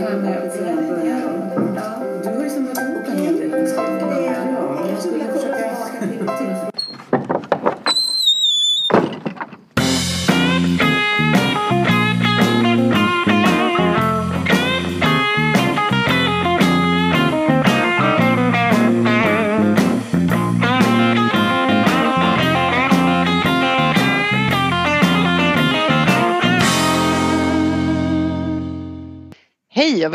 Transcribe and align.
Du 0.00 0.06
har 0.06 0.12
ju 2.44 2.50
samlat 2.50 2.78
ihop 2.78 3.06
en 3.06 3.18
hel 3.18 3.36
del 3.36 3.50
kunskaper. 3.50 4.36
Jag 4.90 5.02
skulle 5.02 5.24
försöka... 5.24 6.29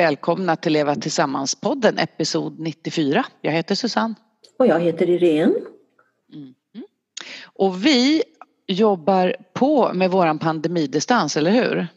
välkomna 0.05 0.55
till 0.55 0.73
Leva 0.73 0.95
Tillsammans-podden 0.95 1.99
episod 1.99 2.59
94. 2.59 3.25
Jag 3.41 3.51
heter 3.51 3.75
Susanne. 3.75 4.15
Och 4.59 4.67
jag 4.67 4.79
heter 4.79 5.09
Irene. 5.09 5.53
Och 7.43 7.85
vi 7.85 8.23
jobbar 8.67 9.35
på 9.53 9.93
med 9.93 10.11
våran 10.11 10.39
pandemidistans, 10.39 11.37
eller 11.37 11.51
hur? 11.51 11.87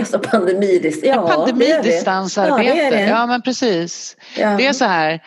Alltså 0.00 0.18
pandemidistans, 0.18 1.04
ja 1.04 1.14
Ja, 1.14 1.28
pandemidistansarbete. 1.28 2.96
Ja. 2.96 3.00
Ja, 3.00 3.26
men 3.26 3.42
precis. 3.42 4.16
Ja. 4.38 4.56
Det 4.56 4.66
är 4.66 4.72
så 4.72 4.84
här. 4.84 5.22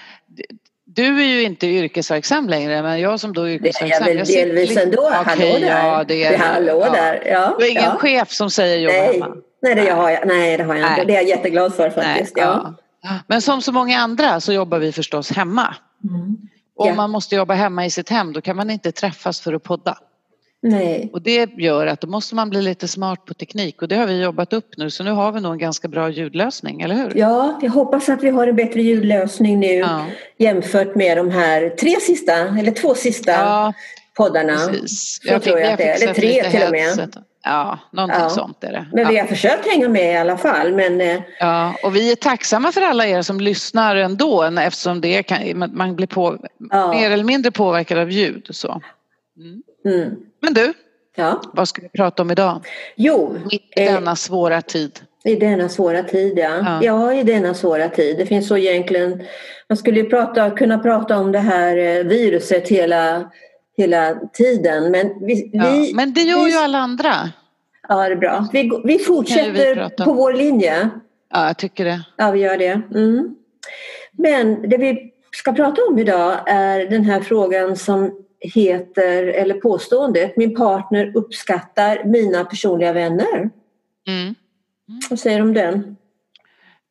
Du 0.99 1.20
är 1.21 1.27
ju 1.27 1.44
inte 1.44 1.67
yrkesverksam 1.67 2.49
längre 2.49 2.81
men 2.81 2.99
jag 2.99 3.20
som 3.20 3.34
då 3.34 3.41
är 3.41 3.45
Det 3.45 3.52
är 3.52 3.55
yrkesverksam. 3.55 3.89
jag 3.99 4.05
väl 4.05 4.17
jag 4.17 4.27
sitter 4.27 4.45
delvis 4.45 4.70
lite- 4.70 4.81
ändå. 4.81 5.09
Hallå 5.09 5.31
Okej, 5.35 5.62
där. 5.62 5.88
Ja, 5.88 6.03
det 6.08 6.23
är 6.23 6.38
hallå 6.38 6.84
ja. 6.85 6.91
där. 6.91 7.23
Ja, 7.25 7.55
Du 7.59 7.63
har 7.66 7.72
ingen 7.72 7.84
ja. 7.84 7.95
chef 7.98 8.31
som 8.31 8.49
säger 8.52 8.77
jobba 8.80 8.94
Nej. 8.98 9.13
hemma? 9.20 9.35
Nej, 9.62 9.75
det 9.75 9.89
har 9.91 10.09
jag, 10.09 10.27
nej, 10.27 10.58
det 10.58 10.63
har 10.63 10.75
jag 10.75 10.84
inte. 10.84 10.95
Nej. 10.98 11.05
Det 11.05 11.13
är 11.13 11.16
jag 11.16 11.27
jätteglad 11.30 11.73
för 11.75 11.89
faktiskt. 11.89 12.35
Nej, 12.35 12.45
ja. 12.45 12.75
Men 13.28 13.41
som 13.41 13.61
så 13.61 13.72
många 13.72 14.00
andra 14.00 14.39
så 14.39 14.53
jobbar 14.53 14.80
vi 14.80 14.91
förstås 14.91 15.31
hemma. 15.31 15.75
Mm. 16.09 16.38
Om 16.78 16.95
man 16.95 17.09
måste 17.09 17.36
jobba 17.36 17.53
hemma 17.53 17.86
i 17.86 17.89
sitt 17.89 18.09
hem 18.09 18.34
då 18.34 18.41
kan 18.41 18.56
man 18.56 18.69
inte 18.69 18.91
träffas 18.91 19.41
för 19.41 19.53
att 19.53 19.63
podda. 19.63 19.97
Nej. 20.61 21.09
Och 21.13 21.21
det 21.21 21.49
gör 21.57 21.88
att 21.88 22.02
då 22.02 22.07
måste 22.07 22.35
man 22.35 22.49
bli 22.49 22.61
lite 22.61 22.88
smart 22.88 23.25
på 23.25 23.33
teknik 23.33 23.81
och 23.81 23.88
det 23.88 23.95
har 23.95 24.05
vi 24.07 24.21
jobbat 24.21 24.53
upp 24.53 24.77
nu 24.77 24.89
så 24.89 25.03
nu 25.03 25.11
har 25.11 25.31
vi 25.31 25.41
nog 25.41 25.51
en 25.51 25.57
ganska 25.57 25.88
bra 25.88 26.09
ljudlösning, 26.09 26.81
eller 26.81 26.95
hur? 26.95 27.13
Ja, 27.16 27.59
jag 27.61 27.71
hoppas 27.71 28.09
att 28.09 28.23
vi 28.23 28.29
har 28.29 28.47
en 28.47 28.55
bättre 28.55 28.81
ljudlösning 28.81 29.59
nu 29.59 29.73
Ja, 29.73 30.05
jämfört 30.38 30.95
med 30.95 31.17
de 31.17 31.31
här 31.31 31.69
tre 31.69 31.95
sista, 32.01 32.33
eller 32.33 32.71
två 32.71 32.95
sista 32.95 33.31
ja 33.31 33.73
poddarna. 34.17 34.57
precis. 34.71 35.19
Så 35.23 35.39
tror 35.39 35.59
jag 35.59 35.71
att 35.71 35.77
det 35.77 35.83
är. 35.83 36.03
Eller 36.03 36.13
tre 36.13 36.43
till 36.43 36.63
och 36.63 36.71
med. 36.71 37.16
Ja, 37.44 37.79
någonting 37.91 38.21
Ja. 38.21 38.29
sånt 38.29 38.63
är 38.63 38.71
det. 38.71 38.85
Men 38.94 39.07
vi 39.07 39.17
har 39.17 39.27
försökt 39.27 39.67
hänga 39.67 39.89
med 39.89 40.13
i 40.13 40.17
alla 40.17 40.38
fall. 40.38 40.73
Men 40.73 41.01
eh, 41.01 41.21
ja, 41.39 41.73
och 41.83 41.95
vi 41.95 42.11
är 42.11 42.16
tacksamma 42.16 42.71
för 42.71 42.81
alla 42.81 43.07
er 43.07 43.21
som 43.21 43.39
lyssnar 43.39 43.95
ändå 43.95 44.44
eftersom 44.44 45.01
det 45.01 45.23
kan, 45.23 45.69
man 45.73 45.95
blir 45.95 46.07
på, 46.07 46.38
mer 46.91 47.11
eller 47.11 47.23
mindre 47.23 47.51
påverkad 47.51 47.97
av 47.97 48.11
ljud. 48.11 48.47
Så. 48.49 48.81
Mm. 49.38 49.61
Mm. 49.85 50.16
Men 50.39 50.53
du, 50.53 50.73
ja. 51.15 51.41
vad 51.53 51.67
ska 51.67 51.81
vi 51.81 51.89
prata 51.89 52.21
om 52.23 52.31
idag? 52.31 52.65
Jo, 52.95 53.37
Mitt 53.51 53.53
i 53.75 53.83
Eh, 53.83 53.93
denna 53.93 54.15
svåra 54.15 54.61
tid. 54.61 54.99
I 55.23 55.35
denna 55.35 55.69
svåra 55.69 56.03
tid, 56.03 56.33
ja. 56.37 56.57
Ja. 56.63 56.79
ja. 56.83 57.13
i 57.13 57.23
denna 57.23 57.53
svåra 57.53 57.89
tid. 57.89 58.17
Det 58.17 58.25
finns 58.25 58.47
så 58.47 58.57
egentligen... 58.57 59.23
Man 59.69 59.77
skulle 59.77 59.99
ju 59.99 60.09
prata, 60.09 60.49
kunna 60.49 60.79
prata 60.79 61.17
om 61.17 61.31
det 61.31 61.39
här 61.39 61.77
eh, 61.77 62.03
viruset 62.03 62.67
hela, 62.67 63.31
hela 63.77 64.15
tiden. 64.33 64.91
Men 64.91 65.25
vi... 65.25 65.49
Ja. 65.53 65.71
vi 65.71 65.93
Men 65.93 66.13
det 66.13 66.21
gör 66.21 66.45
vi, 66.45 66.51
ju 66.51 66.57
alla 66.57 66.77
andra. 66.77 67.13
Ja, 67.87 67.95
det 67.95 68.13
är 68.13 68.15
bra. 68.15 68.47
Vi, 68.53 68.63
vi 68.63 68.81
vi 68.83 68.99
fortsätter 68.99 69.79
om. 69.81 70.05
på 70.05 70.13
vår 70.13 70.33
linje. 70.33 70.89
Ja, 71.33 71.47
jag 71.47 71.57
tycker 71.57 71.85
det. 71.85 72.01
Ja, 72.17 72.31
vi 72.31 72.39
gör 72.39 72.57
det. 72.57 72.81
Mm. 72.95 73.35
Men 74.11 74.69
det 74.69 74.77
vi 74.77 75.11
ska 75.31 75.53
prata 75.53 75.81
om 75.89 75.99
idag 75.99 76.39
är 76.45 76.89
den 76.89 77.03
här 77.03 77.22
frågan 77.22 77.75
som 77.75 78.11
heter, 78.41 79.23
eller 79.23 79.53
påståendet, 79.53 80.38
min 80.38 80.55
partner 80.55 81.11
uppskattar 81.17 82.03
mina 82.05 82.45
personliga 82.45 82.94
vänner. 82.94 83.50
Mm. 84.07 84.35
Vad 85.09 85.19
säger 85.19 85.38
du 85.38 85.44
om 85.44 85.53
den? 85.53 85.95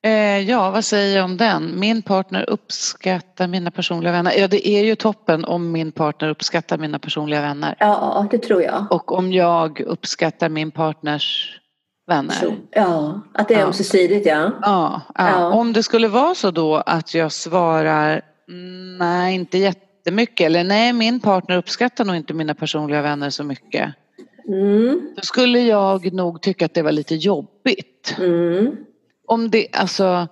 Eh, 0.03 0.39
ja, 0.39 0.71
vad 0.71 0.85
säger 0.85 1.17
jag 1.17 1.25
om 1.25 1.37
den? 1.37 1.81
Min 1.81 2.03
partner 2.03 2.51
uppskattar 2.51 3.47
mina 3.47 3.71
personliga 3.71 4.13
vänner. 4.13 4.33
Ja, 4.39 4.49
det 4.49 4.69
är 4.69 4.85
ju 4.85 4.95
toppen 4.95 5.45
om 5.45 5.73
min 5.73 5.93
partner 5.93 6.29
uppskattar 6.29 6.79
mina 6.79 6.99
personliga 6.99 7.41
vänner. 7.41 7.77
Ja, 7.79 8.27
det 8.31 8.39
tror 8.39 8.63
jag. 8.63 8.87
Och 8.91 9.13
om 9.13 9.33
jag 9.33 9.81
uppskattar 9.81 10.49
min 10.49 10.71
partners 10.71 11.59
vänner. 12.07 12.33
Så, 12.35 12.53
ja, 12.71 13.21
att 13.35 13.49
det 13.49 13.55
är 13.55 13.59
Ja. 13.59 13.67
ömsesidigt 13.67 14.27
ja. 14.27 14.51
Ja, 14.63 15.01
ja. 15.15 15.31
Ja. 15.31 15.53
Om 15.53 15.73
det 15.73 15.83
skulle 15.83 16.09
vara 16.09 16.35
så 16.35 16.51
då 16.51 16.77
att 16.77 17.15
jag 17.15 17.33
svarar 17.33 18.21
"Mm, 18.49 18.99
nej, 18.99 19.35
inte 19.35 19.59
jättemycket 19.99 20.47
eller 20.47 20.65
nej, 20.65 20.93
min 20.93 21.21
partner 21.21 21.57
uppskattar 21.57 22.05
nog 22.05 22.17
inte 22.17 22.35
mina 22.35 22.55
personliga 22.55 23.03
vänner 23.03 23.31
så 23.31 23.45
mycket. 23.45 23.89
Mm, 24.49 25.01
Då 25.17 25.23
skulle 25.23 25.61
jag 25.61 26.13
nog 26.13 26.43
tycka 26.43 26.65
att 26.65 26.75
det 26.75 26.83
var 26.83 26.93
lite 26.93 27.15
jobbigt. 27.15 28.17
mm, 28.19 28.77
Om 29.27 29.51
det, 29.51 29.67
alltså, 29.73 30.29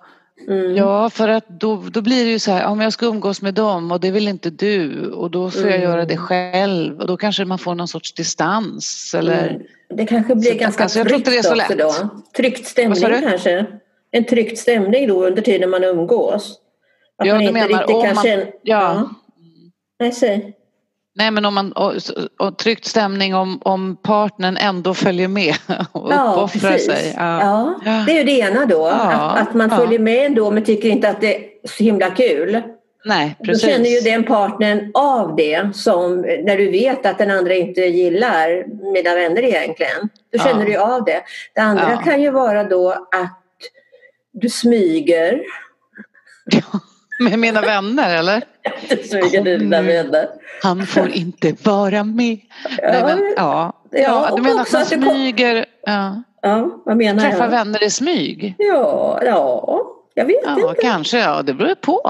mm. 0.49 0.77
ja 0.77 1.11
för 1.11 1.29
att 1.29 1.49
då, 1.49 1.83
då 1.91 2.01
blir 2.03 2.25
det 2.25 2.31
ju 2.31 2.39
så 2.39 2.51
här, 2.53 2.67
om 2.67 2.81
jag 2.81 2.93
ska 2.93 3.07
umgås 3.07 3.43
med 3.43 3.55
dem 3.55 3.93
och 3.93 4.01
det 4.01 4.11
vill 4.11 4.29
inte 4.29 4.51
du 4.51 5.11
och 5.11 5.31
då 5.31 5.51
får 5.51 5.63
jag 5.63 5.71
Mm. 5.75 5.83
göra 5.83 6.05
det 6.05 6.17
själv 6.17 7.01
och 7.01 7.07
då 7.07 7.17
kanske 7.17 7.45
man 7.45 7.59
får 7.59 7.75
någon 7.75 7.89
sorts 7.89 8.13
distans 8.15 9.15
eller 9.19 9.49
Mm. 9.49 9.63
Det 9.89 10.07
kanske 10.07 10.35
blir 10.35 10.53
Så- 10.53 10.59
ganska 10.59 10.83
alltså, 10.83 10.99
jag 10.99 11.07
det 11.09 11.15
är 11.15 11.43
så 11.43 11.51
också 11.51 11.55
lätt. 11.55 11.79
då. 11.79 11.93
Tryckt 12.37 12.67
stämning 12.67 13.21
kanske. 13.23 13.67
En 14.11 14.25
tryckt 14.25 14.59
stämning 14.59 15.09
då 15.09 15.27
under 15.27 15.43
tiden 15.43 15.71
man 15.71 15.85
umgås. 15.85 16.59
Att 17.19 17.27
Ja, 17.27 17.35
man 17.35 17.43
inte 17.43 17.53
menar 17.53 17.69
riktigt 17.69 18.03
kan 18.05 18.15
man- 18.15 18.25
känna... 18.25 18.45
ja. 18.63 19.11
Nej, 20.01 20.13
säg. 20.13 20.53
Nej 21.15 21.31
men 21.31 21.45
om 21.45 21.55
man, 21.55 21.73
och, 21.73 21.93
och 22.39 22.59
tryckt 22.59 22.85
stämning 22.85 23.35
om, 23.35 23.59
om 23.63 23.97
partnern 24.03 24.57
ändå 24.57 24.95
följer 24.95 25.29
med 25.29 25.55
och 25.93 26.13
Ja, 26.13 26.33
uppoffrar 26.33 26.71
precis. 26.71 26.87
sig. 26.87 27.15
Ja. 27.17 27.75
det 28.07 28.13
är 28.13 28.19
ju 28.19 28.25
det 28.25 28.39
ena 28.39 28.67
då. 28.67 28.77
Ja, 28.79 28.91
Att, 28.93 29.49
att 29.49 29.55
man 29.55 29.69
ja. 29.71 29.77
följer 29.77 29.99
med 29.99 30.27
ändå 30.27 30.51
men 30.51 30.65
tycker 30.65 30.89
inte 30.89 31.09
att 31.09 31.21
det 31.21 31.37
är 31.37 31.43
så 31.69 31.85
himla 31.85 32.11
kul. 32.11 32.63
Nej 33.05 33.37
Då 33.39 33.45
precis. 33.45 33.71
känner 33.71 33.91
ju 33.91 34.01
den 34.01 34.25
partnern 34.25 34.91
av 34.95 35.37
det 35.37 35.77
som 35.77 36.21
när 36.21 36.57
du 36.59 36.71
vet 36.71 37.07
att 37.07 37.19
den 37.19 37.31
andra 37.31 37.55
inte 37.55 37.81
gillar 37.81 38.65
mina 38.93 39.15
vänner 39.15 39.43
egentligen. 39.43 40.01
Då 40.33 40.39
Ja. 40.39 40.45
känner 40.45 40.65
du 40.65 40.71
ju 40.71 40.79
av 40.79 41.05
det. 41.05 41.23
Det 41.55 41.61
andra 41.61 41.91
Ja. 41.91 41.97
kan 41.97 42.23
ju 42.23 42.31
vara 42.31 42.65
då 42.65 42.91
att 42.91 43.41
du 44.33 44.49
smyger. 44.49 45.41
Med 47.21 47.39
mina 47.39 47.61
vänner 47.61 48.17
eller? 48.17 48.43
Smyger 49.09 49.43
dina 49.59 49.83
vänner. 49.83 50.29
Han 50.63 50.87
får 50.87 51.09
inte 51.09 51.57
vara 51.63 52.05
med. 52.05 52.39
Nej, 52.83 53.03
men, 53.03 53.35
ja. 53.37 53.73
Ja, 53.91 54.01
ja, 54.01 54.37
du 54.37 54.43
menar 54.43 54.55
att 54.55 54.75
också 54.75 54.77
man 54.77 54.87
smyger, 54.87 55.67
ja. 55.87 56.23
Ja, 56.43 56.83
vad 56.85 56.97
menar 56.97 57.23
träffa 57.23 57.45
jag? 57.45 57.51
vänner 57.51 57.85
i 57.85 57.91
smyg? 57.91 58.55
Ja, 58.59 59.21
ja, 59.25 59.83
jag 60.15 60.25
vet 60.25 60.37
Ja, 60.45 60.71
inte. 60.71 60.83
kanske. 60.83 61.19
Ja, 61.19 61.43
det 61.43 61.55
beror 61.55 61.75
på. 61.75 62.01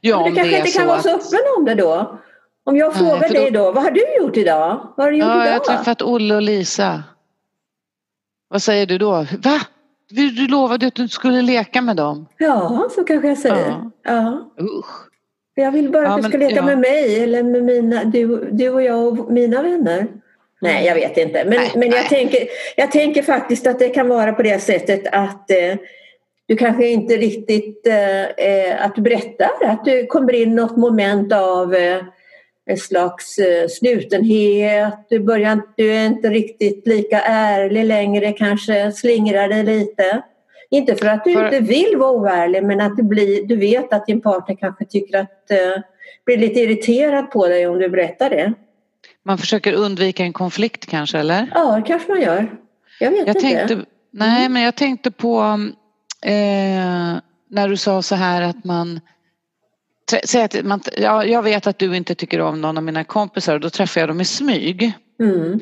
Ja, 0.00 0.20
Men 0.22 0.30
du 0.30 0.36
kanske 0.36 0.58
inte 0.58 0.70
kan 0.70 0.86
vara 0.86 1.02
så 1.02 1.08
öppen 1.08 1.38
om 1.58 1.64
det 1.64 1.74
då. 1.74 2.18
Om 2.64 2.76
jag 2.76 2.88
Nej, 2.88 2.98
frågar 2.98 3.28
för 3.28 3.34
då- 3.34 3.40
dig 3.40 3.50
då, 3.50 3.72
vad 3.72 3.82
har 3.84 3.90
du 3.90 4.04
gjort 4.20 4.36
idag? 4.36 4.92
Vad 4.96 5.06
har 5.06 5.10
du 5.12 5.18
gjort 5.18 5.26
Ja, 5.28 5.34
jag 5.34 5.40
har 5.52 5.56
idag? 5.56 5.64
träffat 5.64 6.02
Olle 6.02 6.34
och 6.34 6.42
Lisa. 6.42 7.02
Vad 8.48 8.62
säger 8.62 8.86
du 8.86 8.98
då? 8.98 9.26
Va? 9.38 9.60
Du, 10.08 10.30
du 10.30 10.46
lovade 10.48 10.86
att 10.86 10.94
du 10.94 11.02
inte 11.02 11.14
skulle 11.14 11.42
leka 11.42 11.82
med 11.82 11.96
dem. 11.96 12.26
Ja, 12.38 12.88
så 12.94 13.04
kanske 13.04 13.28
jag 13.28 13.38
säger. 13.38 13.66
Ja. 13.68 13.90
Ja. 14.04 14.50
Usch. 14.64 15.06
Jag 15.54 15.72
vill 15.72 15.90
bara 15.92 16.02
Ja, 16.04 16.10
att 16.10 16.16
du 16.16 16.22
men- 16.22 16.30
ska 16.30 16.38
leka 16.38 16.56
ja. 16.56 16.64
med 16.64 16.78
mig 16.78 17.22
eller 17.22 17.42
med 17.42 17.64
mina, 17.64 18.04
du, 18.04 18.48
du 18.52 18.68
och 18.70 18.82
jag 18.82 19.06
och 19.20 19.32
mina 19.32 19.62
vänner. 19.62 20.06
Nej, 20.60 20.86
jag 20.86 20.94
vet 20.94 21.16
inte. 21.16 21.44
Men, 21.44 21.54
Nej, 21.56 21.70
men 21.74 21.82
jag, 21.82 21.90
nej. 21.90 22.08
tänker, 22.08 22.38
jag 22.76 22.92
tänker 22.92 23.22
faktiskt 23.22 23.66
att 23.66 23.78
det 23.78 23.88
kan 23.88 24.08
vara 24.08 24.32
på 24.32 24.42
det 24.42 24.58
sättet 24.62 25.02
att 25.12 25.50
eh, 25.50 25.74
du 26.48 26.56
kanske 26.56 26.86
inte 26.88 27.16
riktigt 27.16 27.86
eh, 27.86 28.22
eh, 28.22 28.84
att 28.84 28.94
du 28.94 29.02
berättar 29.02 29.50
att 29.64 29.84
du 29.84 30.06
kommer 30.06 30.32
in 30.34 30.54
något 30.54 30.76
moment 30.76 31.32
av 31.32 31.74
eh, 31.74 32.02
en 32.66 32.76
slags 32.76 33.38
eh, 33.38 33.68
slutenhet. 33.68 34.94
Du, 35.08 35.20
börjar, 35.20 35.60
du 35.76 35.92
är 35.92 36.06
inte 36.06 36.28
riktigt 36.30 36.86
lika 36.86 37.20
ärlig 37.20 37.84
längre, 37.84 38.32
kanske 38.32 38.92
slingrar 38.92 39.48
dig 39.48 39.64
lite. 39.64 40.22
Inte 40.70 40.96
för 40.96 41.06
att 41.06 41.24
du 41.24 41.32
För- 41.34 41.44
inte 41.44 41.60
vill 41.60 41.96
vara 41.96 42.10
oärlig 42.10 42.62
men 42.64 42.80
att 42.80 42.96
du, 42.96 43.02
blir, 43.02 43.46
du 43.46 43.56
vet 43.56 43.92
att 43.92 44.06
din 44.06 44.20
partner 44.20 44.56
kanske 44.56 44.84
tycker 44.84 45.18
att 45.18 45.50
eh, 45.50 45.82
blir 46.26 46.36
lite 46.38 46.60
irriterad 46.60 47.30
på 47.30 47.46
dig 47.48 47.66
om 47.66 47.78
du 47.78 47.88
berättar 47.88 48.30
det. 48.30 48.52
Man 49.22 49.38
försöker 49.38 49.72
undvika 49.72 50.22
en 50.22 50.32
konflikt 50.32 50.86
kanske, 50.86 51.18
eller? 51.18 51.50
Ja, 51.54 51.76
det 51.76 51.82
kanske 51.82 52.08
man 52.12 52.20
gör. 52.20 52.50
Jag 53.00 53.10
vet 53.10 53.18
Jag 53.26 53.28
inte. 53.28 53.40
tänkte, 53.40 53.84
nej, 54.10 54.48
men 54.48 54.62
jag 54.62 54.74
tänkte 54.74 55.10
på 55.10 55.40
eh, 56.22 56.32
när 57.50 57.68
du 57.68 57.76
sa 57.76 58.02
så 58.02 58.14
här 58.14 58.42
att 58.42 58.64
man 58.64 59.00
Säg 60.24 60.42
att 60.42 60.64
man, 60.64 60.80
ja, 60.96 61.24
jag 61.24 61.42
vet 61.42 61.66
att 61.66 61.78
du 61.78 61.96
inte 61.96 62.14
tycker 62.14 62.40
om 62.40 62.60
någon 62.60 62.76
av 62.76 62.84
mina 62.84 63.04
kompisar 63.04 63.54
och 63.54 63.60
då 63.60 63.70
träffar 63.70 64.00
jag 64.00 64.10
dem 64.10 64.20
i 64.20 64.24
smyg. 64.24 64.92
Mm. 65.20 65.60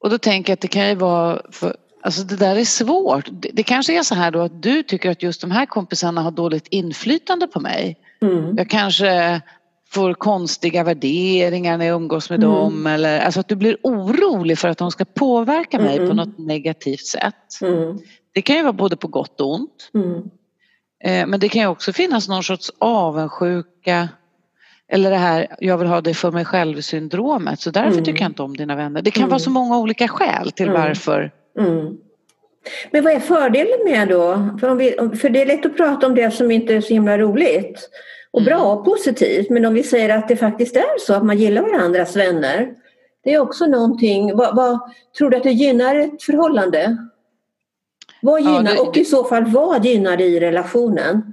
Och 0.00 0.10
då 0.10 0.18
tänker 0.18 0.50
jag 0.50 0.54
att 0.54 0.60
det 0.60 0.68
kan 0.68 0.88
ju 0.88 0.94
vara 0.94 1.42
för, 1.50 1.76
Alltså 2.04 2.22
det 2.22 2.36
där 2.36 2.56
är 2.56 2.64
svårt. 2.64 3.28
Det, 3.32 3.50
det 3.52 3.62
kanske 3.62 3.98
är 3.98 4.02
så 4.02 4.14
här 4.14 4.30
då 4.30 4.40
att 4.40 4.62
du 4.62 4.82
tycker 4.82 5.10
att 5.10 5.22
just 5.22 5.40
de 5.40 5.50
här 5.50 5.66
kompisarna 5.66 6.20
har 6.20 6.30
dåligt 6.30 6.66
inflytande 6.70 7.46
på 7.46 7.60
mig. 7.60 7.96
Mm. 8.22 8.56
Jag 8.56 8.70
kanske 8.70 9.40
får 9.90 10.14
konstiga 10.14 10.84
värderingar 10.84 11.78
när 11.78 11.86
jag 11.86 11.96
umgås 11.96 12.30
med 12.30 12.44
Mm. 12.44 12.50
dem 12.56 12.86
eller 12.86 13.20
alltså 13.20 13.40
att 13.40 13.48
du 13.48 13.56
blir 13.56 13.76
orolig 13.82 14.58
för 14.58 14.68
att 14.68 14.78
de 14.78 14.90
ska 14.90 15.04
påverka 15.04 15.78
mig 15.80 15.96
Mm. 15.96 16.08
på 16.08 16.14
något 16.14 16.38
negativt 16.38 17.06
sätt. 17.06 17.60
Mm. 17.62 17.98
Det 18.34 18.42
kan 18.42 18.56
ju 18.56 18.62
vara 18.62 18.72
både 18.72 18.96
på 18.96 19.08
gott 19.08 19.40
och 19.40 19.54
ont. 19.54 19.90
Mm. 21.04 21.20
Eh, 21.20 21.26
Men 21.26 21.40
det 21.40 21.48
kan 21.48 21.62
ju 21.62 21.68
också 21.68 21.92
finnas 21.92 22.28
någon 22.28 22.42
sorts 22.42 22.70
avundsjuka 22.78 24.08
eller 24.88 25.10
det 25.10 25.16
här 25.16 25.46
jag 25.58 25.78
vill 25.78 25.88
ha 25.88 26.00
det 26.00 26.14
för 26.14 26.30
mig 26.32 26.44
själv 26.44 26.80
syndromet 26.80 27.60
så 27.60 27.70
därför 27.70 27.90
Mm. 27.92 28.04
tycker 28.04 28.20
jag 28.22 28.30
inte 28.30 28.42
om 28.42 28.56
dina 28.56 28.76
vänner. 28.76 29.02
Det 29.02 29.10
kan 29.10 29.20
Mm. 29.22 29.30
vara 29.30 29.38
så 29.38 29.50
många 29.50 29.78
olika 29.78 30.08
skäl 30.08 30.50
till 30.52 30.68
Mm. 30.68 30.80
varför. 30.82 31.30
Mm. 31.58 31.96
Men 32.90 33.04
vad 33.04 33.12
är 33.12 33.20
fördelen 33.20 33.78
med 33.84 34.08
då? 34.08 34.48
För, 34.60 34.68
om 34.68 34.78
vi, 34.78 34.92
för 35.20 35.28
det 35.28 35.42
är 35.42 35.46
lätt 35.46 35.66
att 35.66 35.76
prata 35.76 36.06
om 36.06 36.14
det 36.14 36.30
som 36.30 36.50
inte 36.50 36.74
är 36.74 36.80
så 36.80 36.94
himla 36.94 37.18
roligt 37.18 37.88
och 38.30 38.40
Mm. 38.40 38.50
bra 38.50 38.72
och 38.72 38.84
positivt. 38.84 39.50
Men 39.50 39.64
om 39.64 39.74
vi 39.74 39.82
säger 39.82 40.08
att 40.18 40.28
det 40.28 40.36
faktiskt 40.36 40.76
är 40.76 40.98
så 40.98 41.14
att 41.14 41.24
man 41.24 41.38
gillar 41.38 41.62
varandras 41.62 42.16
vänner. 42.16 42.68
Det 43.24 43.34
är 43.34 43.38
också 43.38 43.66
någonting. 43.66 44.36
Vad, 44.36 44.56
vad 44.56 44.78
tror 45.18 45.30
du 45.30 45.36
att 45.36 45.42
det 45.42 45.50
gynnar 45.52 45.94
ett 45.96 46.22
förhållande? 46.22 46.96
Vad 48.22 48.40
Ja, 48.42 48.56
gynnar, 48.56 48.74
det- 48.74 48.80
och 48.80 48.96
i 48.96 49.04
så 49.04 49.24
fall 49.24 49.44
vad 49.46 49.84
gynnar 49.86 50.16
det 50.16 50.24
i 50.24 50.40
relationen? 50.40 51.32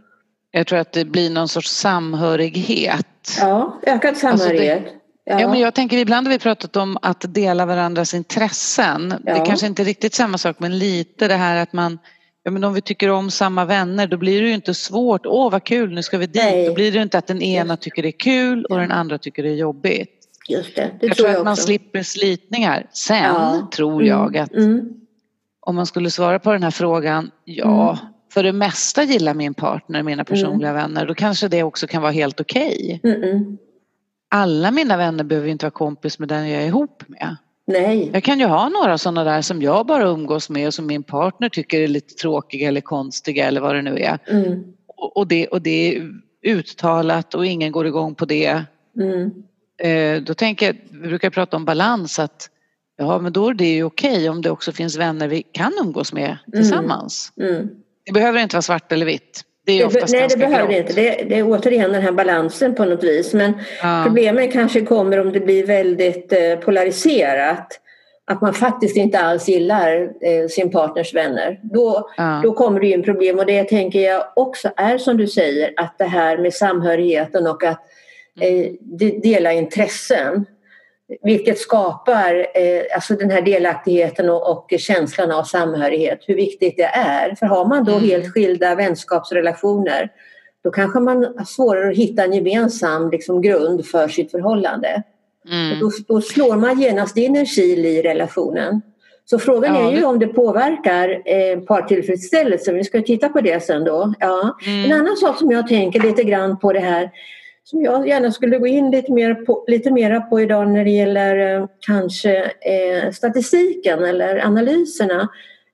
Jag 0.51 0.68
tror 0.68 0.80
att 0.80 0.91
det 0.91 1.06
blir 1.06 1.30
någon 1.30 1.47
sorts 1.47 1.69
samhörighet. 1.71 3.06
Ja, 3.39 3.80
ökad 3.83 4.18
samhörighet. 4.18 4.83
Ja. 5.24 5.50
men 5.50 5.59
jag 5.59 5.74
tänker 5.75 5.97
ibland 5.97 6.27
har 6.27 6.33
vi 6.33 6.39
pratat 6.39 6.75
om 6.75 6.97
att 7.01 7.33
dela 7.33 7.65
varandras 7.65 8.13
intressen. 8.13 9.09
Det 9.09 9.19
Ja. 9.25 9.45
kanske 9.45 9.68
inte 9.68 9.81
är 9.81 9.86
riktigt 9.86 10.13
samma 10.13 10.38
sak 10.38 10.56
men 10.59 10.80
lite 10.80 11.27
det 11.27 11.33
här 11.36 11.56
att 11.63 11.74
man 11.74 12.00
Ja 12.44 12.51
men 12.51 12.63
om 12.63 12.74
vi 12.74 12.81
tycker 12.81 13.09
om 13.09 13.31
samma 13.31 13.65
vänner 13.65 14.07
då 14.07 14.18
blir 14.18 14.41
det 14.41 14.47
ju 14.47 14.53
inte 14.53 14.74
svårt. 14.74 15.25
Åh 15.25 15.51
vad 15.51 15.63
kul 15.63 15.94
nu 15.94 16.03
ska 16.03 16.18
vi 16.18 16.25
dit. 16.25 16.36
Nej. 16.44 16.68
Då 16.68 16.74
blir 16.74 16.91
det 16.91 17.01
inte 17.01 17.18
att 17.18 17.27
den 17.27 17.41
ena 17.41 17.77
tycker 17.77 18.01
det 18.03 18.09
är 18.09 18.19
kul 18.19 18.65
och 18.65 18.77
den 18.77 18.91
andra 18.91 19.18
tycker 19.18 19.44
det 19.44 19.50
är 19.50 19.56
jobbigt. 19.56 20.09
Just 20.50 20.75
det, 20.75 20.81
det 20.81 21.07
jag 21.07 21.15
tror 21.15 21.15
tror 21.15 21.27
jag 21.30 21.38
att 21.38 21.44
man 21.45 21.51
också. 21.53 21.63
slipper 21.63 22.03
slitningar. 22.03 22.86
Sen 22.94 23.18
Ja. 23.24 23.68
tror 23.75 24.03
jag 24.03 24.38
att 24.38 24.53
Mm. 24.53 24.89
Om 25.69 25.75
man 25.75 25.86
skulle 25.86 26.12
svara 26.12 26.39
på 26.39 26.51
den 26.54 26.63
här 26.63 26.71
frågan, 26.71 27.31
ja 27.45 27.89
Mm. 27.89 28.13
för 28.33 28.44
det 28.44 28.54
mesta 28.54 29.04
gillar 29.04 29.33
min 29.33 29.54
partner 29.54 30.04
mina 30.04 30.24
personliga 30.24 30.74
vänner, 30.74 31.06
då 31.06 31.13
kanske 31.13 31.48
det 31.48 31.63
också 31.63 31.88
kan 31.88 32.01
vara 32.01 32.12
helt 32.12 32.39
okej. 32.42 33.00
Mm. 33.04 33.24
Mm. 33.24 33.57
Alla 34.31 34.71
mina 34.71 34.98
vänner 34.98 35.24
behöver 35.24 35.48
inte 35.50 35.66
vara 35.66 35.71
kompis 35.71 36.19
med 36.19 36.27
den 36.27 36.50
jag 36.50 36.62
är 36.63 36.68
ihop 36.68 37.04
med. 37.07 37.36
Nej. 37.68 38.10
Jag 38.13 38.24
kan 38.24 38.39
ju 38.39 38.45
ha 38.45 38.69
några 38.69 38.98
sådana 38.98 39.24
där 39.24 39.42
som 39.42 39.62
jag 39.62 39.86
bara 39.86 40.04
umgås 40.04 40.50
med 40.50 40.68
och 40.68 40.74
som 40.74 40.86
min 40.86 41.04
partner 41.04 41.50
tycker 41.50 41.81
är 41.81 41.88
lite 41.88 42.13
tråkiga 42.13 42.68
eller 42.68 42.81
konstiga 42.81 43.48
eller 43.48 43.62
vad 43.62 43.75
det 43.75 43.81
nu 43.81 43.98
är. 44.00 44.19
Mm. 44.27 44.63
Och 44.88 45.18
och 45.18 45.27
det, 45.27 45.48
och 45.48 45.62
det 45.62 45.95
är 45.98 46.12
uttalat 46.48 47.36
och 47.36 47.45
ingen 47.45 47.72
går 47.72 47.88
igång 47.88 48.15
på 48.15 48.25
det. 48.25 48.63
Mm. 49.00 49.31
Eh, 49.81 50.22
Då 50.22 50.33
tänker 50.33 50.65
jag, 50.65 50.75
vi 50.92 51.07
brukar 51.07 51.30
prata 51.30 51.57
om 51.57 51.65
balans 51.65 52.19
att 52.19 52.50
ja 53.00 53.19
men 53.19 53.34
då 53.34 53.50
är 53.50 53.54
det 53.54 53.66
ju 53.75 53.84
okej 53.84 54.30
om 54.30 54.42
det 54.42 54.50
också 54.50 54.72
finns 54.72 54.98
vänner 54.98 55.28
vi 55.28 55.44
kan 55.51 55.72
umgås 55.81 56.13
med 56.13 56.38
tillsammans. 56.54 57.31
Mm. 57.42 57.69
Det 58.06 58.12
behöver 58.12 58.40
inte 58.40 58.56
vara 58.56 58.62
svart 58.62 58.92
eller 58.92 59.06
vitt. 59.06 59.42
Det 59.66 59.81
är 59.81 59.90
Det, 59.90 60.12
nej, 60.12 60.28
det 60.30 60.38
behöver 60.38 60.68
det 60.68 60.78
inte. 60.78 60.94
Det, 60.94 61.25
det 61.30 61.38
är 61.40 61.44
återigen 61.50 61.92
den 61.92 62.01
här 62.01 62.12
balansen 62.12 62.75
på 62.75 62.86
något 62.86 63.04
vis. 63.04 63.34
Men 63.34 63.54
Ja. 63.81 64.04
problemet 64.06 64.54
kanske 64.54 64.81
kommer 64.81 65.19
om 65.19 65.31
det 65.31 65.40
blir 65.40 65.66
väldigt 65.66 66.34
eh, 66.34 66.56
polariserat. 66.56 67.80
Att 68.25 68.42
man 68.42 68.54
faktiskt 68.54 68.98
inte 68.98 69.19
alls 69.19 69.48
gillar 69.50 70.01
eh, 70.01 70.48
sin 70.50 70.72
partners 70.72 71.13
vänner. 71.16 71.60
Då, 71.63 72.10
Ja. 72.18 72.40
då 72.44 72.54
kommer 72.54 72.80
det 72.80 72.88
ju 72.88 72.94
en 72.94 73.04
problem 73.04 73.40
och 73.40 73.46
det 73.46 73.63
tänker 73.63 74.00
jag 74.00 74.24
också 74.36 74.72
är 74.78 74.98
som 74.98 75.18
du 75.18 75.28
säger 75.28 75.74
att 75.78 75.96
det 75.98 76.06
här 76.06 76.38
med 76.38 76.54
samhörigheten 76.54 77.48
och 77.48 77.63
att 77.63 77.80
Mm. 78.42 78.60
eh, 78.66 78.72
de- 78.81 79.19
dela 79.19 79.54
intressen. 79.54 80.46
Vilket 81.23 81.57
skapar 81.59 82.35
eh, 82.35 82.81
alltså 82.95 83.13
den 83.13 83.31
här 83.31 83.41
delaktigheten 83.41 84.29
och, 84.29 84.51
och 84.51 84.73
känslan 84.79 85.31
av 85.31 85.44
samhörighet. 85.44 86.19
Hur 86.27 86.35
viktigt 86.35 86.77
det 86.77 86.83
är. 86.94 87.35
För 87.35 87.45
har 87.45 87.65
man 87.65 87.83
då 87.83 87.91
Mm. 87.91 88.03
helt 88.09 88.33
skilda 88.33 88.75
vänskapsrelationer 88.75 90.09
då 90.63 90.71
kanske 90.71 91.00
man 91.00 91.23
har 91.38 91.45
svårare 91.45 91.89
att 91.91 91.97
hitta 91.97 92.23
en 92.23 92.33
gemensam 92.33 93.09
liksom, 93.11 93.41
grund 93.41 93.85
för 93.85 94.07
sitt 94.07 94.31
förhållande. 94.31 95.03
Mm. 95.51 95.79
Då, 95.79 95.91
då 96.07 96.21
slår 96.21 96.56
man 96.56 96.79
genast 96.81 97.17
in 97.17 97.35
en 97.35 97.45
kil 97.45 97.85
i 97.85 98.01
relationen. 98.01 98.81
Så 99.25 99.39
frågan 99.39 99.75
Ja, 99.75 99.88
är 99.88 99.91
ju 99.91 100.00
det- 100.00 100.05
om 100.05 100.19
det 100.19 100.27
påverkar 100.27 101.09
eh, 101.25 101.59
partillfredsställelse. 101.59 102.73
Vi 102.73 102.83
ska 102.83 103.01
titta 103.01 103.29
på 103.29 103.41
det 103.41 103.63
sen 103.63 103.83
då. 103.83 104.13
Ja. 104.19 104.57
En 104.67 104.85
Mm. 104.85 105.00
annan 105.01 105.17
sak 105.17 105.38
som 105.39 105.51
jag 105.51 105.67
tänker 105.67 106.00
lite 106.00 106.23
grann 106.23 106.59
på 106.59 106.73
det 106.73 106.79
här 106.79 107.09
som 107.69 107.81
jag 107.81 108.07
gärna 108.07 108.31
skulle 108.31 108.57
gå 108.57 108.68
in 108.68 108.92
lite 108.92 109.12
mer 109.12 109.33
på, 109.33 109.63
lite 109.68 109.92
mera 109.92 110.21
på 110.21 110.42
idag 110.42 110.69
när 110.69 110.83
det 110.86 110.92
gäller 110.92 111.56
eh, 111.56 111.68
kanske 111.80 112.38
eh, 112.44 113.12
statistiken 113.12 114.06
eller 114.06 114.45
analyserna 114.45 115.30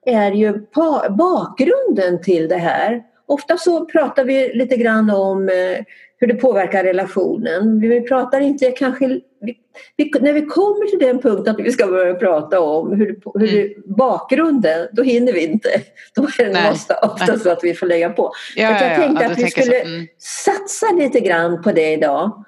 är 0.06 0.32
ju 0.32 0.60
pa- 0.60 1.10
bakgrunden 1.10 2.22
till 2.22 2.48
det 2.48 2.58
här. 2.58 3.04
Ofta 3.26 3.58
så 3.58 3.86
pratar 3.86 4.26
vi 4.26 4.54
lite 4.54 4.78
grann 4.78 5.10
om 5.10 5.50
eh, 5.50 5.86
hur 6.18 6.28
det 6.28 6.34
påverkar 6.34 6.84
relationen. 6.84 7.80
Vi 7.80 8.02
pratar 8.02 8.42
inte 8.42 8.72
kanske... 8.72 9.20
Vi, 9.46 9.58
vi, 9.96 10.12
när 10.22 10.34
vi 10.34 10.42
kommer 10.42 10.90
till 10.90 11.00
den 11.00 11.20
punkten 11.22 11.56
att 11.56 11.60
vi 11.62 11.72
ska 11.72 11.88
börja 11.88 12.14
prata 12.14 12.60
om 12.62 12.92
hur, 12.92 13.20
hur 13.40 13.48
det, 13.48 13.74
bakgrunden, 13.98 14.88
då 14.92 15.04
hinner 15.04 15.34
vi 15.34 15.46
inte. 15.46 15.70
Då 16.16 16.24
är 16.24 16.46
det 16.46 16.52
Nej. 16.54 16.72
ofta, 16.72 16.96
ofta 17.00 17.40
så 17.40 17.50
att 17.50 17.60
vi 17.64 17.74
får 17.74 17.86
lägga 17.88 18.10
på. 18.10 18.32
Ja, 18.56 18.64
jag 18.64 18.72
ja, 18.72 18.90
ja. 18.90 18.96
tänkte 18.96 19.24
Ja, 19.24 19.32
att 19.32 19.38
vi 19.38 19.48
skulle 19.52 19.82
Mm. 19.82 20.08
satsa 20.20 20.86
lite 20.92 21.20
grann 21.20 21.62
på 21.62 21.72
det 21.72 21.94
idag. 21.94 22.46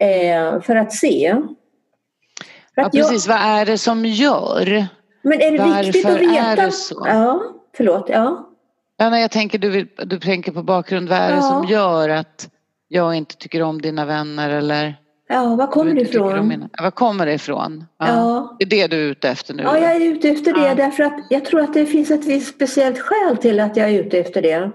Eh, 0.00 0.60
för 0.60 0.76
att 0.76 0.92
se. 0.92 1.34
För 2.74 2.80
Ja, 2.82 2.86
att 2.86 2.94
jag- 2.94 3.08
precis. 3.08 3.28
Vad 3.28 3.38
är 3.40 3.66
det 3.66 3.78
som 3.78 4.04
gör? 4.04 4.86
men 5.22 5.40
är 5.40 5.52
det 5.52 5.58
Varför 5.58 5.82
viktigt 5.84 6.04
att 6.06 6.20
veta? 6.20 6.34
är 6.34 6.56
det 6.56 6.70
så? 6.72 7.02
Ja, 7.06 7.42
förlåt. 7.76 8.06
Ja. 8.08 8.44
Ja, 8.96 9.10
nej, 9.10 9.20
jag 9.20 9.30
tänker 9.30 9.58
du, 9.58 9.70
vill, 9.70 9.86
du 10.04 10.18
tänker 10.18 10.52
på 10.52 10.62
bakgrund. 10.62 11.08
Vad 11.08 11.18
är 11.18 11.28
det 11.28 11.34
Ja. 11.36 11.42
som 11.42 11.64
gör 11.64 12.08
att 12.08 12.48
jag 12.88 13.14
inte 13.14 13.36
tycker 13.36 13.62
om 13.62 13.82
dina 13.82 14.04
vänner 14.04 14.50
eller 14.50 14.94
ja, 15.28 15.54
var 15.56 15.66
kommer 15.66 15.94
du 15.94 16.00
ifrån? 16.00 16.68
Var 16.82 16.90
kommer 16.90 17.26
det 17.26 17.32
ifrån? 17.32 17.84
Ja. 17.98 18.06
Ja. 18.06 18.56
Det 18.58 18.64
är 18.64 18.68
det 18.68 18.86
du 18.86 18.96
är 18.96 19.10
ute 19.10 19.28
efter 19.28 19.54
nu? 19.54 19.62
ja, 19.62 19.78
jag 19.78 19.96
är 19.96 20.00
ute 20.00 20.28
efter 20.28 20.52
det 20.52 20.68
Ja. 20.68 20.74
därför 20.74 21.02
att 21.02 21.18
jag 21.30 21.44
tror 21.44 21.60
att 21.60 21.74
det 21.74 21.86
finns 21.86 22.10
ett 22.10 22.24
visst 22.26 22.54
speciellt 22.54 22.98
skäl 22.98 23.36
till 23.36 23.60
att 23.60 23.76
jag 23.76 23.90
är 23.90 24.00
ute 24.00 24.18
efter 24.18 24.42
det. 24.42 24.70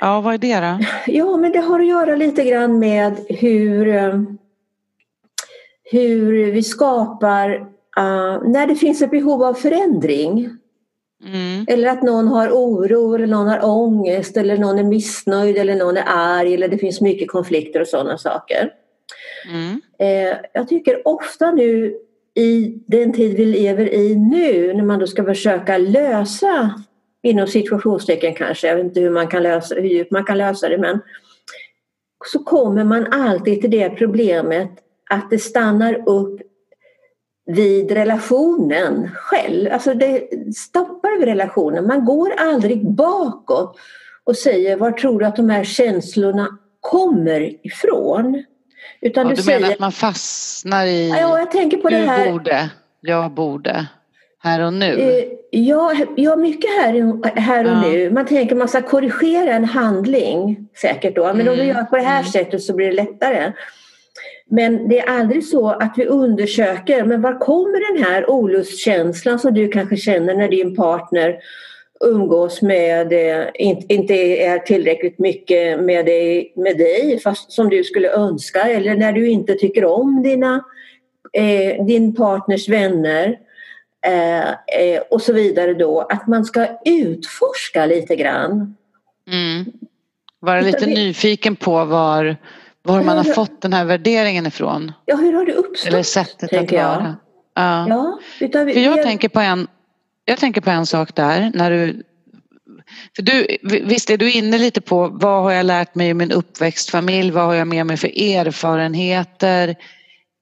ja, 0.00 0.20
vad 0.20 0.34
är 0.34 0.38
det 0.38 0.60
då? 0.60 0.78
Ja, 1.12 1.36
men 1.36 1.52
det 1.52 1.58
har 1.58 1.80
att 1.80 1.86
göra 1.86 2.16
lite 2.16 2.44
grann 2.44 2.78
med 2.78 3.16
hur, 3.28 3.88
eh, 3.88 4.20
hur 5.90 6.52
vi 6.52 6.62
skapar 6.62 7.50
eh, 7.96 8.42
när 8.44 8.66
det 8.66 8.74
finns 8.74 9.02
ett 9.02 9.10
behov 9.10 9.42
av 9.42 9.54
förändring. 9.54 10.50
Mm. 11.24 11.64
Eller 11.68 11.88
att 11.88 12.02
någon 12.02 12.28
har 12.28 12.48
oro 12.50 13.14
eller 13.14 13.26
någon 13.26 13.48
har 13.48 13.64
ångest 13.64 14.36
eller 14.36 14.56
någon 14.56 14.78
är 14.78 14.84
missnöjd 14.84 15.56
eller 15.56 15.76
någon 15.76 15.96
är 15.96 16.04
arg 16.06 16.54
eller 16.54 16.68
det 16.68 16.78
finns 16.78 17.00
mycket 17.00 17.30
konflikter 17.30 17.80
och 17.80 17.86
sådana 17.88 18.18
saker. 18.18 18.70
Mm. 19.50 19.80
Eh, 19.98 20.38
jag 20.52 20.68
tycker 20.68 21.08
ofta 21.08 21.50
nu 21.50 21.94
i 22.34 22.78
den 22.86 23.12
tid 23.12 23.36
vi 23.36 23.44
lever 23.44 23.94
i 23.94 24.16
nu 24.16 24.74
när 24.74 24.84
man 24.84 24.98
då 24.98 25.06
ska 25.06 25.24
försöka 25.24 25.78
lösa 25.78 26.74
inom 27.22 27.46
situationstecken 27.46 28.34
kanske, 28.34 28.68
jag 28.68 28.76
vet 28.76 28.84
inte 28.84 29.00
hur, 29.00 29.10
man 29.10 29.28
kan 29.28 29.42
lösa, 29.42 29.74
hur 29.74 29.82
djupt 29.82 30.10
man 30.10 30.24
kan 30.24 30.38
lösa 30.38 30.68
det 30.68 30.78
men 30.78 31.00
så 32.26 32.38
kommer 32.38 32.84
man 32.84 33.06
alltid 33.12 33.60
till 33.60 33.70
det 33.70 33.90
problemet 33.90 34.70
att 35.10 35.30
det 35.30 35.38
stannar 35.38 36.08
upp 36.08 36.40
vid 37.46 37.90
relationen 37.90 39.10
själv. 39.14 39.72
Alltså 39.72 39.94
det 39.94 40.28
stoppar 40.56 41.18
vid 41.18 41.28
relationen. 41.28 41.86
Man 41.86 42.04
går 42.04 42.32
aldrig 42.38 42.90
bakåt 42.90 43.76
och 44.24 44.36
säger 44.36 44.76
var 44.76 44.92
tror 44.92 45.18
du 45.18 45.26
att 45.26 45.36
de 45.36 45.50
här 45.50 45.64
känslorna 45.64 46.58
kommer 46.80 47.66
ifrån? 47.66 48.44
Utan 49.02 49.24
Ja, 49.24 49.30
du, 49.30 49.34
du 49.36 49.42
säger 49.42 49.60
menar 49.60 49.72
att 49.72 49.78
man 49.80 49.92
fastnar 49.92 50.86
i 50.86 51.08
Ja, 51.08 51.38
jag 51.38 51.50
tänker 51.50 51.76
på 51.76 51.88
det 51.88 51.98
du 51.98 52.04
här. 52.06 52.30
borde, 52.32 52.70
jag 53.00 53.30
borde, 53.30 53.86
här 54.42 54.60
och 54.60 54.72
nu? 54.72 55.00
Eh, 55.00 55.24
Ja, 55.54 55.92
ja 56.16 56.36
mycket 56.36 56.70
här, 56.70 56.92
här 57.40 57.64
och 57.64 57.70
Ja. 57.70 57.80
nu. 57.80 58.10
Man 58.10 58.26
tänker 58.26 58.56
man 58.56 58.68
ska 58.68 58.82
korrigera 58.82 59.52
en 59.52 59.64
handling 59.64 60.68
säkert 60.80 61.16
då. 61.16 61.34
Men 61.34 61.48
om 61.48 61.54
vi 61.54 61.62
Mm, 61.62 61.76
gör 61.76 61.84
på 61.84 61.96
det 61.96 62.02
här 62.02 62.18
mm. 62.20 62.30
sättet 62.32 62.62
så 62.62 62.74
blir 62.74 62.86
det 62.86 62.92
lättare. 62.92 63.52
Men 64.50 64.88
det 64.88 64.98
är 64.98 65.18
aldrig 65.18 65.44
så 65.46 65.68
att 65.70 65.94
vi 65.96 66.06
undersöker, 66.06 67.04
men 67.04 67.22
var 67.22 67.38
kommer 67.38 67.94
den 67.94 68.04
här 68.04 68.30
olustkänslan 68.30 69.38
som 69.38 69.54
du 69.54 69.68
kanske 69.68 69.96
känner 69.96 70.34
när 70.34 70.48
din 70.48 70.76
partner 70.76 71.36
umgås 72.02 72.62
med, 72.62 73.12
eh, 73.12 73.46
inte, 73.54 73.94
inte 73.94 74.14
är 74.42 74.58
tillräckligt 74.58 75.18
mycket 75.18 75.80
med 75.80 76.06
dig, 76.06 76.52
med 76.56 76.78
dig 76.78 77.20
fast 77.20 77.52
som 77.52 77.68
du 77.68 77.84
skulle 77.84 78.10
önska 78.10 78.60
eller 78.60 78.96
när 78.96 79.12
du 79.12 79.28
inte 79.30 79.54
tycker 79.54 79.84
om 79.84 80.22
dina, 80.22 80.64
eh, 81.32 81.84
din 81.84 82.14
partners 82.14 82.68
vänner. 82.68 83.38
eh, 84.06 84.48
eh, 84.50 85.02
och 85.10 85.22
så 85.22 85.32
vidare 85.32 85.74
då, 85.74 86.00
att 86.00 86.26
man 86.26 86.44
ska 86.44 86.66
utforska 86.84 87.86
lite 87.86 88.16
grann. 88.16 88.76
Mm. 89.30 89.64
Vara 90.40 90.60
lite 90.60 90.86
vi... 90.86 90.94
nyfiken 90.94 91.56
på 91.56 91.84
var, 91.84 92.36
var 92.82 93.02
man 93.02 93.16
har 93.16 93.24
fått 93.24 93.62
den 93.62 93.72
här 93.72 93.84
värderingen 93.84 94.46
ifrån. 94.46 94.92
Ja, 95.04 95.16
hur 95.16 95.32
har 95.32 95.46
det 95.46 95.52
uppstått? 95.52 95.92
Eller 95.92 96.02
sättet 96.02 96.52
att 96.52 96.72
vara. 96.72 97.16
Ja. 97.54 97.86
ja 97.88 98.18
utan 98.40 98.66
vi, 98.66 98.74
För 98.74 98.80
jag, 98.80 98.96
vi... 98.96 99.02
tänker 99.02 99.28
på 99.28 99.40
en, 99.40 99.68
jag 100.24 100.38
tänker 100.38 100.60
på 100.60 100.70
en 100.70 100.86
sak 100.86 101.14
där 101.14 101.50
när 101.54 101.70
du 101.70 102.02
för 103.16 103.22
du, 103.22 103.46
visst 103.62 104.10
är 104.10 104.16
du 104.16 104.32
inne 104.32 104.58
lite 104.58 104.80
på 104.80 105.08
vad 105.08 105.42
har 105.42 105.52
jag 105.52 105.66
lärt 105.66 105.94
mig 105.94 106.08
i 106.08 106.14
min 106.14 106.32
uppväxtfamilj, 106.32 107.30
vad 107.30 107.44
har 107.44 107.54
jag 107.54 107.68
med 107.68 107.86
mig 107.86 107.96
för 107.96 108.08
erfarenheter 108.08 109.76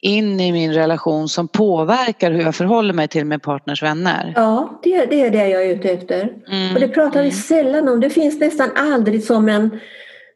in 0.02 0.40
i 0.40 0.52
min 0.52 0.75
relation 0.75 1.28
som 1.28 1.49
påverkar 1.49 2.30
hur 2.30 2.42
jag 2.42 2.54
förhåller 2.54 2.94
mig 2.94 3.08
till 3.08 3.25
min 3.25 3.40
partners 3.40 3.82
vänner? 3.82 4.32
Ja, 4.37 4.80
det, 4.82 5.04
det 5.04 5.20
är 5.20 5.30
det 5.30 5.49
jag 5.49 5.62
är 5.62 5.75
ute 5.75 5.90
efter. 5.90 6.32
Mm. 6.49 6.75
Och 6.75 6.80
det 6.80 6.88
pratar 6.88 7.22
vi 7.22 7.28
mm. 7.28 7.40
sällan 7.40 7.88
om. 7.88 8.00
Det 8.00 8.10
finns 8.10 8.40
nästan 8.40 8.70
aldrig 8.76 9.25
som 9.25 9.49
en, 9.49 9.80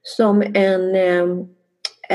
som 0.02 0.42
en 0.42 0.94
eh, 0.94 1.22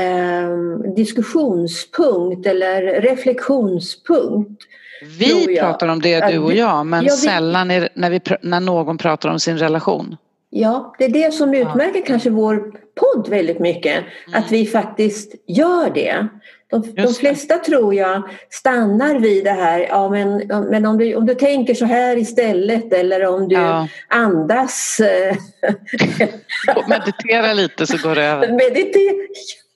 eh, 0.04 0.50
diskussionspunkt 0.96 2.46
eller 2.46 2.82
reflektionspunkt. 3.00 4.62
Vi 5.02 5.58
pratar 5.60 5.88
om 5.88 6.00
det 6.00 6.26
du 6.26 6.38
och 6.38 6.52
jag 6.52 6.86
men 6.86 7.04
jag 7.04 7.18
sällan 7.18 7.68
när, 7.68 8.10
vi, 8.10 8.20
när 8.42 8.60
någon 8.60 8.98
pratar 8.98 9.28
om 9.28 9.40
sin 9.40 9.58
relation. 9.58 10.16
Ja, 10.50 10.94
det 10.98 11.04
är 11.04 11.08
det 11.08 11.34
som 11.34 11.54
utmärker 11.54 11.98
ja. 11.98 12.04
kanske 12.06 12.30
vår 12.30 12.72
podd 12.94 13.28
väldigt 13.28 13.58
mycket. 13.58 13.96
Mm. 13.96 14.42
Att 14.42 14.52
vi 14.52 14.66
faktiskt 14.66 15.34
gör 15.46 15.90
det. 15.94 16.26
De, 16.70 16.94
de 16.94 17.14
flesta 17.14 17.56
tror 17.58 17.94
jag 17.94 18.22
stannar 18.50 19.18
vid 19.18 19.44
det 19.44 19.50
här, 19.50 19.80
ja 19.80 20.08
men, 20.08 20.36
men 20.70 20.86
om, 20.86 20.98
du, 20.98 21.14
om 21.14 21.26
du 21.26 21.34
tänker 21.34 21.74
så 21.74 21.84
här 21.84 22.16
istället 22.16 22.92
eller 22.92 23.26
om 23.26 23.48
du 23.48 23.54
ja. 23.54 23.88
andas. 24.08 25.00
Meditera 26.88 27.52
lite 27.52 27.86
så 27.86 28.08
går 28.08 28.14
det 28.14 28.22
över. 28.22 28.52
Meditera, 28.52 29.14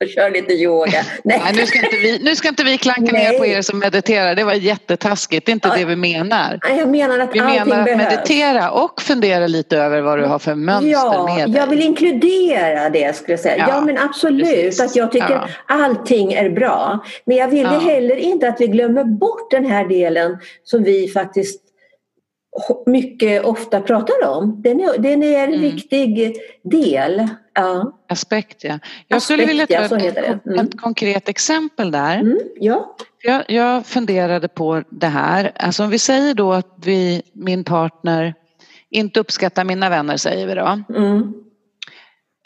och 0.05 0.11
kör 0.11 0.31
lite 0.31 0.53
yoga. 0.53 1.05
Nej. 1.25 1.41
Nej, 1.45 1.53
nu, 1.55 1.67
ska 1.67 1.79
inte 1.79 1.97
vi, 1.97 2.19
nu 2.19 2.37
ska 2.37 2.49
inte 2.49 2.65
vi 2.65 2.79
klanka 2.79 3.13
Nej. 3.13 3.31
ner 3.31 3.39
på 3.39 3.47
er 3.47 3.63
som 3.63 3.79
mediterar, 3.79 4.35
det 4.35 4.45
var 4.45 4.53
jättetaskigt, 4.53 5.47
det 5.47 5.51
är 5.51 5.55
inte 5.55 5.69
ja. 5.69 5.75
det 5.77 5.85
vi 5.85 5.97
menar. 5.97 6.59
Jag 6.79 6.89
menar 6.89 7.19
att 7.19 7.35
vi 7.35 7.41
menar 7.41 7.79
att 7.79 7.85
behövs. 7.85 7.97
meditera 7.97 8.71
och 8.71 9.03
fundera 9.03 9.47
lite 9.47 9.79
över 9.79 10.01
vad 10.01 10.19
du 10.19 10.25
har 10.25 10.39
för 10.39 10.55
mönster 10.55 10.91
ja, 10.91 11.35
med 11.37 11.51
dig. 11.51 11.61
Jag 11.61 11.67
vill 11.67 11.83
inkludera 11.83 12.91
det 12.91 13.17
skulle 13.17 13.33
jag 13.33 13.41
säga. 13.41 13.57
Ja, 13.59 13.67
ja 13.69 13.81
men 13.81 13.99
absolut 13.99 14.47
precis. 14.47 14.81
att 14.81 14.97
jag 14.97 15.13
tycker 15.13 15.31
ja. 15.31 15.49
allting 15.67 16.33
är 16.33 16.51
bra. 16.51 17.05
Men 17.25 17.37
jag 17.37 17.49
vill 17.49 17.63
ja. 17.63 17.79
heller 17.79 18.17
inte 18.17 18.49
att 18.49 18.61
vi 18.61 18.67
glömmer 18.67 19.05
bort 19.05 19.51
den 19.51 19.67
här 19.67 19.89
delen 19.89 20.39
som 20.65 20.83
vi 20.83 21.09
faktiskt 21.09 21.61
mycket 22.87 23.45
ofta 23.45 23.81
pratar 23.81 24.29
om. 24.29 24.63
Den 24.63 24.81
är, 24.81 24.99
den 24.99 25.23
är 25.23 25.45
en 25.45 25.55
mm. 25.55 25.61
viktig 25.61 26.37
del. 26.63 27.29
Ja. 27.55 27.99
Aspekt, 28.09 28.65
ja. 28.65 28.79
Jag 29.09 29.23
skulle 29.23 29.47
vilja 29.47 29.67
ta 29.67 29.75
ja, 29.75 29.99
ett, 29.99 30.47
mm. 30.47 30.59
ett, 30.59 30.81
konkret 30.81 31.29
exempel 31.29 31.91
där. 31.91 32.19
Mm, 32.19 32.39
ja. 32.61 32.97
Jag, 33.23 33.45
jag 33.49 33.87
funderade 33.87 34.49
på 34.49 34.83
det 34.91 35.07
här. 35.07 35.53
Alltså 35.57 35.85
om 35.85 35.91
vi 35.91 35.99
säger 35.99 36.35
då 36.35 36.53
att 36.53 36.75
vi, 36.85 37.23
min 37.33 37.65
partner 37.65 38.35
inte 38.91 39.21
uppskattar 39.21 39.65
mina 39.65 39.91
vänner, 39.91 40.17
säger 40.17 40.47
vi 40.47 40.55
då. 40.55 40.83
Mm. 40.97 41.35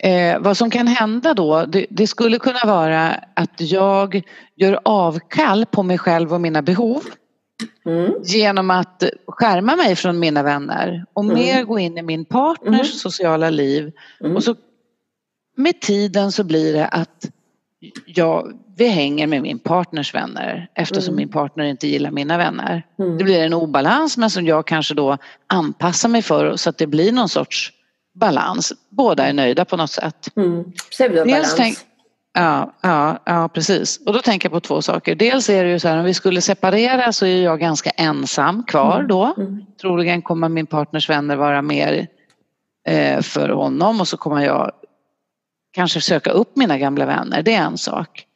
Eh, 0.02 0.40
vad 0.40 0.56
som 0.56 0.70
kan 0.70 0.86
hända 0.86 1.34
då, 1.34 1.64
det, 1.66 1.86
det, 1.90 2.06
skulle 2.06 2.38
kunna 2.38 2.60
vara 2.64 3.10
att 3.34 3.60
jag 3.60 4.22
gör 4.56 4.80
avkall 4.84 5.66
på 5.66 5.82
mig 5.82 5.98
själv 5.98 6.32
och 6.32 6.40
mina 6.40 6.62
behov. 6.62 7.02
Mm. 7.86 8.12
Genom 8.24 8.70
att 8.70 9.02
skärma 9.26 9.76
mig 9.76 9.96
från 9.96 10.18
mina 10.18 10.42
vänner 10.42 11.04
och 11.12 11.24
mm. 11.24 11.36
mer 11.36 11.64
gå 11.64 11.78
in 11.78 11.98
i 11.98 12.02
min 12.02 12.24
partners 12.24 12.72
mm. 12.72 12.84
sociala 12.84 13.50
liv. 13.50 13.92
Mm. 14.20 14.36
Och 14.36 14.44
så 14.44 14.54
med 15.56 15.80
tiden 15.80 16.32
så 16.32 16.44
blir 16.44 16.72
det 16.72 16.86
att 16.86 17.30
jag, 18.06 18.52
vi 18.76 18.88
hänger 18.88 19.26
med 19.26 19.42
min 19.42 19.58
partners 19.58 20.14
vänner 20.14 20.70
eftersom 20.74 21.16
min 21.16 21.28
partner 21.28 21.64
inte 21.64 21.88
gillar 21.88 22.10
mina 22.10 22.38
vänner. 22.38 22.86
Det 23.18 23.24
blir 23.24 23.40
en 23.40 23.54
obalans 23.54 24.16
men 24.16 24.30
som 24.30 24.46
jag 24.46 24.66
kanske 24.66 24.94
då 24.94 25.18
anpassar 25.46 26.08
mig 26.08 26.22
för 26.22 26.56
så 26.56 26.70
att 26.70 26.78
det 26.78 26.86
blir 26.86 27.12
någon 27.12 27.28
sorts 27.28 27.72
balans. 28.14 28.72
Båda 28.88 29.26
är 29.26 29.32
nöjda 29.32 29.64
på 29.64 29.76
något 29.76 29.90
sätt. 29.90 30.36
Mm. 30.36 30.72
Pseudobalans. 30.90 31.84
Ja, 32.35 32.75
ja, 32.80 33.18
ja, 33.25 33.49
precis. 33.49 34.00
Och 34.06 34.12
då 34.12 34.18
tänker 34.18 34.47
jag 34.47 34.52
på 34.52 34.61
två 34.61 34.82
saker. 34.82 35.14
Dels 35.14 35.50
är 35.50 35.64
det 35.64 35.70
ju 35.70 35.78
så 35.78 35.88
här 35.88 35.99
om 35.99 36.04
vi 36.04 36.14
skulle 36.14 36.40
separera 36.40 37.12
så 37.12 37.26
är 37.26 37.42
jag 37.42 37.61
ganska 37.61 37.90
ensam 37.90 38.64
kvar 38.64 38.94
mm. 38.94 39.08
då. 39.08 39.35
Mm. 39.37 39.64
Troligen 39.80 40.23
kommer 40.23 40.49
min 40.49 40.66
partners 40.66 41.11
vänner 41.11 41.37
vara 41.37 41.62
mer 41.62 42.06
eh, 42.88 43.20
för 43.20 43.49
honom 43.49 44.00
och 44.00 44.08
så 44.08 44.16
kommer 44.16 44.44
jag 44.44 44.73
kanske 45.73 46.00
söka 46.00 46.30
upp 46.30 46.56
mina 46.56 46.78
gamla 46.78 47.06
vänner. 47.06 47.42
Det 47.42 47.54
är 47.54 47.62
en 47.62 47.78
sak. 47.78 48.26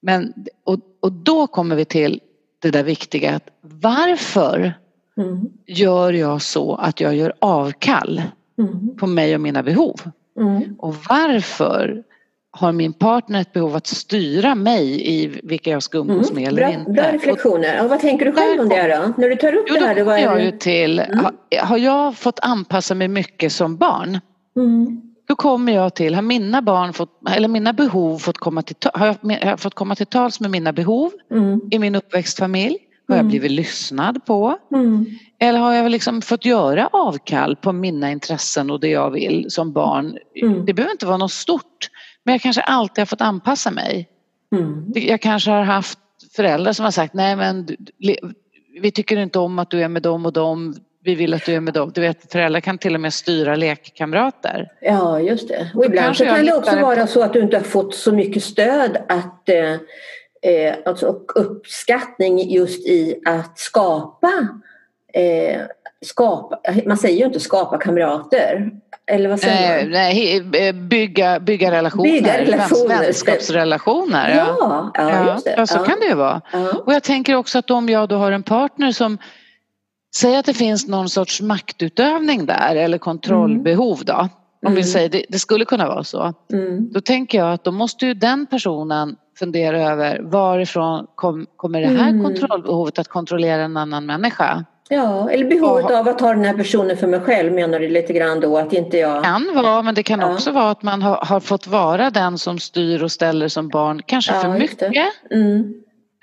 Men, 0.00 0.32
och, 0.64 0.78
och 1.02 1.12
då 1.12 1.46
kommer 1.46 1.76
vi 1.76 1.84
till 1.84 2.20
det 2.62 2.70
där 2.70 2.84
viktiga 2.84 3.34
att 3.34 3.48
varför 3.60 4.74
mm. 5.16 5.48
gör 5.66 6.12
jag 6.12 6.42
så 6.42 6.74
att 6.74 7.00
jag 7.00 7.14
gör 7.14 7.34
avkall 7.38 8.22
mm. 8.58 8.96
på 8.96 9.06
mig 9.06 9.34
och 9.34 9.40
mina 9.40 9.62
behov? 9.62 10.00
Mm. 10.40 10.74
Och 10.78 10.94
varför 11.08 12.02
har 12.56 12.72
min 12.72 12.92
partner 12.92 13.40
ett 13.40 13.52
behov 13.52 13.76
att 13.76 13.86
styra 13.86 14.54
mig 14.54 15.08
i 15.08 15.40
vilka 15.42 15.70
jag 15.70 15.82
ska 15.82 15.98
umgås 15.98 16.30
mm. 16.30 16.42
med 16.42 16.48
eller 16.48 16.62
bra, 16.62 16.72
inte. 16.72 16.90
Bra 16.90 17.12
reflektioner. 17.12 17.84
Och 17.84 17.90
vad 17.90 18.00
tänker 18.00 18.24
du 18.24 18.32
själv 18.32 18.60
om 18.60 18.68
det 18.68 18.82
då? 18.82 19.22
När 19.22 19.30
du 19.30 19.36
tar 19.36 19.54
upp 19.54 19.64
jo, 19.68 19.74
det 19.74 19.86
här? 19.86 19.94
Då 19.94 20.00
kommer 20.00 20.18
jag 20.18 20.44
ju 20.44 20.50
till, 20.50 20.98
mm. 20.98 21.26
har, 21.60 21.78
jag 21.78 22.16
fått 22.16 22.38
anpassa 22.42 22.94
mig 22.94 23.08
mycket 23.08 23.52
som 23.52 23.76
barn? 23.76 24.20
Mm. 24.56 25.00
Då 25.28 25.36
kommer 25.36 25.72
jag 25.72 25.94
till, 25.94 26.14
har 26.14 26.22
mina 26.22 26.62
barn 26.62 26.92
fått, 26.92 27.10
eller 27.30 27.48
mina 27.48 27.72
behov 27.72 28.18
fått 28.18 28.38
komma 28.38 28.62
till, 28.62 28.76
har 28.94 29.06
jag, 29.06 29.14
har 29.22 29.50
jag 29.50 29.60
fått 29.60 29.74
komma 29.74 29.94
till 29.94 30.06
tals 30.06 30.40
med 30.40 30.50
mina 30.50 30.72
behov 30.72 31.12
mm. 31.32 31.60
i 31.70 31.78
min 31.78 31.94
uppväxtfamilj? 31.94 32.78
Har 33.08 33.14
jag 33.14 33.20
Mm. 33.20 33.30
blivit 33.30 33.50
lyssnad 33.50 34.24
på? 34.24 34.58
Mm. 34.74 35.06
Eller 35.38 35.58
har 35.58 35.72
jag 35.72 35.90
liksom 35.90 36.22
fått 36.22 36.44
göra 36.44 36.88
avkall 36.92 37.56
på 37.56 37.72
mina 37.72 38.10
intressen 38.10 38.70
och 38.70 38.80
det 38.80 38.88
jag 38.88 39.10
vill 39.10 39.46
som 39.48 39.72
barn? 39.72 40.18
Mm. 40.42 40.64
Det 40.64 40.74
behöver 40.74 40.92
inte 40.92 41.06
vara 41.06 41.16
något 41.16 41.32
stort. 41.32 41.90
Men 42.24 42.34
jag 42.34 42.42
kanske 42.42 42.62
alltid 42.62 42.98
har 42.98 43.06
fått 43.06 43.20
anpassa 43.20 43.70
mig. 43.70 44.08
Mm. 44.52 44.92
Jag 44.94 45.20
kanske 45.20 45.50
har 45.50 45.62
haft 45.62 45.98
föräldrar 46.36 46.72
som 46.72 46.84
har 46.84 46.90
sagt 46.90 47.14
nej 47.14 47.36
men 47.36 47.68
vi 48.80 48.90
tycker 48.90 49.16
inte 49.16 49.38
om 49.38 49.58
att 49.58 49.70
du 49.70 49.82
är 49.82 49.88
med 49.88 50.02
dem 50.02 50.26
och 50.26 50.32
dem. 50.32 50.74
Vi 51.02 51.14
vill 51.14 51.34
att 51.34 51.46
du 51.46 51.54
är 51.54 51.60
med 51.60 51.74
dem. 51.74 51.92
Du 51.94 52.00
vet 52.00 52.32
föräldrar 52.32 52.60
kan 52.60 52.78
till 52.78 52.94
och 52.94 53.00
med 53.00 53.14
styra 53.14 53.56
lekkamrater. 53.56 54.72
Ja 54.80 55.20
just 55.20 55.48
det. 55.48 55.70
Och 55.74 55.84
ibland 55.84 56.16
så 56.16 56.24
kan 56.24 56.46
det 56.46 56.54
också 56.54 56.80
vara 56.80 57.06
så 57.06 57.22
att 57.22 57.32
du 57.32 57.40
inte 57.40 57.56
har 57.56 57.64
fått 57.64 57.94
så 57.94 58.12
mycket 58.12 58.42
stöd 58.42 58.96
att 59.08 59.48
eh, 59.48 59.72
eh, 60.52 60.74
alltså, 60.84 61.06
och 61.06 61.32
uppskattning 61.34 62.50
just 62.50 62.86
i 62.86 63.20
att 63.24 63.58
skapa 63.58 64.48
eh, 65.12 65.60
skapa, 66.04 66.60
man 66.86 66.96
säger 66.96 67.18
ju 67.18 67.24
inte 67.24 67.40
skapa 67.40 67.78
kamrater. 67.78 68.70
Eller 69.06 69.28
vad 69.28 69.40
säger 69.40 69.82
man? 69.82 69.90
Nej, 69.90 70.42
bygga, 70.72 71.40
bygga 71.40 71.70
relationer. 71.70 72.04
Bygga 72.12 72.38
relationer. 72.40 73.00
Vänskapsrelationer. 73.02 74.34
Ja, 74.36 74.90
ja, 74.94 75.36
ja, 75.44 75.52
ja 75.56 75.66
så 75.66 75.78
kan 75.78 76.00
det 76.00 76.06
ju 76.06 76.14
vara. 76.14 76.40
Och 76.84 76.92
jag 76.94 77.02
tänker 77.02 77.34
också 77.34 77.58
att 77.58 77.70
om 77.70 77.88
jag 77.88 78.08
då 78.08 78.16
har 78.16 78.32
en 78.32 78.42
partner 78.42 78.92
som 78.92 79.18
säger 80.16 80.38
att 80.38 80.44
det 80.46 80.54
finns 80.54 80.88
någon 80.88 81.08
sorts 81.08 81.40
maktutövning 81.40 82.46
där 82.46 82.76
eller 82.76 82.98
kontrollbehov 82.98 84.04
då. 84.04 84.28
Om 84.66 84.72
Mm. 84.72 84.74
vi 84.76 84.84
säger 84.84 85.08
det, 85.08 85.24
det 85.28 85.38
skulle 85.38 85.64
kunna 85.64 85.86
vara 85.88 86.04
så. 86.04 86.32
Mm. 86.52 86.92
Då 86.92 87.00
tänker 87.00 87.38
jag 87.38 87.52
att 87.52 87.64
då 87.64 87.70
måste 87.72 88.06
ju 88.06 88.14
den 88.14 88.46
personen 88.46 89.16
fundera 89.38 89.90
över 89.92 90.20
varifrån 90.22 91.06
kom, 91.14 91.46
kommer 91.56 91.80
det 91.80 91.86
här 91.86 92.08
Mm. 92.10 92.24
kontrollbehovet 92.24 92.98
att 92.98 93.08
kontrollera 93.08 93.62
en 93.62 93.76
annan 93.76 94.06
människa? 94.06 94.64
Ja, 94.88 95.30
eller 95.30 95.44
behovet 95.48 95.90
av 95.90 96.08
att 96.08 96.20
ha 96.20 96.28
den 96.34 96.44
här 96.44 96.54
personen 96.54 96.96
för 96.96 97.06
mig 97.06 97.20
själv 97.20 97.52
menar 97.52 97.80
du 97.80 97.88
lite 97.88 98.12
grann 98.12 98.40
då 98.40 98.58
att 98.58 98.72
inte 98.72 98.98
jag... 98.98 99.24
kan 99.24 99.50
vara 99.54 99.82
men 99.82 99.94
det 99.94 100.02
kan 100.02 100.20
Ja. 100.20 100.32
också 100.32 100.50
vara 100.52 100.70
att 100.70 100.82
man 100.82 101.02
har, 101.02 101.16
har 101.16 101.40
fått 101.40 101.66
vara 101.66 102.10
den 102.10 102.38
som 102.38 102.58
styr 102.58 103.02
och 103.02 103.12
ställer 103.12 103.48
som 103.48 103.68
barn, 103.68 104.02
kanske 104.06 104.34
Ja, 104.34 104.40
för 104.40 104.48
mycket. 104.58 104.92
Mm. 105.30 105.74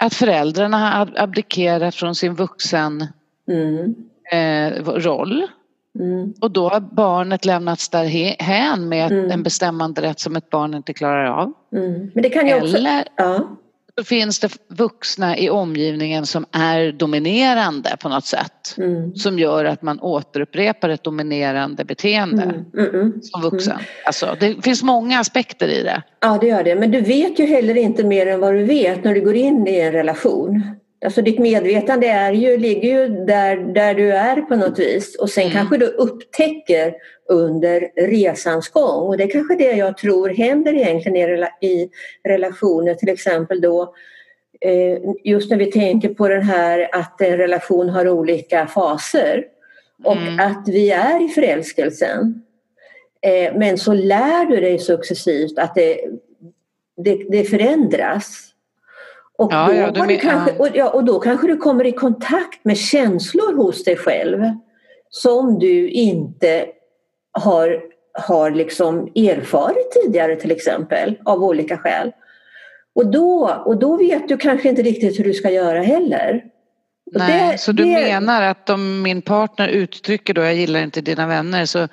Att 0.03 0.13
föräldrarna 0.13 0.77
har 0.77 1.01
ab- 1.05 1.13
abdikerat 1.17 1.95
från 1.95 2.15
sin 2.15 2.35
vuxen 2.35 3.07
Mm. 3.51 3.95
eh, 4.31 4.83
roll 4.85 5.47
Mm. 5.99 6.33
och 6.41 6.51
då 6.51 6.69
har 6.69 6.79
barnet 6.79 7.45
lämnats 7.45 7.89
därhän 7.89 8.89
med 8.89 9.11
Mm. 9.11 9.31
en 9.31 9.43
bestämmande 9.43 10.01
rätt 10.01 10.19
som 10.19 10.35
ett 10.35 10.49
barn 10.49 10.73
inte 10.73 10.93
klarar 10.93 11.25
av. 11.25 11.53
Mm. 11.75 12.11
Men 12.13 12.23
det 12.23 12.29
kan 12.29 12.47
ju 12.47 12.55
också... 12.61 12.77
Eller 12.77 13.03
Ja. 13.15 13.39
Så 13.97 14.03
finns 14.03 14.39
det 14.39 14.49
vuxna 14.67 15.37
i 15.37 15.49
omgivningen 15.49 16.25
som 16.25 16.45
är 16.51 16.91
dominerande 16.91 17.97
på 18.01 18.09
något 18.09 18.25
sätt. 18.25 18.75
Mm. 18.77 19.15
Som 19.15 19.39
gör 19.39 19.65
att 19.65 19.81
man 19.81 19.99
återupprepar 19.99 20.89
ett 20.89 21.03
dominerande 21.03 21.85
beteende 21.85 22.43
Mm. 22.43 22.65
Mm. 22.77 22.95
Mm. 22.95 23.13
som 23.21 23.41
vuxen. 23.41 23.77
Alltså, 24.05 24.37
det 24.39 24.63
finns 24.63 24.83
många 24.83 25.19
aspekter 25.19 25.67
i 25.67 25.83
det. 25.83 26.01
Ja, 26.19 26.37
det 26.41 26.47
gör 26.47 26.63
det. 26.63 26.75
Men 26.75 26.91
du 26.91 27.01
vet 27.01 27.39
ju 27.39 27.45
heller 27.45 27.77
inte 27.77 28.03
mer 28.03 28.27
än 28.27 28.39
vad 28.39 28.53
du 28.53 28.63
vet 28.63 29.03
när 29.03 29.13
du 29.13 29.21
går 29.21 29.35
in 29.35 29.67
i 29.67 29.79
en 29.79 29.91
relation. 29.91 30.63
Alltså 31.05 31.21
ditt 31.21 31.39
medvetande 31.39 32.07
är 32.07 32.31
ju, 32.33 32.57
ligger 32.57 32.89
ju 32.89 33.07
där, 33.25 33.57
där 33.57 33.93
du 33.93 34.11
är 34.11 34.41
på 34.41 34.55
något 34.55 34.79
vis 34.79 35.15
och 35.15 35.29
sen 35.29 35.43
Mm. 35.43 35.53
kanske 35.53 35.77
du 35.77 35.85
upptäcker 35.85 36.93
under 37.29 37.91
resans 37.95 38.69
gång 38.69 39.07
och 39.07 39.17
det 39.17 39.23
är 39.23 39.31
kanske 39.31 39.55
det 39.55 39.71
jag 39.71 39.97
tror 39.97 40.29
händer 40.29 40.73
egentligen 40.73 41.15
i, 41.15 41.27
rela- 41.27 41.57
i 41.61 41.89
relationer 42.23 42.93
till 42.95 43.09
exempel 43.09 43.61
då 43.61 43.93
eh, 44.61 44.97
just 45.23 45.49
när 45.49 45.57
vi 45.57 45.71
tänker 45.71 46.09
på 46.09 46.27
den 46.27 46.41
här 46.43 46.89
att 46.91 47.21
en 47.21 47.37
relation 47.37 47.89
har 47.89 48.09
olika 48.09 48.67
faser 48.67 49.45
och 50.03 50.17
Mm. 50.17 50.39
att 50.39 50.67
vi 50.67 50.91
är 50.91 51.25
i 51.25 51.27
förälskelsen 51.29 52.41
eh, 53.21 53.53
men 53.57 53.77
så 53.77 53.93
lär 53.93 54.45
du 54.45 54.61
dig 54.61 54.79
successivt 54.79 55.59
att 55.59 55.75
det, 55.75 56.01
det, 56.97 57.15
det 57.29 57.43
förändras. 57.43 58.47
Och, 59.41 59.53
Ja, 59.53 59.67
då 59.67 59.99
ja, 59.99 60.05
men- 60.05 60.17
kanske, 60.17 60.57
och, 60.57 60.67
ja, 60.73 60.89
och 60.89 61.03
då 61.03 61.19
kanske 61.19 61.47
du 61.47 61.57
kommer 61.57 61.85
i 61.85 61.91
kontakt 61.91 62.65
med 62.65 62.77
känslor 62.77 63.55
hos 63.55 63.83
dig 63.83 63.95
själv 63.97 64.39
som 65.09 65.59
du 65.59 65.89
inte 65.89 66.65
har, 67.39 67.81
har 68.27 68.51
liksom 68.51 68.99
erfarit 69.15 69.91
tidigare 69.91 70.35
till 70.35 70.51
exempel 70.51 71.17
av 71.25 71.43
olika 71.43 71.77
skäl. 71.77 72.11
Och 72.95 73.11
då, 73.11 73.61
och 73.65 73.79
då 73.79 73.97
vet 73.97 74.27
du 74.27 74.37
kanske 74.37 74.69
inte 74.69 74.81
riktigt 74.81 75.19
hur 75.19 75.23
du 75.23 75.33
ska 75.33 75.49
göra 75.49 75.81
heller. 75.81 76.43
Nej, 77.11 77.51
det- 77.51 77.57
så 77.57 77.71
du 77.71 77.83
det- 77.83 77.89
menar 77.91 78.41
att 78.41 78.69
om 78.69 79.01
min 79.01 79.21
partner 79.21 79.67
uttrycker 79.67 80.33
då 80.33 80.41
jag 80.41 80.55
gillar 80.55 80.83
inte 80.83 81.01
dina 81.01 81.27
vänner 81.27 81.65
så 81.65 81.87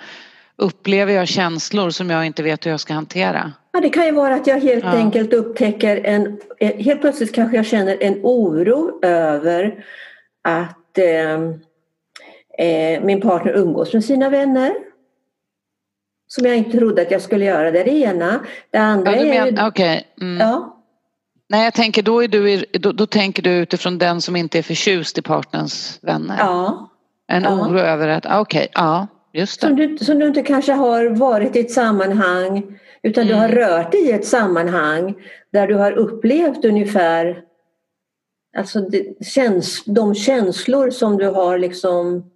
upplever 0.57 1.13
jag 1.13 1.29
känslor 1.29 1.91
som 1.91 2.11
jag 2.11 2.27
inte 2.27 2.43
vet 2.43 2.67
hur 2.67 2.71
jag 2.71 2.81
ska 2.81 2.95
hantera? 2.95 3.53
Ja, 3.79 3.83
det 3.83 3.91
kan 3.91 4.07
ju 4.07 4.13
vara 4.13 4.35
att 4.35 4.47
jag 4.47 4.61
helt 4.61 4.85
Ja. 4.85 4.91
enkelt 4.91 5.33
upptäcker 5.33 6.01
en, 6.05 6.41
eh, 6.61 6.77
helt 6.77 7.01
plötsligt 7.01 7.35
kanske 7.35 7.57
jag 7.57 7.67
känner 7.67 7.97
en 8.01 8.21
oro 8.23 8.99
över 9.03 9.85
att 10.45 10.99
eh, 10.99 11.35
eh, 12.69 13.03
min 13.03 13.21
partner 13.21 13.53
umgås 13.53 13.93
med 13.93 14.05
sina 14.05 14.29
vänner. 14.29 14.75
Som 16.29 16.47
jag 16.47 16.57
inte 16.57 16.79
trodde 16.79 17.03
att 17.03 17.11
jag 17.11 17.23
skulle 17.23 17.45
göra. 17.45 17.71
Det 17.71 17.81
är 17.81 17.85
det 17.85 17.91
ena. 17.91 18.41
Det 18.71 18.79
andra 18.79 19.17
Ja, 19.17 19.23
du 19.23 19.29
är 19.29 19.47
ju... 19.47 19.53
men, 19.53 19.67
okej. 19.67 20.07
Mm. 20.21 20.41
Ja, 20.49 20.75
Nej, 21.49 21.65
jag 21.65 21.75
tänker 21.75 22.03
då, 22.03 22.23
är 22.25 22.29
du, 22.29 22.65
då, 22.73 22.93
då 22.93 23.07
tänker 23.07 23.43
du 23.43 23.51
utifrån 23.51 23.99
den 23.99 24.21
som 24.21 24.37
inte 24.37 24.59
är 24.59 24.63
förtjust 24.63 25.19
i 25.19 25.23
partnerns 25.23 25.99
vänner? 26.03 26.37
ja. 26.39 26.91
En 27.29 27.43
Ja. 27.43 27.51
oro 27.69 27.79
över 27.79 28.09
att, 28.09 28.27
okej, 28.41 28.69
ja, 28.75 29.07
just 29.33 29.61
Som, 29.61 29.77
det. 29.77 29.87
du, 29.87 29.99
som 29.99 30.19
du 30.19 30.27
inte 30.27 30.43
kanske 30.43 30.73
har 30.73 31.05
varit 31.07 31.57
i 31.57 31.61
ett 31.61 31.71
sammanhang 31.71 32.79
utan 33.03 33.27
du 33.27 33.33
Mm. 33.33 33.41
har 33.43 33.49
rört 33.49 33.93
dig 33.93 34.01
i 34.09 34.13
ett 34.13 34.25
sammanhang 34.27 35.15
där 35.53 35.67
du 35.67 35.75
har 35.75 35.93
upplevt 35.93 36.65
ungefär 36.65 37.43
alltså 38.57 38.81
det, 38.81 39.27
käns, 39.27 39.85
de 39.85 40.15
känslor 40.15 40.91
som 40.91 41.17
du 41.19 41.27
har 41.27 41.59
liksom 41.59 42.31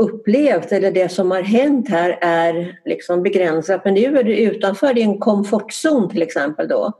upplevt 0.00 0.72
eller 0.72 0.90
det 0.90 1.08
som 1.08 1.30
har 1.30 1.42
hänt 1.42 1.88
här 1.88 2.18
är 2.20 2.80
liksom 2.84 3.22
begränsat 3.22 3.84
men 3.84 3.94
nu 3.94 4.18
är 4.18 4.22
du 4.22 4.36
utanför 4.36 4.94
din 4.94 5.18
komfortzon 5.18 6.10
till 6.10 6.22
exempel 6.22 6.68
då 6.68 6.92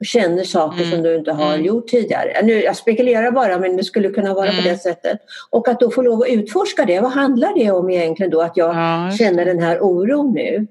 och 0.00 0.06
känner 0.06 0.44
saker 0.44 0.78
Mm. 0.78 0.90
som 0.90 1.02
du 1.02 1.16
inte 1.16 1.32
har 1.32 1.54
Mm. 1.54 1.66
gjort 1.66 1.86
tidigare. 1.88 2.40
Nu, 2.42 2.52
jag 2.62 2.76
spekulerar 2.76 3.30
bara 3.30 3.58
men 3.58 3.76
det 3.76 3.84
skulle 3.84 4.08
kunna 4.08 4.34
vara 4.34 4.46
på 4.46 4.52
Mm. 4.52 4.64
det 4.64 4.78
sättet. 4.78 5.18
Och 5.50 5.68
att 5.68 5.80
då 5.80 5.90
få 5.90 6.02
lov 6.02 6.20
att 6.22 6.28
utforska 6.28 6.84
det, 6.84 7.00
vad 7.00 7.10
handlar 7.10 7.54
det 7.54 7.70
om 7.70 7.90
egentligen 7.90 8.30
då 8.30 8.40
att 8.40 8.56
jag 8.56 8.74
Ja, 8.74 9.10
känner 9.18 9.44
den 9.44 9.58
här 9.58 9.82
oron 9.82 10.32
nu? 10.32 10.66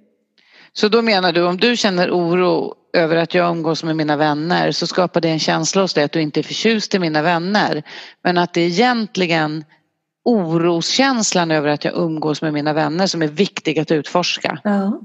Så 0.73 0.87
då 0.89 1.01
menar 1.01 1.31
du, 1.33 1.43
om 1.43 1.57
du 1.57 1.77
känner 1.77 2.11
oro 2.11 2.75
över 2.93 3.15
att 3.15 3.33
jag 3.33 3.51
umgås 3.51 3.83
med 3.83 3.95
mina 3.95 4.17
vänner 4.17 4.71
så 4.71 4.87
skapar 4.87 5.21
det 5.21 5.29
en 5.29 5.39
känsla 5.39 5.81
hos 5.81 5.93
dig 5.93 6.03
att 6.03 6.11
du 6.11 6.21
inte 6.21 6.39
är 6.39 6.43
förtjust 6.43 6.95
i 6.95 6.99
mina 6.99 7.21
vänner. 7.21 7.83
Men 8.23 8.37
att 8.37 8.53
det 8.53 8.61
är 8.61 8.67
egentligen 8.67 9.65
oroskänslan 10.25 11.51
över 11.51 11.69
att 11.69 11.85
jag 11.85 11.93
umgås 11.95 12.41
med 12.41 12.53
mina 12.53 12.73
vänner 12.73 13.07
som 13.07 13.21
är 13.21 13.27
viktig 13.27 13.79
att 13.79 13.91
utforska. 13.91 14.59
Ja, 14.63 14.99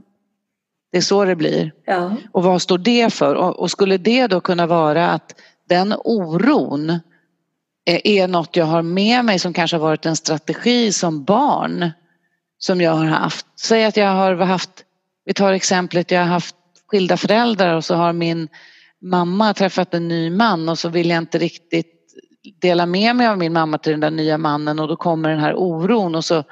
Det 0.93 0.99
är 0.99 1.03
så 1.03 1.25
det 1.25 1.37
blir. 1.37 1.73
ja, 1.85 2.17
Och 2.33 2.43
vad 2.43 2.63
står 2.63 2.79
det 2.79 3.13
för? 3.15 3.35
Och 3.35 3.71
skulle 3.71 3.97
det 3.99 4.27
då 4.27 4.41
kunna 4.41 4.67
vara 4.67 5.09
att 5.11 5.35
den 5.69 5.95
oron 6.05 6.91
är- 7.85 8.07
är 8.07 8.29
något 8.29 8.57
jag 8.57 8.65
har 8.67 8.83
med 8.83 9.25
mig 9.25 9.39
som 9.39 9.53
kanske 9.53 9.77
har 9.77 9.83
varit 9.83 10.07
en 10.07 10.17
strategi 10.17 10.93
som 10.93 11.25
barn 11.25 11.91
som 12.59 12.81
jag 12.81 12.93
har 12.93 13.05
haft. 13.05 13.47
Säg 13.61 13.85
att 13.85 13.97
jag 13.97 14.09
har 14.15 14.35
haft, 14.37 14.71
vi 15.29 15.35
tar 15.35 15.53
exemplet, 15.53 16.11
jag 16.11 16.21
har 16.21 16.27
haft 16.27 16.55
skilda 16.87 17.17
föräldrar 17.17 17.77
och 17.77 17.85
så 17.85 17.95
har 17.95 18.13
min 18.13 18.49
mamma 19.03 19.55
träffat 19.55 19.95
en 19.95 20.09
ny 20.09 20.31
man 20.31 20.69
och 20.69 20.79
så 20.79 20.89
vill 20.89 21.09
jag 21.11 21.19
inte 21.19 21.39
riktigt 21.39 21.95
dela 22.61 22.87
med 22.87 23.17
mig 23.17 23.27
av 23.27 23.39
min 23.39 23.53
mamma 23.53 23.79
till 23.79 23.91
den 23.93 24.01
där 24.01 24.11
nya 24.11 24.39
mannen 24.39 24.79
och 24.79 24.89
då 24.89 24.97
kommer 24.97 25.29
den 25.31 25.39
här 25.41 25.55
oron 25.55 26.15
och 26.15 26.25
så, 26.25 26.45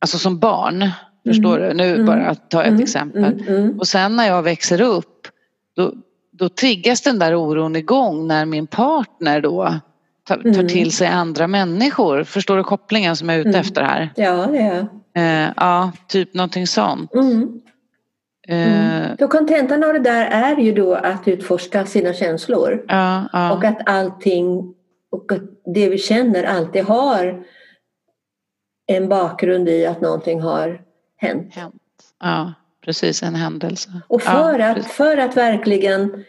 alltså 0.00 0.18
som 0.18 0.38
barn, 0.38 0.90
förstår 1.26 1.58
du? 1.58 1.74
Nu 1.74 1.94
Mm. 1.94 2.06
bara 2.06 2.26
att 2.26 2.50
ta 2.50 2.62
ett 2.62 2.68
Mm. 2.68 2.82
exempel. 2.82 3.24
mm, 3.24 3.48
mm. 3.48 3.78
Och 3.78 3.88
sen 3.88 4.16
när 4.16 4.26
jag 4.26 4.42
växer 4.42 4.80
upp 4.80 5.26
då, 5.76 5.92
då 6.32 6.48
triggas 6.48 7.00
den 7.02 7.18
där 7.18 7.34
oron 7.34 7.76
igång 7.76 8.26
när 8.26 8.44
min 8.46 8.66
partner 8.66 9.40
då 9.40 9.74
tar, 10.28 10.36
Mm. 10.46 10.68
till 10.68 10.92
sig 10.92 11.06
andra 11.08 11.46
människor. 11.46 12.24
Förstår 12.24 12.56
du 12.56 12.64
kopplingen 12.64 13.16
som 13.16 13.28
jag 13.28 13.36
är 13.36 13.40
ute 13.40 13.48
Mm. 13.48 13.60
efter 13.60 13.82
här? 13.82 14.10
Ja, 14.16 14.46
det 14.46 14.58
är 14.58 14.86
Eh, 15.14 15.50
ja, 15.56 15.92
typ 16.08 16.34
någonting 16.34 16.66
sånt. 16.66 17.10
Mm. 18.48 19.02
Eh. 19.02 19.16
Så 19.18 19.28
kontentan 19.28 19.84
av 19.84 19.92
det 19.92 19.98
där 19.98 20.26
är 20.30 20.56
ju 20.56 20.72
då 20.72 20.94
att 20.94 21.28
utforska 21.28 21.86
sina 21.86 22.12
känslor 22.12 22.84
ja, 22.88 23.28
ja. 23.32 23.52
och 23.52 23.64
att 23.64 23.78
allting 23.86 24.74
och 25.10 25.32
att 25.32 25.42
det 25.64 25.88
vi 25.88 25.98
känner 25.98 26.44
alltid 26.44 26.84
har 26.84 27.44
en 28.86 29.08
bakgrund 29.08 29.68
i 29.68 29.86
att 29.86 30.00
någonting 30.00 30.40
har 30.40 30.82
hänt. 31.16 31.54
Hänt. 31.54 31.74
Ja, 32.20 32.52
precis, 32.84 33.22
en 33.22 33.34
händelse. 33.34 33.90
Och 34.08 34.22
för, 34.22 34.58
ja, 34.58 34.70
att, 34.70 34.76
precis. 34.76 34.92
för 34.92 35.16
att 35.16 35.36
verkligen... 35.36 36.24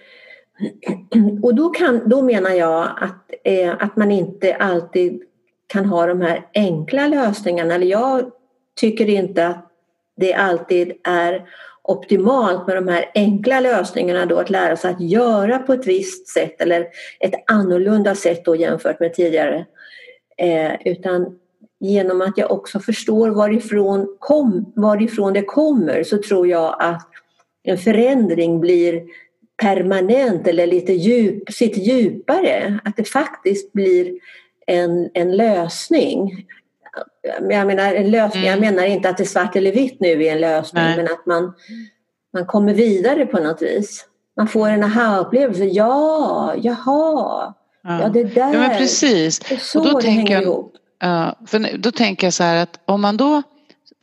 Och 1.43 1.55
då, 1.55 1.69
kan, 1.69 2.09
då 2.09 2.21
menar 2.21 2.49
jag 2.49 2.83
att, 3.01 3.31
eh, 3.43 3.73
att 3.79 3.95
man 3.95 4.11
inte 4.11 4.55
alltid 4.55 5.21
kan 5.67 5.85
ha 5.85 6.05
de 6.05 6.21
här 6.21 6.47
enkla 6.53 7.07
lösningarna. 7.07 7.75
Eller 7.75 7.87
jag 7.87 8.31
tycker 8.79 9.09
inte 9.09 9.47
att 9.47 9.71
det 10.17 10.33
alltid 10.33 10.93
är 11.03 11.45
optimalt 11.83 12.67
med 12.67 12.75
de 12.75 12.87
här 12.87 13.11
enkla 13.15 13.59
lösningarna 13.59 14.25
då 14.25 14.37
att 14.37 14.49
lära 14.49 14.77
sig 14.77 14.91
att 14.91 15.01
göra 15.01 15.59
på 15.59 15.73
ett 15.73 15.87
visst 15.87 16.27
sätt 16.27 16.61
eller 16.61 16.87
ett 17.19 17.33
annorlunda 17.47 18.15
sätt 18.15 18.45
då 18.45 18.55
jämfört 18.55 18.99
med 18.99 19.13
tidigare. 19.13 19.65
Eh, 20.37 20.71
utan 20.85 21.39
genom 21.79 22.21
att 22.21 22.37
jag 22.37 22.51
också 22.51 22.79
förstår 22.79 23.29
varifrån, 23.29 24.15
kom, 24.19 24.73
varifrån 24.75 25.33
det 25.33 25.41
kommer 25.41 26.03
så 26.03 26.17
tror 26.17 26.47
jag 26.47 26.75
att 26.79 27.09
en 27.63 27.77
förändring 27.77 28.59
blir 28.59 29.03
permanent 29.61 30.47
eller 30.47 30.67
lite 30.67 30.93
djup, 30.93 31.51
sitt 31.51 31.77
djupare. 31.77 32.79
Att 32.83 32.97
det 32.97 33.03
faktiskt 33.03 33.73
blir 33.73 34.13
en, 34.67 35.09
en 35.13 35.37
lösning. 35.37 36.45
Jag 37.49 37.67
menar, 37.67 37.93
en 37.93 38.11
lösning, 38.11 38.43
jag 38.43 38.57
Mm. 38.57 38.75
menar 38.75 38.87
inte 38.87 39.09
att 39.09 39.17
det 39.17 39.23
är 39.23 39.27
svart 39.27 39.55
eller 39.55 39.71
vitt 39.71 39.99
nu 39.99 40.23
är 40.25 40.31
en 40.31 40.41
lösning 40.41 40.83
Nej. 40.83 40.97
men 40.97 41.05
att 41.05 41.25
man, 41.25 41.53
man 42.33 42.45
kommer 42.45 42.73
vidare 42.73 43.25
på 43.25 43.39
något 43.39 43.61
vis. 43.61 44.05
Man 44.37 44.47
får 44.47 44.69
en 44.69 44.83
aha-upplevelse. 44.83 45.65
Ja, 45.65 46.53
jaha, 46.57 47.53
ja 47.83 48.09
det 48.13 48.23
där. 48.23 48.53
ja, 48.53 48.59
men 48.59 48.77
precis. 48.77 49.39
Det 49.39 49.55
är 49.55 49.59
så 49.59 49.79
Och 49.79 49.85
då 49.85 49.91
det 49.91 50.01
tänker 50.01 50.17
hänger 50.17 50.33
jag- 50.33 50.43
ihop. 50.43 50.73
Ja, 50.99 51.35
för 51.47 51.77
då 51.77 51.91
tänker 51.91 52.27
jag 52.27 52.33
så 52.33 52.43
här 52.43 52.55
att 52.63 52.79
om 52.85 53.01
man 53.01 53.17
då 53.17 53.41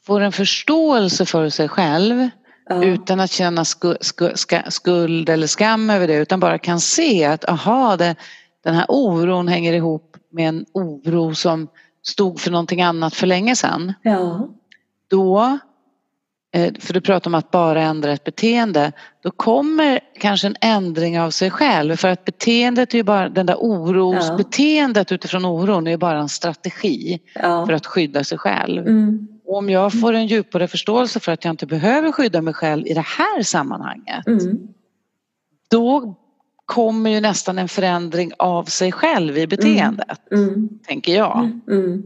får 0.06 0.20
en 0.20 0.32
förståelse 0.32 1.26
för 1.26 1.48
sig 1.48 1.68
själv 1.68 2.28
Ja. 2.68 2.84
utan 2.84 3.20
att 3.20 3.30
känna 3.30 3.64
sku, 3.64 3.94
sku, 4.00 4.30
ska, 4.34 4.60
skuld 4.68 5.28
eller 5.28 5.46
skam 5.46 5.90
över 5.90 6.08
det 6.08 6.14
utan 6.14 6.40
bara 6.40 6.58
kan 6.58 6.80
se 6.80 7.24
att 7.24 7.48
aha, 7.48 7.96
det, 7.96 8.14
den 8.64 8.74
här 8.74 8.84
oron 8.88 9.48
hänger 9.48 9.72
ihop 9.72 10.16
med 10.32 10.48
en 10.48 10.64
oro 10.74 11.34
som 11.34 11.68
stod 12.02 12.40
för 12.40 12.50
någonting 12.50 12.82
annat 12.82 13.14
för 13.14 13.26
länge 13.26 13.56
sedan. 13.56 13.92
ja. 14.02 14.48
Då, 15.08 15.58
eh, 16.54 16.74
för 16.80 16.94
du 16.94 17.00
pratar 17.00 17.30
om 17.30 17.34
att 17.34 17.50
bara 17.50 17.82
ändra 17.82 18.12
ett 18.12 18.24
beteende, 18.24 18.92
då 19.22 19.30
kommer 19.30 20.00
kanske 20.20 20.46
en 20.46 20.56
ändring 20.60 21.20
av 21.20 21.30
sig 21.30 21.50
själv 21.50 21.96
för 21.96 22.08
att 22.08 22.24
beteendet 22.24 22.94
är 22.94 22.98
ju 22.98 23.04
bara, 23.04 23.28
den 23.28 23.46
där 23.46 23.56
orosbeteendet 23.58 25.12
utifrån 25.12 25.44
oron 25.44 25.86
är 25.86 25.90
ju 25.90 25.96
bara 25.96 26.18
en 26.18 26.28
strategi 26.28 27.20
ja. 27.34 27.66
för 27.66 27.72
att 27.72 27.86
skydda 27.86 28.24
sig 28.24 28.38
själv. 28.38 28.86
Mm. 28.86 29.28
Och 29.46 29.56
om 29.56 29.70
jag 29.70 30.00
får 30.00 30.12
en 30.12 30.26
djupare 30.26 30.68
förståelse 30.68 31.20
för 31.20 31.32
att 31.32 31.44
jag 31.44 31.52
inte 31.52 31.66
behöver 31.66 32.12
skydda 32.12 32.42
mig 32.42 32.54
själv 32.54 32.86
i 32.86 32.94
det 32.94 33.06
här 33.06 33.42
sammanhanget 33.42 34.26
Mm. 34.26 34.58
då 35.70 36.16
kommer 36.70 37.10
ju 37.10 37.20
nästan 37.20 37.58
en 37.58 37.68
förändring 37.68 38.32
av 38.38 38.64
sig 38.64 38.92
själv 38.92 39.38
i 39.38 39.46
beteendet, 39.46 40.18
Mm. 40.32 40.68
tänker 40.86 41.16
jag. 41.16 41.50
Mm. 41.70 42.02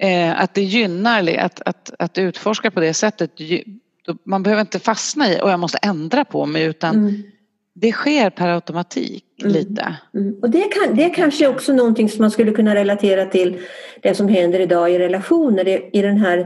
Eh, 0.00 0.40
att 0.40 0.54
det 0.54 0.62
gynnar 0.62 1.36
att, 1.38 1.60
att, 1.66 1.90
att 1.98 2.18
utforska 2.18 2.70
på 2.70 2.80
det 2.80 2.94
sättet. 2.94 3.30
Man 4.24 4.42
behöver 4.42 4.60
inte 4.60 4.78
fastna 4.78 5.32
i 5.32 5.40
och 5.42 5.50
jag 5.50 5.60
måste 5.60 5.78
ändra 5.78 6.24
på 6.24 6.46
mig 6.46 6.62
utan 6.64 6.94
Mm. 6.96 7.22
det 7.74 7.92
sker 7.92 8.30
per 8.30 8.48
automatik 8.48 9.24
Mm. 9.40 9.52
lite. 9.52 9.96
Mm. 10.14 10.34
Och 10.42 10.50
det, 10.50 10.60
kan, 10.68 10.96
det 10.96 11.04
är 11.04 11.14
kanske 11.14 11.48
också 11.48 11.72
någonting 11.72 12.08
som 12.08 12.22
man 12.22 12.30
skulle 12.30 12.52
kunna 12.52 12.74
relatera 12.74 13.26
till 13.26 13.58
det 14.02 14.14
som 14.14 14.28
händer 14.28 14.60
idag 14.60 14.90
i 14.90 14.98
relationer, 14.98 15.68
i, 15.68 15.90
i 15.92 16.02
den 16.02 16.16
här 16.18 16.38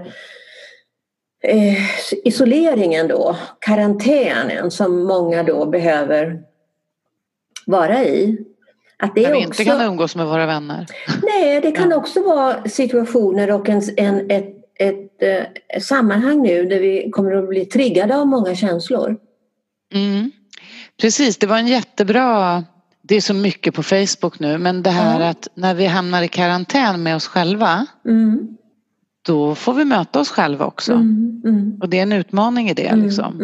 eh, 1.44 1.76
isoleringen 2.24 3.08
då, 3.08 3.36
karantänen 3.60 4.70
som 4.70 5.04
många 5.04 5.42
då 5.42 5.66
behöver 5.66 6.51
vara 7.66 8.04
i. 8.04 8.38
Att 8.98 9.14
det 9.14 9.22
När 9.22 9.28
är 9.28 9.32
vi 9.32 9.38
också, 9.46 9.62
inte 9.62 9.64
kan 9.64 9.80
umgås 9.80 10.16
med 10.16 10.26
våra 10.26 10.46
vänner. 10.46 10.86
nej, 11.22 11.60
det 11.60 11.72
kan 11.72 11.90
Ja. 11.90 11.96
också 11.96 12.22
vara 12.22 12.64
situationer 12.68 13.50
och 13.50 13.68
en, 13.68 13.82
en, 13.96 14.30
ett, 14.30 14.54
ett, 14.78 15.22
eh, 15.22 15.80
sammanhang 15.80 16.42
nu 16.42 16.64
där 16.64 16.80
vi 16.80 17.10
kommer 17.10 17.32
att 17.32 17.48
bli 17.48 17.64
triggade 17.64 18.16
av 18.16 18.26
många 18.26 18.54
känslor. 18.54 19.16
Mm. 19.94 20.30
Precis, 21.00 21.36
det 21.36 21.46
var 21.46 21.58
en 21.58 21.66
jättebra... 21.66 22.64
Det 23.04 23.14
är 23.16 23.20
så 23.20 23.34
mycket 23.34 23.74
på 23.74 23.82
Facebook 23.82 24.38
nu 24.38 24.58
men 24.58 24.82
det 24.82 24.90
här 24.90 25.20
Ja. 25.20 25.28
att 25.28 25.48
när 25.54 25.74
vi 25.74 25.86
hamnar 25.86 26.22
i 26.22 26.28
karantän 26.28 27.02
med 27.02 27.16
oss 27.16 27.26
själva 27.26 27.86
Mm. 28.08 28.48
då 29.26 29.54
får 29.54 29.74
vi 29.74 29.84
möta 29.84 30.20
oss 30.20 30.28
själva 30.30 30.64
också. 30.64 30.92
Mm. 30.92 31.42
Mm. 31.44 31.78
Och 31.80 31.88
det 31.88 31.98
är 31.98 32.02
en 32.02 32.12
utmaning 32.12 32.68
i 32.70 32.74
det. 32.74 32.86
Mm, 32.86 33.04
Liksom. 33.04 33.40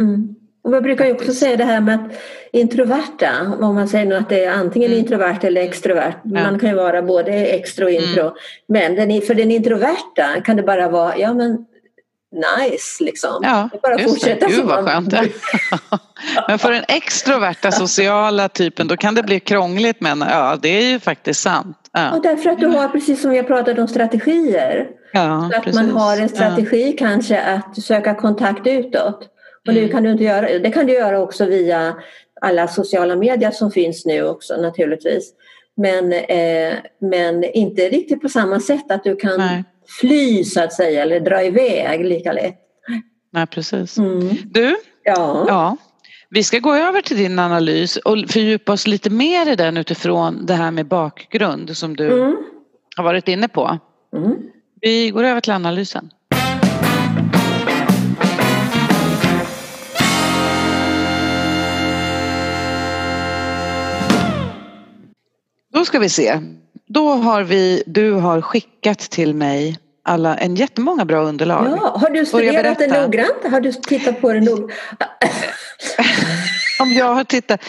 Jag 0.73 0.83
brukar 0.83 1.07
ju 1.07 1.13
också 1.13 1.33
säga 1.33 1.57
det 1.57 1.65
här 1.65 1.81
med 1.81 1.95
att 1.95 2.13
introverta, 2.53 3.31
om 3.61 3.75
man 3.75 3.89
säger 3.89 4.07
nu 4.07 4.15
att 4.15 4.29
det 4.29 4.45
är 4.45 4.53
antingen 4.53 4.89
Mm. 4.91 4.99
introvert 5.01 5.39
eller 5.43 5.61
extrovert. 5.61 6.15
Ja. 6.25 6.43
Man 6.43 6.59
kan 6.59 6.69
ju 6.69 6.75
vara 6.75 7.03
både 7.03 7.33
extro 7.33 7.85
och 7.85 7.91
intro. 7.91 8.21
Mm. 8.23 8.33
Men 8.69 8.95
den, 9.09 9.21
för 9.23 9.35
den 9.35 9.51
introverta 9.51 10.41
kan 10.45 10.57
det 10.57 10.63
bara 10.63 10.89
vara, 10.89 11.17
ja 11.19 11.35
men 11.35 11.65
nice 12.33 13.05
liksom. 13.05 13.41
Ja, 13.43 13.69
Det 13.73 13.83
bara 13.83 13.99
just 13.99 14.09
fortsätta 14.15 14.47
det. 14.47 14.53
Gud 14.53 14.65
vad 14.65 14.85
man- 14.85 15.11
skönt. 15.11 15.31
Men 16.49 16.59
för 16.59 16.73
den 16.73 16.85
extroverta 16.89 17.71
sociala 17.73 18.49
typen 18.49 18.89
då 18.89 18.97
kan 18.97 19.15
det 19.15 19.23
bli 19.23 19.41
krångligt 19.41 20.01
men 20.01 20.21
ja 20.21 20.59
det 20.63 20.69
är 20.69 20.83
ju 20.93 20.99
faktiskt 21.01 21.41
sant. 21.41 21.77
Ja, 21.93 22.11
Och 22.11 22.23
därför 22.23 22.51
att 22.51 22.59
du 22.61 22.67
har, 22.67 22.89
precis 22.89 23.23
som 23.23 23.31
vi 23.31 23.37
har 23.37 23.45
pratat 23.45 23.79
om, 23.79 23.89
strategier. 23.89 24.87
ja 25.13 25.49
Så 25.53 25.57
att 25.59 25.65
precis. 25.65 25.81
man 25.81 25.91
har 25.91 26.17
en 26.17 26.29
strategi 26.29 26.93
kanske 26.99 27.41
att 27.43 27.83
söka 27.83 28.15
kontakt 28.15 28.67
utåt. 28.67 29.29
Och 29.69 29.75
nu 29.75 29.81
Mm. 29.81 29.93
kan 29.93 30.03
du 30.03 30.11
inte 30.11 30.25
göra, 30.25 30.59
det 30.59 30.71
kan 30.71 30.87
du 30.87 30.93
göra 30.93 31.21
också 31.21 31.45
via 31.45 31.95
alla 32.41 32.69
sociala 32.69 33.17
medier 33.17 33.51
som 33.51 33.71
finns 33.71 34.07
nu 34.07 34.23
också 34.29 34.57
naturligtvis. 34.57 35.33
Men, 35.77 36.13
eh, 36.13 36.75
men 37.01 37.45
inte 37.45 37.89
riktigt 37.89 38.23
på 38.23 38.29
samma 38.29 38.61
sätt 38.61 38.91
att 38.91 39.05
du 39.05 39.17
kan 39.17 39.39
Nej. 39.39 39.65
fly 40.01 40.45
så 40.45 40.61
att 40.63 40.73
säga 40.73 41.03
eller 41.03 41.21
dra 41.21 41.43
iväg 41.45 42.05
lika 42.05 42.33
lätt. 42.33 42.59
Nej, 43.33 43.47
precis. 43.47 43.99
Mm. 43.99 44.29
Du, 44.45 44.77
Ja. 45.05 45.45
ja. 45.49 45.77
Vi 46.31 46.43
ska 46.43 46.59
gå 46.59 46.75
över 46.75 47.03
till 47.03 47.17
din 47.17 47.39
analys 47.39 47.97
och 47.97 48.17
fördjupa 48.29 48.73
oss 48.73 48.87
lite 48.87 49.11
mer 49.11 49.53
i 49.53 49.57
den 49.57 49.77
utifrån 49.77 50.47
det 50.47 50.55
här 50.55 50.71
med 50.71 50.87
bakgrund 50.87 51.77
som 51.77 51.97
du 51.97 52.07
Mm. 52.23 52.37
har 52.97 53.05
varit 53.05 53.29
inne 53.29 53.49
på. 53.49 53.79
Mm. 54.17 54.35
Vi 54.81 55.11
går 55.11 55.25
över 55.25 55.41
till 55.41 55.53
analysen. 55.53 56.11
Då 65.79 65.85
ska 65.85 65.99
vi 65.99 66.09
se. 66.09 66.41
Då 66.87 67.11
har 67.11 67.43
vi, 67.43 67.83
du 67.87 68.12
har 68.12 68.41
skickat 68.41 68.99
till 68.99 69.35
mig 69.35 69.79
alla, 70.03 70.37
en 70.37 70.57
jättemånga 70.57 71.05
bra 71.05 71.23
underlag. 71.23 71.67
Ja, 71.67 71.97
har 72.01 72.11
du 72.11 72.27
studerat 72.27 72.79
det 72.79 72.87
noggrant? 72.87 73.45
Har 73.51 73.61
du 73.61 73.73
tittat 73.73 74.21
på 74.21 74.33
det 74.33 74.41
noggrant? 74.41 74.71
Om 76.81 76.93
jag 76.93 77.14
har 77.14 77.25
tittat, 77.25 77.61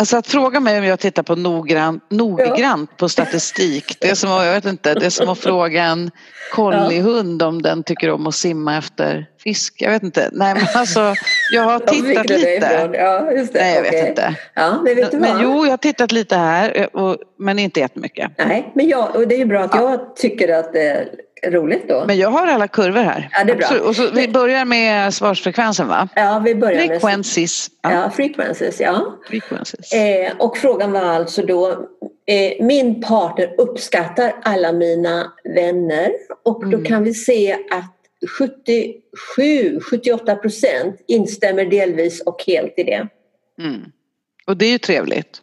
alltså 0.00 0.16
att 0.16 0.26
fråga 0.26 0.60
mig 0.60 0.78
om 0.78 0.84
jag 0.84 1.00
tittar 1.00 1.22
på 1.22 1.36
noggrant, 1.36 2.04
noggrant 2.10 2.96
på 2.96 3.08
statistik, 3.08 3.96
det 4.00 4.10
är 4.10 4.14
som 4.14 4.30
jag 4.30 4.54
vet 4.54 4.64
inte, 4.64 4.94
det 4.94 5.06
är 5.06 5.10
som 5.10 5.28
att 5.28 5.38
fråga 5.38 5.84
en 5.84 6.10
kollihund 6.52 7.42
om 7.42 7.62
den 7.62 7.82
tycker 7.82 8.10
om 8.10 8.26
att 8.26 8.34
simma 8.34 8.76
efter 8.76 9.26
fisk. 9.42 9.74
Jag 9.78 9.90
vet 9.90 10.02
inte, 10.02 10.30
nej 10.32 10.54
men 10.54 10.64
alltså 10.74 11.14
jag 11.52 11.62
har 11.62 11.78
tittat 11.86 12.28
lite. 12.28 12.90
Ja, 12.92 13.32
just 13.32 13.52
det. 13.52 13.60
Nej 13.60 13.74
jag 13.74 13.86
Okej. 13.86 14.00
vet 14.00 14.08
inte. 14.08 14.34
Ja, 14.54 14.80
men 14.84 14.96
vet 14.96 15.12
Men 15.12 15.40
jo, 15.42 15.64
jag 15.64 15.72
har 15.72 15.76
tittat 15.76 16.12
lite 16.12 16.36
här, 16.36 16.72
eh, 16.80 16.86
och, 16.86 17.16
men 17.38 17.58
inte 17.58 17.80
jättemycket. 17.80 18.30
Nej, 18.38 18.72
men 18.74 18.88
jag, 18.88 19.16
och 19.16 19.28
det 19.28 19.34
är 19.34 19.38
ju 19.38 19.46
bra 19.46 19.60
att 19.60 19.74
jag 19.74 20.16
tycker 20.16 20.58
att 20.58 20.72
det 20.72 20.82
är 20.82 21.08
roligt 21.46 21.88
då. 21.88 22.04
Men 22.06 22.16
jag 22.18 22.30
har 22.30 22.46
alla 22.46 22.68
kurvor 22.68 23.00
här. 23.02 23.28
Ja, 23.32 23.44
det 23.44 23.52
är 23.52 23.56
bra. 23.56 23.66
Absolut. 23.66 23.84
Och 23.84 23.96
så, 23.96 24.10
vi 24.10 24.28
börjar 24.28 24.64
med 24.64 25.14
svarsfrekvensen 25.14 25.88
va? 25.88 26.08
Ja, 26.16 26.42
vi 26.44 26.54
börjar 26.54 26.88
med 26.88 27.00
Frequencies. 27.00 27.70
Ja. 27.82 27.92
ja, 27.92 28.10
frequencies. 28.10 28.80
Ja. 28.80 29.18
Frequencies. 29.28 29.92
Eh, 29.92 30.32
och 30.38 30.56
frågan 30.58 30.92
var 30.92 31.00
alltså 31.00 31.42
då, 31.42 31.70
eh, 32.26 32.64
min 32.64 33.02
partner 33.02 33.54
uppskattar 33.58 34.32
alla 34.42 34.72
mina 34.72 35.32
vänner 35.54 36.12
och 36.44 36.60
då 36.70 36.76
Mm. 36.76 36.84
kan 36.84 37.04
vi 37.04 37.14
se 37.14 37.52
att 37.52 37.96
77-78 38.38 40.34
procent 40.36 40.96
instämmer 41.06 41.64
delvis 41.64 42.20
och 42.20 42.44
helt 42.46 42.74
i 42.76 42.82
det. 42.82 43.08
Mm. 43.62 43.80
Och 44.46 44.56
det 44.56 44.66
är 44.66 44.70
ju 44.70 44.78
trevligt. 44.78 45.42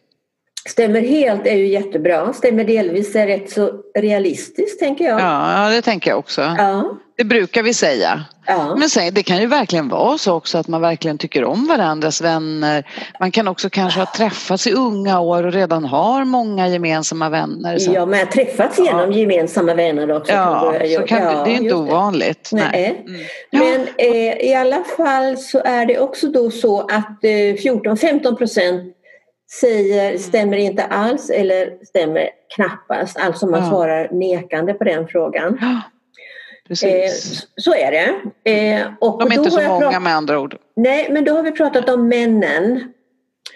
Stämmer 0.68 1.00
helt 1.00 1.46
är 1.46 1.56
ju 1.56 1.66
jättebra, 1.66 2.32
stämmer 2.32 2.64
delvis 2.64 3.16
är 3.16 3.26
rätt 3.26 3.50
så 3.50 3.70
realistiskt 3.98 4.80
tänker 4.80 5.04
jag. 5.04 5.20
Ja, 5.20 5.68
det 5.70 5.82
tänker 5.82 6.10
jag 6.10 6.18
också. 6.18 6.42
Ja, 6.58 6.98
Det 7.16 7.24
brukar 7.24 7.62
vi 7.62 7.74
säga. 7.74 8.24
ja. 8.46 8.76
Men 8.78 8.88
sen, 8.88 9.14
det 9.14 9.22
kan 9.22 9.40
ju 9.40 9.46
verkligen 9.46 9.88
vara 9.88 10.18
så 10.18 10.34
också 10.34 10.58
att 10.58 10.68
man 10.68 10.80
verkligen 10.80 11.18
tycker 11.18 11.44
om 11.44 11.66
varandras 11.66 12.20
vänner. 12.20 12.84
Man 13.20 13.30
kan 13.30 13.48
också 13.48 13.70
kanske 13.70 14.00
ha 14.00 14.06
träffats 14.16 14.66
i 14.66 14.72
unga 14.72 15.20
år 15.20 15.46
och 15.46 15.52
redan 15.52 15.84
har 15.84 16.24
många 16.24 16.68
gemensamma 16.68 17.28
vänner. 17.28 17.78
Så. 17.78 17.92
ja 17.92 18.06
men 18.06 18.26
träffats 18.26 18.78
genom 18.78 19.12
gemensamma 19.12 19.74
vänner 19.74 20.16
också. 20.16 20.32
Ja, 20.32 20.74
så 20.96 21.02
kan, 21.02 21.22
ja, 21.22 21.44
det 21.44 21.50
är 21.50 21.56
inte 21.56 21.74
ovanligt. 21.74 22.50
Nej. 22.52 23.04
Mm. 23.06 23.20
Ja. 23.50 23.58
Men 23.58 23.88
eh, 23.96 24.46
i 24.50 24.54
alla 24.54 24.84
fall 24.96 25.36
så 25.36 25.62
är 25.64 25.86
det 25.86 25.98
också 25.98 26.26
då 26.28 26.50
så 26.50 26.80
att 26.80 27.24
eh, 27.24 27.28
14-15 27.28 28.34
procent 28.36 28.94
säger 29.60 30.18
stämmer 30.18 30.56
inte 30.56 30.84
alls 30.84 31.30
eller 31.30 31.84
stämmer 31.84 32.30
knappast. 32.56 33.16
Alltså 33.16 33.46
man 33.46 33.60
Ja. 33.62 33.70
svarar 33.70 34.08
nekande 34.12 34.74
på 34.74 34.84
den 34.84 35.08
frågan. 35.08 35.58
Ja, 35.60 35.82
Eh, 36.70 37.10
så 37.56 37.74
är 37.74 37.90
det. 37.90 38.14
Eh, 38.50 38.86
och 39.00 39.18
De 39.18 39.32
är 39.32 39.36
då 39.36 39.42
inte 39.42 39.50
så 39.50 39.62
många 39.68 40.00
med 40.00 40.14
andra 40.16 40.40
ord. 40.40 40.56
Nej, 40.76 41.08
men 41.10 41.24
då 41.24 41.32
har 41.32 41.42
vi 41.42 41.52
pratat 41.52 41.88
om 41.88 42.08
männen. 42.08 42.92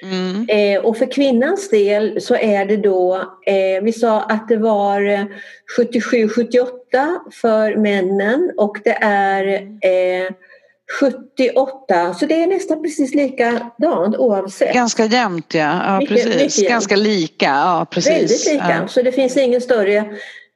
Mm. 0.03 0.47
Eh, 0.49 0.85
och 0.85 0.97
för 0.97 1.13
kvinnans 1.13 1.71
del 1.71 2.21
så 2.21 2.35
är 2.37 2.65
det 2.65 2.77
då, 2.77 3.15
eh, 3.47 3.83
vi 3.83 3.93
sa 3.93 4.21
att 4.23 4.49
det 4.49 4.57
var 4.57 5.03
eh, 5.03 5.25
77-78 5.79 7.19
för 7.33 7.77
männen 7.77 8.53
och 8.57 8.77
det 8.85 8.99
är 9.01 9.47
eh, 9.81 10.33
78, 11.01 12.15
så 12.15 12.27
det 12.27 12.43
är 12.43 12.47
nästan 12.47 12.83
precis 12.83 13.15
likadant 13.15 14.17
oavsett. 14.17 14.75
Ganska 14.75 15.05
jämnt 15.05 15.55
ja, 15.55 15.81
ja 15.87 15.99
Mycket- 15.99 16.09
precis. 16.17 16.35
mycket 16.35 16.59
jämnt. 16.59 16.71
Ganska 16.71 16.97
lika. 16.97 17.45
Ja, 17.47 17.87
precis. 17.91 18.13
Väldigt 18.13 18.47
lika, 18.47 18.79
Ja. 18.83 18.89
så 18.89 19.03
det 19.03 19.13
finns 19.13 19.37
ingen 19.37 19.61
större 19.61 19.97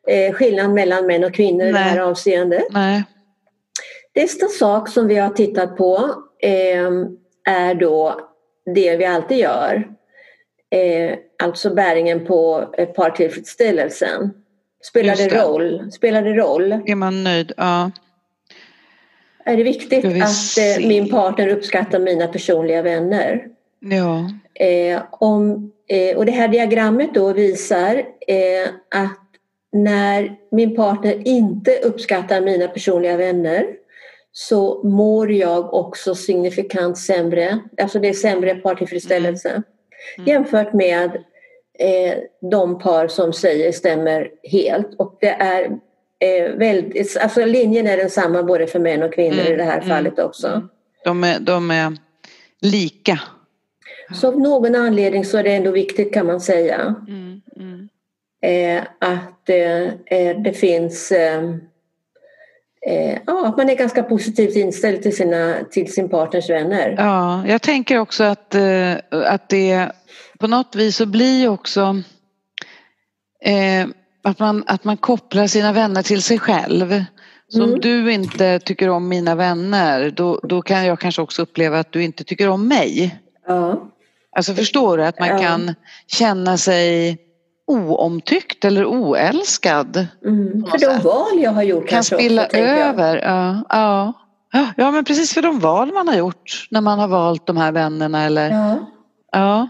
eh, 0.09 0.33
skillnad 0.33 0.71
mellan 0.71 1.07
män 1.07 1.25
och 1.25 1.35
kvinnor 1.35 1.63
i 1.63 1.67
det 1.67 1.73
Nej. 1.73 1.83
här 1.83 1.99
avseendet. 2.01 2.65
Nej. 2.71 3.05
Nästa 4.15 4.47
sak 4.47 4.89
som 4.89 5.07
vi 5.09 5.17
har 5.17 5.31
tittat 5.31 5.77
på 5.77 6.15
eh, 6.43 6.87
är 7.55 7.75
då 7.75 8.21
det 8.75 8.97
vi 8.97 9.05
alltid 9.05 9.39
gör. 9.39 9.89
Eh, 10.71 11.19
alltså 11.43 11.75
bäringen 11.75 12.27
på 12.27 12.67
partillfredsställelsen. 12.97 14.31
Spelar 14.85 15.17
det 15.17 15.29
det. 15.29 15.43
roll? 15.43 15.93
Spelar 15.93 16.23
det 16.23 16.33
roll? 16.33 16.73
Är 16.73 16.95
man 16.95 17.25
nöjd? 17.25 17.53
Ja. 17.57 17.91
Är 19.47 19.57
det 19.57 19.63
viktigt 19.63 20.05
vi 20.05 20.21
att 20.21 20.79
eh, 20.79 20.89
min 20.89 21.09
partner 21.09 21.49
uppskattar 21.49 21.99
mina 21.99 22.27
personliga 22.27 22.83
vänner? 22.83 23.47
ja. 23.81 24.31
Eh, 24.67 25.03
om, 25.11 25.73
eh, 25.89 26.17
och 26.17 26.27
det 26.27 26.33
här 26.33 26.49
diagrammet 26.49 27.15
då 27.15 27.33
visar 27.33 27.95
eh, 28.29 28.69
att 28.95 29.21
när 29.73 30.37
min 30.51 30.77
partner 30.77 31.29
inte 31.29 31.79
uppskattar 31.79 32.41
mina 32.41 32.69
personliga 32.69 33.17
vänner 33.17 33.67
så 34.33 34.83
mår 34.85 35.33
jag 35.33 35.75
också 35.75 36.15
signifikant 36.15 36.99
sämre. 36.99 37.59
Alltså 37.83 37.99
det 37.99 38.09
är 38.09 38.13
sämre 38.13 38.55
partillfredsställelse 38.55 39.63
Mm. 40.19 40.29
jämfört 40.29 40.73
med 40.73 41.17
eh, 41.79 42.15
de 42.51 42.79
par 42.79 43.09
som 43.09 43.33
säger 43.33 43.73
stämmer 43.73 44.31
helt. 44.43 44.95
Och 44.99 45.19
det 45.21 45.29
är 45.31 45.79
eh, 46.21 46.53
väldigt, 46.57 47.17
alltså 47.17 47.45
linjen 47.45 47.87
är 47.87 47.97
densamma 47.97 48.43
både 48.43 48.67
för 48.67 48.79
män 48.79 49.03
och 49.03 49.15
kvinnor 49.15 49.41
Mm, 49.41 49.53
i 49.53 49.57
det 49.57 49.65
här 49.65 49.77
mm, 49.77 49.89
fallet 49.89 50.19
också. 50.19 50.49
mm. 50.49 50.69
De, 51.05 51.25
är, 51.25 51.41
de 51.41 51.71
är 51.71 51.97
lika. 52.61 53.21
Så 54.15 54.29
av 54.29 54.41
någon 54.41 54.75
anledning 54.75 55.25
så 55.25 55.39
är 55.39 55.43
det 55.43 55.55
ändå 55.55 55.71
viktigt 55.71 56.15
kan 56.15 56.27
man 56.27 56.41
säga 56.41 56.95
Mm, 57.09 57.41
mm. 57.57 57.89
eh, 58.43 58.83
att 59.01 59.49
eh, 59.49 59.83
eh, 60.19 60.41
det 60.43 60.53
finns 60.53 61.13
eh, 61.13 61.43
eh, 62.87 63.19
ja, 63.27 63.47
att 63.47 63.57
man 63.57 63.71
är 63.71 63.75
ganska 63.75 64.03
positivt 64.03 64.57
inställd 64.57 65.03
till, 65.03 65.17
sina, 65.17 65.57
till 65.71 65.93
sin 65.93 66.09
partners 66.09 66.51
vänner. 66.51 66.95
Ja, 66.99 67.47
jag 67.47 67.63
tänker 67.63 67.99
också 67.99 68.25
att, 68.25 68.55
att 69.11 69.49
det 69.49 69.93
på 70.39 70.47
något 70.47 70.75
vis 70.77 70.97
så 70.97 71.07
blir 71.07 71.49
också 71.49 72.03
eh, 73.45 73.87
att, 74.27 74.39
man, 74.39 74.65
att 74.67 74.85
man 74.85 74.97
kopplar 74.97 75.47
sina 75.47 75.73
vänner 75.73 76.03
till 76.03 76.23
sig 76.23 76.39
själv. 76.39 77.05
Så 77.49 77.63
om 77.63 77.69
Mm. 77.69 77.81
du 77.81 78.13
inte 78.13 78.59
tycker 78.59 78.89
om 78.89 79.09
mina 79.09 79.35
vänner 79.35 80.11
då, 80.11 80.41
då 80.43 80.63
kan 80.63 80.87
jag 80.87 80.99
kanske 81.01 81.23
också 81.23 81.43
uppleva 81.43 81.79
att 81.79 81.93
du 81.93 82.03
inte 82.03 82.25
tycker 82.25 82.49
om 82.49 82.69
mig. 82.69 83.19
Ja, 83.47 83.83
Alltså 84.37 84.55
förstår 84.55 84.99
du 84.99 85.05
att 85.05 85.19
man 85.21 85.29
Ja. 85.29 85.39
kan 85.39 85.75
känna 86.07 86.57
sig 86.57 87.19
oomtyckt 87.67 88.65
eller 88.65 88.85
oälskad. 88.87 90.07
mm. 90.25 90.65
För 90.67 90.79
de 90.79 90.99
val 91.03 91.43
jag 91.43 91.51
har 91.51 91.63
gjort 91.63 91.89
Kan 91.89 92.05
spilla 92.05 92.45
också, 92.45 92.57
över. 92.57 93.17
Ja, 93.25 93.63
ja. 93.69 94.13
Ja, 94.77 94.91
men 94.91 95.05
precis 95.05 95.35
för 95.35 95.43
de 95.43 95.61
val 95.61 95.93
man 95.93 96.09
har 96.09 96.15
gjort 96.17 96.67
när 96.71 96.81
man 96.81 96.99
har 96.99 97.09
valt 97.09 97.47
de 97.47 97.57
här 97.57 97.73
vännerna 97.73 98.23
eller 98.25 98.51
Ja. 98.51 98.77
ja. 99.33 99.69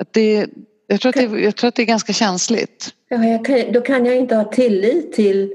Att 0.00 0.12
det, 0.12 0.46
jag, 0.88 1.00
tror 1.00 1.08
att 1.10 1.32
det, 1.32 1.40
jag 1.40 1.56
tror 1.56 1.68
att 1.68 1.74
det 1.74 1.82
är 1.82 1.86
ganska 1.86 2.12
känsligt. 2.12 2.94
Ja, 3.08 3.42
kan, 3.44 3.72
då 3.72 3.80
kan 3.80 4.06
jag 4.06 4.16
inte 4.16 4.36
ha 4.36 4.44
tillit 4.44 5.12
till 5.12 5.52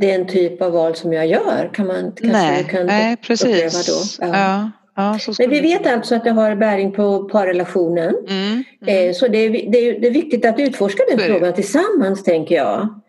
den 0.00 0.26
typ 0.26 0.62
av 0.62 0.72
val 0.72 0.94
som 0.94 1.12
jag 1.12 1.26
gör. 1.26 1.70
Kan 1.74 1.86
man 1.86 2.12
nej, 2.20 2.64
kan 2.64 2.86
nej 2.86 3.16
precis. 3.16 3.86
Då. 3.86 4.26
Ja. 4.26 4.38
Ja. 4.38 4.70
Ja, 4.96 5.18
Men 5.38 5.50
vi 5.50 5.60
vet 5.60 5.86
alltså 5.86 6.14
att 6.14 6.24
det 6.24 6.30
har 6.30 6.54
bäring 6.54 6.92
på 6.92 7.24
parrelationen. 7.24 8.14
Mm, 8.28 8.64
mm. 8.82 9.08
Eh, 9.08 9.14
Så 9.14 9.28
det 9.28 9.38
är, 9.38 9.50
det, 9.50 9.78
är, 9.78 10.00
det 10.00 10.06
är 10.06 10.12
viktigt 10.12 10.44
att 10.44 10.58
utforska 10.58 11.02
den 11.10 11.18
frågan 11.18 11.54
tillsammans 11.54 12.22
tänker 12.24 12.54
jag. 12.54 13.02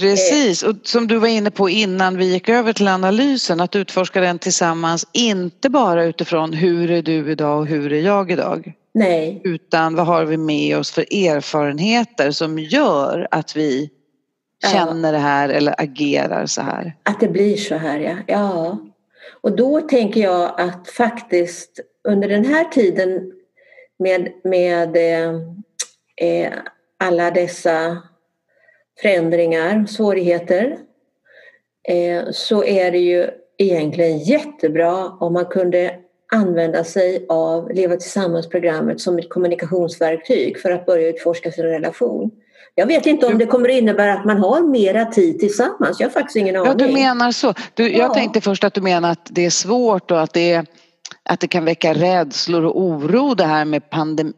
Precis, 0.00 0.62
och 0.62 0.76
som 0.82 1.06
du 1.06 1.18
var 1.18 1.28
inne 1.28 1.50
på 1.50 1.68
innan 1.68 2.16
vi 2.16 2.24
gick 2.32 2.48
över 2.48 2.72
till 2.72 2.88
analysen, 2.88 3.60
att 3.60 3.76
utforska 3.76 4.20
den 4.20 4.38
tillsammans, 4.38 5.06
inte 5.12 5.70
bara 5.70 6.04
utifrån 6.04 6.52
hur 6.52 6.90
är 6.90 7.02
du 7.02 7.30
idag 7.30 7.58
och 7.58 7.66
hur 7.66 7.92
är 7.92 8.00
jag 8.00 8.30
idag, 8.30 8.72
Nej, 8.98 9.40
utan 9.44 9.94
vad 9.96 10.06
har 10.06 10.24
vi 10.24 10.36
med 10.36 10.78
oss 10.78 10.90
för 10.90 11.02
erfarenheter 11.02 12.30
som 12.30 12.58
gör 12.58 13.28
att 13.30 13.56
vi 13.56 13.90
Ja. 14.62 14.68
känner 14.68 15.12
det 15.12 15.18
här 15.18 15.48
eller 15.48 15.74
agerar 15.78 16.46
så 16.46 16.62
här. 16.62 16.96
att 17.02 17.20
det 17.20 17.28
blir 17.28 17.56
så 17.56 17.74
här 17.74 17.98
ja. 18.00 18.16
ja. 18.26 18.78
Och 19.40 19.56
då 19.56 19.80
tänker 19.80 20.20
jag 20.20 20.60
att 20.60 20.88
faktiskt 20.88 21.80
under 22.08 22.28
den 22.28 22.44
här 22.44 22.64
tiden 22.64 23.32
med, 23.98 24.28
med 24.44 24.96
eh, 24.96 25.34
eh, 26.16 26.52
alla 27.04 27.30
dessa 27.30 28.02
förändringar, 29.02 29.86
svårigheter 29.86 30.78
eh, 31.88 32.24
så 32.30 32.64
är 32.64 32.90
det 32.90 32.98
ju 32.98 33.30
egentligen 33.58 34.18
jättebra 34.18 35.10
om 35.20 35.32
man 35.32 35.46
kunde 35.46 35.98
använda 36.32 36.84
sig 36.84 37.26
av 37.28 37.72
Leva 37.72 37.96
tillsammans-programmet 37.96 39.00
som 39.00 39.18
ett 39.18 39.28
kommunikationsverktyg 39.28 40.60
för 40.60 40.70
att 40.70 40.86
börja 40.86 41.08
utforska 41.08 41.52
sin 41.52 41.64
relation. 41.64 42.30
Jag 42.74 42.86
vet 42.86 43.06
inte 43.06 43.26
om 43.26 43.38
det 43.38 43.46
kommer 43.46 43.68
innebära 43.68 44.14
att 44.14 44.24
man 44.24 44.38
har 44.38 44.62
mera 44.62 45.04
tid 45.04 45.40
tillsammans. 45.40 46.00
Jag 46.00 46.06
har 46.06 46.12
faktiskt 46.12 46.36
ingen 46.36 46.56
aning. 46.56 46.68
Ja, 46.78 46.86
du 46.86 46.92
menar 46.92 47.32
så. 47.32 47.54
Du, 47.74 47.88
Ja. 47.92 47.98
Jag 47.98 48.14
tänkte 48.14 48.40
först 48.40 48.64
att 48.64 48.74
du 48.74 48.80
menar 48.80 49.10
att 49.10 49.28
det 49.30 49.46
är 49.46 49.50
svårt 49.50 50.10
och 50.10 50.22
att 50.22 50.32
det, 50.32 50.52
är, 50.52 50.66
att 51.22 51.40
det 51.40 51.48
kan 51.48 51.64
väcka 51.64 51.94
rädslor 51.94 52.64
och 52.64 52.80
oro 52.80 53.34
det 53.34 53.44
här 53.44 53.64
med 53.64 53.90
pandem, 53.90 54.32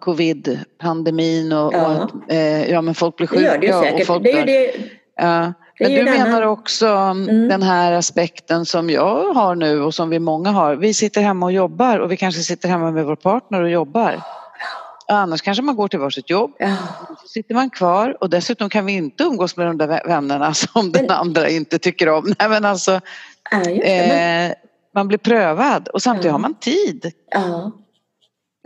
covid-pandemin 0.00 1.52
och, 1.52 1.74
Ja. 1.74 1.86
och 1.86 2.04
att 2.04 2.10
eh, 2.28 2.70
ja, 2.70 2.82
men 2.82 2.94
folk 2.94 3.16
blir 3.16 3.28
det 3.32 3.42
gör 3.42 3.58
det 3.58 3.66
ju 3.66 3.72
sjuka 3.72 3.78
och 3.78 3.84
säkert. 3.84 4.06
folk 4.06 4.22
Det 4.24 4.32
är 4.32 4.46
det, 4.46 4.74
Ja. 5.16 5.52
Men 5.80 5.90
du 5.90 5.98
en 5.98 6.04
menar 6.04 6.42
också 6.42 6.86
mm. 6.86 7.28
Mm. 7.28 7.48
den 7.48 7.62
här 7.62 7.92
aspekten 7.92 8.66
som 8.66 8.90
jag 8.90 9.34
har 9.34 9.54
nu 9.54 9.82
och 9.82 9.94
som 9.94 10.10
vi 10.10 10.18
många 10.18 10.50
har. 10.50 10.76
Vi 10.76 10.94
sitter 10.94 11.20
hemma 11.20 11.46
och 11.46 11.52
jobbar 11.52 11.98
och 11.98 12.12
vi 12.12 12.16
kanske 12.16 12.40
sitter 12.42 12.68
hemma 12.68 12.90
med 12.90 13.04
vår 13.04 13.16
partner 13.16 13.62
och 13.62 13.70
jobbar. 13.70 14.20
Annars 15.08 15.42
kanske 15.42 15.62
man 15.62 15.76
går 15.76 15.88
till 15.88 15.98
varsitt 15.98 16.30
jobb. 16.30 16.52
ja. 16.58 16.76
Så 17.22 17.28
sitter 17.28 17.54
man 17.54 17.70
kvar 17.70 18.16
och 18.20 18.30
dessutom 18.30 18.68
kan 18.68 18.86
vi 18.86 18.92
inte 18.92 19.24
umgås 19.24 19.56
med 19.56 19.66
de 19.66 19.78
där 19.78 19.88
vä- 19.88 20.06
vännerna 20.06 20.54
som 20.54 20.92
den 20.92 21.10
andra 21.10 21.48
inte 21.48 21.78
tycker 21.78 22.08
om. 22.08 22.34
Nej, 22.38 22.48
men 22.48 22.64
alltså, 22.64 23.00
Ja, 23.50 23.70
eh, 23.70 24.52
man 24.94 25.08
blir 25.08 25.18
prövad 25.18 25.88
och 25.88 26.02
samtidigt 26.02 26.26
Ja. 26.26 26.32
har 26.32 26.38
man 26.38 26.54
tid. 26.54 27.12
ja. 27.30 27.72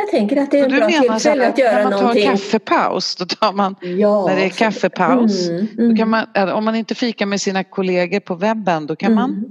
Jag 0.00 0.08
tänker 0.10 0.36
att 0.36 0.50
det 0.50 0.58
är 0.58 0.64
en 0.64 0.70
du 0.70 0.76
bra 0.78 0.88
tillfälle 0.88 1.42
här, 1.42 1.50
att 1.50 1.58
göra 1.58 1.72
när 1.74 1.82
man 1.82 1.92
tar 1.92 1.98
en 1.98 2.02
någonting. 2.02 2.30
kaffepaus, 2.30 3.16
då 3.16 3.24
tar 3.24 3.52
man, 3.52 3.76
Ja, 3.80 4.26
när 4.26 4.36
det 4.36 4.44
är 4.44 4.48
kaffepaus, 4.48 5.48
Mm, 5.48 5.66
då 5.76 5.82
mm, 5.82 5.96
kan 5.96 6.08
man, 6.10 6.26
om 6.52 6.64
man 6.64 6.74
inte 6.74 6.94
fikar 6.94 7.26
med 7.26 7.40
sina 7.40 7.64
kollegor 7.64 8.20
på 8.20 8.34
webben, 8.34 8.86
då 8.86 8.96
kan 8.96 9.14
man 9.14 9.30
mm. 9.30 9.50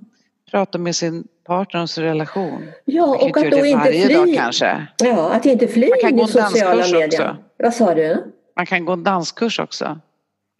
prata 0.51 0.77
med 0.77 0.95
sin 0.95 1.23
partner 1.47 1.81
om 1.81 1.87
sin 1.87 2.03
relation. 2.03 2.67
Ja, 2.85 3.07
Man 3.07 3.15
och 3.15 3.37
att 3.37 3.51
då 3.51 3.65
inte 3.65 3.77
varje 3.77 4.13
dag 4.17 4.23
fly. 4.23 4.35
kanske. 4.35 4.87
Ja, 4.97 5.29
att 5.29 5.45
inte 5.45 5.67
fly 5.67 5.89
Man 5.89 5.97
kan 6.01 6.09
in 6.09 6.17
gå 6.17 6.23
i 6.23 6.27
sociala 6.27 6.75
medier. 6.83 7.07
också. 7.07 7.35
Vad 7.57 7.73
sa 7.73 7.93
du? 7.95 8.23
Man 8.55 8.65
kan 8.65 8.85
gå 8.85 8.93
en 8.93 9.03
danskurs 9.03 9.59
också. 9.59 9.99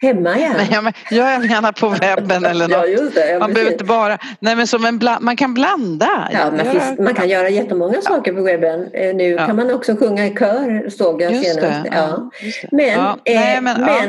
Hemma 0.01 0.39
ja. 0.39 0.49
Nej, 0.57 0.67
jag, 0.71 0.83
men, 0.83 0.93
jag 1.11 1.47
menar 1.49 1.71
på 1.71 1.89
webben 1.89 2.45
eller 2.45 2.69
Ja, 2.71 2.77
något. 2.81 2.89
just 2.89 3.15
det. 3.15 3.31
Ja, 3.31 3.39
Man 3.39 3.53
behöver 3.53 3.71
inte 3.71 3.83
bara, 3.83 4.17
nej 4.39 4.55
men 4.55 4.67
som 4.67 4.85
en 4.85 4.97
bla, 4.99 5.17
man 5.21 5.35
kan 5.35 5.53
blanda. 5.53 6.29
Ja, 6.33 6.51
man, 6.51 6.65
finns, 6.65 6.99
man 6.99 7.13
kan 7.13 7.29
göra 7.29 7.49
jättemånga 7.49 8.01
saker 8.01 8.33
på 8.33 8.41
webben. 8.41 8.87
Eh, 8.93 9.15
Nu 9.15 9.23
Ja. 9.29 9.45
kan 9.47 9.55
man 9.55 9.73
också 9.73 9.95
sjunga 9.95 10.25
i 10.25 10.35
kör 10.35 10.89
såg 10.89 11.21
jag 11.21 11.31
Just 11.31 11.43
senast. 11.53 11.83
det. 11.83 11.89
Ja. 11.95 11.97
Ja, 11.97 12.29
just 12.41 12.61
det. 12.61 12.67
Men, 12.71 12.87
Ja, 12.87 13.17
eh, 13.25 13.35
nej, 13.39 13.61
men, 13.61 13.81
men, 13.81 13.89
ja. 13.89 14.01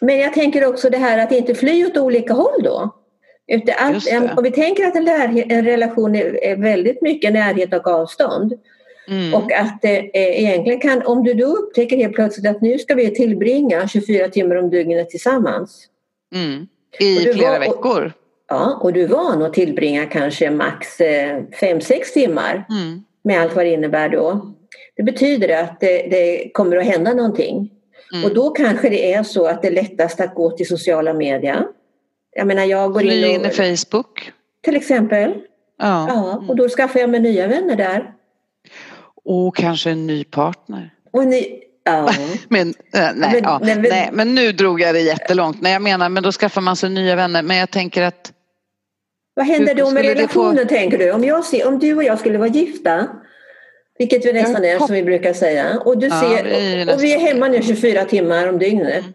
men 0.00 0.18
jag 0.18 0.34
tänker 0.34 0.66
också 0.66 0.90
det 0.90 0.98
här 0.98 1.18
att 1.18 1.32
inte 1.32 1.54
fly 1.54 1.84
åt 1.86 1.96
olika 1.96 2.32
håll 2.32 2.62
då. 2.64 2.94
Utan 3.52 3.94
att, 3.96 4.38
om 4.38 4.44
vi 4.44 4.50
tänker 4.50 4.86
att 4.86 4.96
en, 4.96 5.08
en 5.50 5.64
relation 5.64 6.14
är, 6.16 6.44
är 6.44 6.56
väldigt 6.56 7.02
mycket 7.02 7.32
närhet 7.32 7.74
och 7.74 7.86
avstånd 7.86 8.52
Mm. 9.08 9.34
och 9.34 9.52
att 9.52 9.82
det 9.82 9.98
eh, 9.98 10.40
egentligen 10.44 10.80
kan, 10.80 11.02
om 11.06 11.24
du 11.24 11.34
då 11.34 11.46
upptäcker 11.46 11.96
helt 11.96 12.14
plötsligt 12.14 12.46
att 12.46 12.60
nu 12.62 12.78
ska 12.78 12.94
vi 12.94 13.14
tillbringa 13.14 13.88
24 13.88 14.28
timmar 14.28 14.56
om 14.56 14.70
dygnet 14.70 15.10
tillsammans 15.10 15.86
Mm. 16.34 16.66
Och 16.94 17.00
I 17.02 17.32
flera 17.32 17.50
var- 17.52 17.58
veckor. 17.60 18.12
ja, 18.48 18.78
och 18.82 18.92
du 18.92 19.02
är 19.02 19.08
van 19.08 19.42
att 19.42 19.54
tillbringa 19.54 20.06
kanske 20.06 20.50
max 20.50 20.98
5-6 21.60 22.12
timmar 22.14 22.66
Mm. 22.70 23.04
med 23.24 23.40
allt 23.40 23.56
vad 23.56 23.64
det 23.64 23.70
innebär 23.72 24.08
då. 24.08 24.54
Det 24.96 25.02
betyder 25.02 25.62
att 25.62 25.80
det, 25.80 25.96
det 26.10 26.50
kommer 26.54 26.76
att 26.76 26.84
hända 26.86 27.14
någonting. 27.14 27.70
Mm. 28.12 28.24
Och 28.24 28.34
då 28.34 28.50
kanske 28.50 28.88
det 28.88 29.12
är 29.12 29.22
så 29.22 29.46
att 29.46 29.62
det 29.62 29.68
är 29.68 29.72
lättast 29.72 30.20
att 30.20 30.34
gå 30.34 30.50
till 30.50 30.66
sociala 30.68 31.12
medier. 31.14 31.66
Jag 32.36 32.46
menar 32.46 32.64
jag 32.64 32.92
går 32.92 33.02
in 33.02 33.10
in 33.24 33.44
i 33.44 33.48
och, 33.48 33.52
Facebook. 33.52 34.32
till 34.64 34.76
exempel. 34.76 35.30
Ja. 35.78 36.06
Ja, 36.08 36.44
och 36.48 36.56
då 36.56 36.68
skaffar 36.68 37.00
jag 37.00 37.10
mig 37.10 37.20
nya 37.20 37.46
vänner 37.46 37.76
där. 37.76 38.12
Och 39.32 39.56
kanske 39.56 39.90
en 39.90 40.06
ny 40.06 40.24
partner. 40.24 40.90
Och 41.12 41.26
ni, 41.26 41.62
ja. 41.84 42.10
Men, 42.48 42.68
äh, 42.68 42.74
nej, 42.94 43.14
Men- 43.14 43.42
ja, 43.42 43.60
nej, 43.62 43.74
men- 43.74 43.90
nej, 43.90 44.08
men 44.12 44.34
nu 44.34 44.52
drog 44.52 44.80
jag 44.80 44.94
det 44.94 45.00
jättelångt. 45.00 45.60
Nej, 45.60 45.72
jag 45.72 45.82
menar, 45.82 46.08
men 46.08 46.22
då 46.22 46.32
skaffar 46.32 46.60
man 46.60 46.76
sig 46.76 46.90
nya 46.90 47.16
vänner. 47.16 47.42
Men 47.42 47.56
jag 47.56 47.70
tänker 47.70 48.02
att 48.02 48.32
Vad 49.34 49.46
händer 49.46 49.74
då 49.74 49.90
med 49.90 50.04
det 50.04 50.28
få- 50.28 50.42
relationen 50.42 50.66
tänker 50.68 50.98
du? 50.98 51.12
Om, 51.12 51.24
jag 51.24 51.44
ser, 51.44 51.68
om 51.68 51.78
du 51.78 51.94
och 51.96 52.04
jag 52.04 52.18
skulle 52.18 52.38
vara 52.38 52.48
gifta, 52.48 53.08
vilket 53.98 54.26
vi 54.26 54.32
nästan 54.32 54.64
är 54.64 54.78
som 54.78 54.94
vi 54.94 55.02
brukar 55.02 55.32
säga, 55.32 55.78
och, 55.84 55.98
du 55.98 56.06
Ja, 56.06 56.20
ser, 56.20 56.88
och, 56.88 56.94
och 56.94 57.02
vi 57.04 57.14
är 57.14 57.18
hemma 57.18 57.48
nu 57.48 57.62
24 57.62 58.04
timmar 58.04 58.48
om 58.48 58.58
dygnet. 58.58 58.98
Mm. 58.98 59.12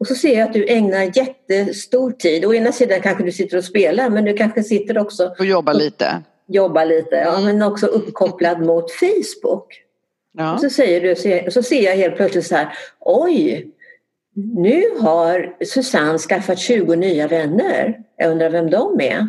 Och 0.00 0.06
så 0.06 0.14
ser 0.14 0.38
jag 0.38 0.48
att 0.48 0.52
du 0.54 0.66
ägnar 0.68 1.10
jättestor 1.18 2.10
tid. 2.12 2.44
Å 2.44 2.54
ena 2.54 2.72
sidan 2.72 3.00
kanske 3.00 3.24
du 3.24 3.32
sitter 3.32 3.56
och 3.56 3.64
spelar 3.64 4.10
men 4.10 4.24
du 4.24 4.34
kanske 4.36 4.62
sitter 4.62 4.98
också 4.98 5.34
få 5.38 5.44
jobba 5.44 5.72
lite. 5.72 6.22
Jobbar 6.48 6.84
lite, 6.86 7.16
ja, 7.16 7.32
Mm. 7.38 7.44
men 7.44 7.62
också 7.62 7.86
uppkopplad 7.86 8.60
mot 8.60 8.90
Facebook. 8.92 9.80
Ja. 10.38 10.54
Och 10.54 10.60
så, 10.60 10.70
säger 10.70 11.00
du, 11.00 11.16
så- 11.16 11.50
så 11.50 11.62
ser 11.62 11.82
jag 11.84 11.96
helt 11.96 12.16
plötsligt 12.16 12.46
så 12.46 12.54
här, 12.56 12.78
oj, 13.00 13.70
nu 14.36 14.82
har 15.00 15.56
Susanne 15.64 16.18
skaffat 16.18 16.58
20 16.58 16.96
nya 16.96 17.28
vänner. 17.28 17.98
Jag 18.16 18.30
undrar 18.30 18.50
vem 18.50 18.70
de 18.70 19.00
är. 19.00 19.28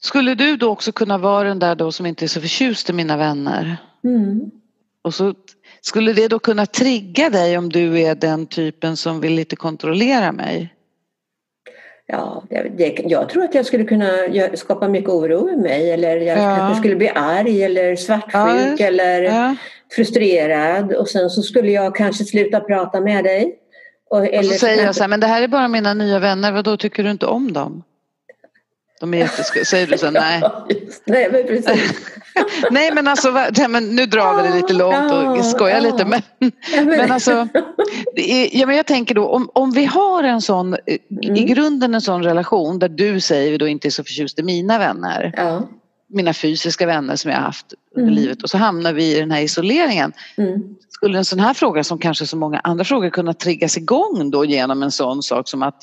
Skulle 0.00 0.34
du 0.34 0.56
då 0.56 0.68
också 0.70 0.92
kunna 0.92 1.18
vara 1.18 1.48
den 1.48 1.58
där 1.58 1.74
då 1.74 1.92
som 1.92 2.06
inte 2.06 2.24
är 2.24 2.28
så 2.28 2.40
förtjust 2.40 2.90
i 2.90 2.92
mina 2.92 3.16
vänner? 3.16 3.76
Mm. 4.04 4.50
Och 5.02 5.14
så 5.14 5.34
skulle 5.80 6.12
det 6.12 6.28
då 6.28 6.38
kunna 6.38 6.66
trigga 6.66 7.30
dig 7.30 7.58
om 7.58 7.68
du 7.68 8.00
är 8.00 8.14
den 8.14 8.46
typen 8.46 8.96
som 8.96 9.20
vill 9.20 9.32
lite 9.34 9.56
kontrollera 9.56 10.32
mig? 10.32 10.74
Ja, 12.08 12.42
det, 12.50 12.62
det, 12.76 13.00
jag 13.04 13.28
tror 13.28 13.44
att 13.44 13.54
jag 13.54 13.66
skulle 13.66 13.84
kunna 13.84 14.10
skapa 14.54 14.88
mycket 14.88 15.10
oro 15.10 15.50
i 15.50 15.56
mig 15.56 15.90
eller 15.90 16.16
jag 16.16 16.38
Ja. 16.38 16.56
kanske 16.56 16.78
skulle 16.80 16.96
bli 16.96 17.08
arg 17.14 17.62
eller 17.64 17.96
svartsjuk 17.96 18.80
Ja, 18.80 18.86
eller 18.86 19.22
Ja. 19.22 19.56
frustrerad 19.96 20.92
och 20.92 21.08
sen 21.08 21.30
så 21.30 21.42
skulle 21.42 21.70
jag 21.72 21.94
kanske 21.96 22.24
sluta 22.24 22.60
prata 22.60 23.00
med 23.00 23.24
dig. 23.24 23.54
Och, 24.10 24.18
Och 24.38 24.44
så 24.44 24.52
säger 24.58 24.84
jag 24.84 24.94
så 24.94 25.02
här, 25.02 25.08
men 25.08 25.20
det 25.20 25.26
här 25.26 25.42
är 25.42 25.48
bara 25.48 25.68
mina 25.68 25.94
nya 25.94 26.18
vänner, 26.18 26.52
vad 26.52 26.64
då 26.64 26.76
tycker 26.76 27.02
du 27.02 27.10
inte 27.10 27.26
om 27.26 27.52
dem? 27.52 27.82
De 29.00 29.14
är 29.14 29.18
jättesku... 29.18 29.64
Säger 29.64 29.86
du 29.86 29.98
så? 29.98 30.10
Nej. 30.10 30.42
nej, 31.04 31.28
men 31.32 31.46
precis. 31.46 31.92
nej 32.70 32.94
men 32.94 33.08
alltså, 33.08 33.32
men 33.68 33.96
nu 33.96 34.06
drar 34.06 34.42
vi 34.42 34.48
det 34.48 34.54
lite 34.54 34.72
långt 34.72 35.12
och 35.12 35.44
skojar 35.44 35.80
lite. 35.80 36.04
Men, 36.04 36.22
men 36.86 37.12
alltså, 37.12 37.48
är, 38.16 38.56
ja, 38.56 38.66
men 38.66 38.76
jag 38.76 38.86
tänker 38.86 39.14
då 39.14 39.28
om, 39.28 39.50
om 39.52 39.70
vi 39.70 39.84
har 39.84 40.22
en 40.24 40.42
sån, 40.42 40.66
mm. 40.66 41.36
i 41.36 41.44
grunden 41.44 41.94
en 41.94 42.00
sån 42.00 42.22
relation 42.22 42.78
där 42.78 42.88
du 42.88 43.20
säger 43.20 43.58
då 43.58 43.68
inte 43.68 43.88
är 43.88 43.90
så 43.90 44.04
förtjust 44.04 44.38
i 44.38 44.42
mina 44.42 44.78
vänner. 44.78 45.32
Ja. 45.36 45.68
Mina 46.08 46.34
fysiska 46.34 46.86
vänner 46.86 47.16
som 47.16 47.30
jag 47.30 47.38
har 47.38 47.44
haft 47.44 47.74
under 47.96 48.12
mm. 48.12 48.22
livet 48.22 48.42
och 48.42 48.50
så 48.50 48.58
hamnar 48.58 48.92
vi 48.92 49.16
i 49.16 49.20
den 49.20 49.30
här 49.30 49.40
isoleringen. 49.40 50.12
Mm. 50.36 50.62
Skulle 50.90 51.18
en 51.18 51.24
sån 51.24 51.40
här 51.40 51.54
fråga 51.54 51.84
som 51.84 51.98
kanske 51.98 52.26
så 52.26 52.36
många 52.36 52.60
andra 52.64 52.84
frågor 52.84 53.10
kunna 53.10 53.34
triggas 53.34 53.76
igång 53.76 54.30
då 54.30 54.44
genom 54.44 54.82
en 54.82 54.90
sån 54.90 55.22
sak 55.22 55.48
som 55.48 55.62
att 55.62 55.82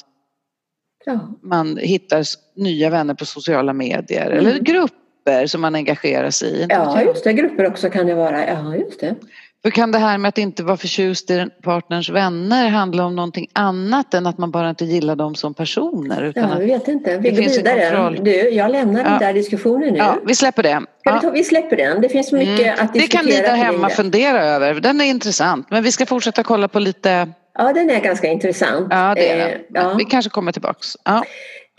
Ja. 1.06 1.38
Man 1.42 1.78
hittar 1.78 2.24
nya 2.56 2.89
vänner 2.89 3.13
på 3.13 3.26
sociala 3.26 3.74
medier 3.74 4.32
mm. 4.32 4.38
eller 4.38 4.60
grupper 4.60 5.48
som 5.48 5.62
man 5.62 5.76
engagerar 5.76 6.30
sig 6.30 6.50
i. 6.50 6.66
Ja, 6.70 7.02
just 7.02 7.24
det. 7.24 7.34
Grupper 7.34 7.68
också 7.68 7.89
kan 7.89 8.08
det 8.08 8.16
vara. 8.16 8.48
Ja, 8.48 8.76
just 8.76 9.00
det. 9.00 9.16
Hur 9.65 9.71
kan 9.71 9.91
det 9.91 9.97
här 9.97 10.17
med 10.17 10.30
att 10.30 10.38
inte 10.38 10.63
vara 10.63 10.78
förtjust 10.78 11.30
i 11.30 11.47
partners 11.63 12.10
vänner 12.10 12.69
handla 12.69 13.06
om 13.06 13.15
någonting 13.15 13.47
annat 13.54 14.13
än 14.13 14.28
att 14.28 14.38
man 14.38 14.52
bara 14.52 14.69
inte 14.69 14.86
gillar 14.86 15.15
dem 15.15 15.36
som 15.36 15.54
personer? 15.54 16.23
Utan 16.23 16.49
ja, 16.49 16.60
jag 16.60 16.67
vet 16.67 16.88
inte. 16.88 17.17
Vi 17.17 17.30
går 17.32 17.38
vidare. 17.38 18.19
Du, 18.21 18.49
jag 18.49 18.71
lämnar 18.71 19.04
ja. 19.04 19.10
den 19.10 19.19
där 19.19 19.34
diskussionen 19.34 19.93
nu. 19.93 19.99
Ja, 19.99 20.17
vi 20.26 20.36
släpper 20.36 20.63
det. 20.63 20.82
Ja. 21.04 21.19
Vi, 21.23 21.30
vi, 21.32 21.43
släpper 21.43 21.78
den. 21.78 22.02
Det 22.02 22.10
finns 22.10 22.32
mycket 22.32 22.60
mm. 22.60 22.86
att 22.86 22.93
diskutera. 22.93 23.23
Det 23.23 23.32
kan 23.32 23.45
ni 23.45 23.47
där 23.47 23.56
hemma 23.56 23.89
fundera 23.89 24.43
över. 24.43 24.73
Den 24.73 25.02
är 25.02 25.06
intressant. 25.06 25.67
Men 25.69 25.84
vi 25.84 25.91
ska 25.91 26.06
fortsätta 26.06 26.43
kolla 26.43 26.67
på 26.67 26.80
lite 26.80 27.28
Ja, 27.58 27.73
den 27.73 27.89
är 27.89 27.99
ganska 27.99 28.28
intressant. 28.28 28.88
Ja, 28.89 29.13
det 29.15 29.30
är 29.30 29.38
den. 29.38 29.47
Eh, 29.49 29.58
ja. 29.69 29.93
Vi 29.97 30.06
kanske 30.06 30.30
kommer 30.30 30.52
tillbaks. 30.52 30.97
Ja. 31.04 31.23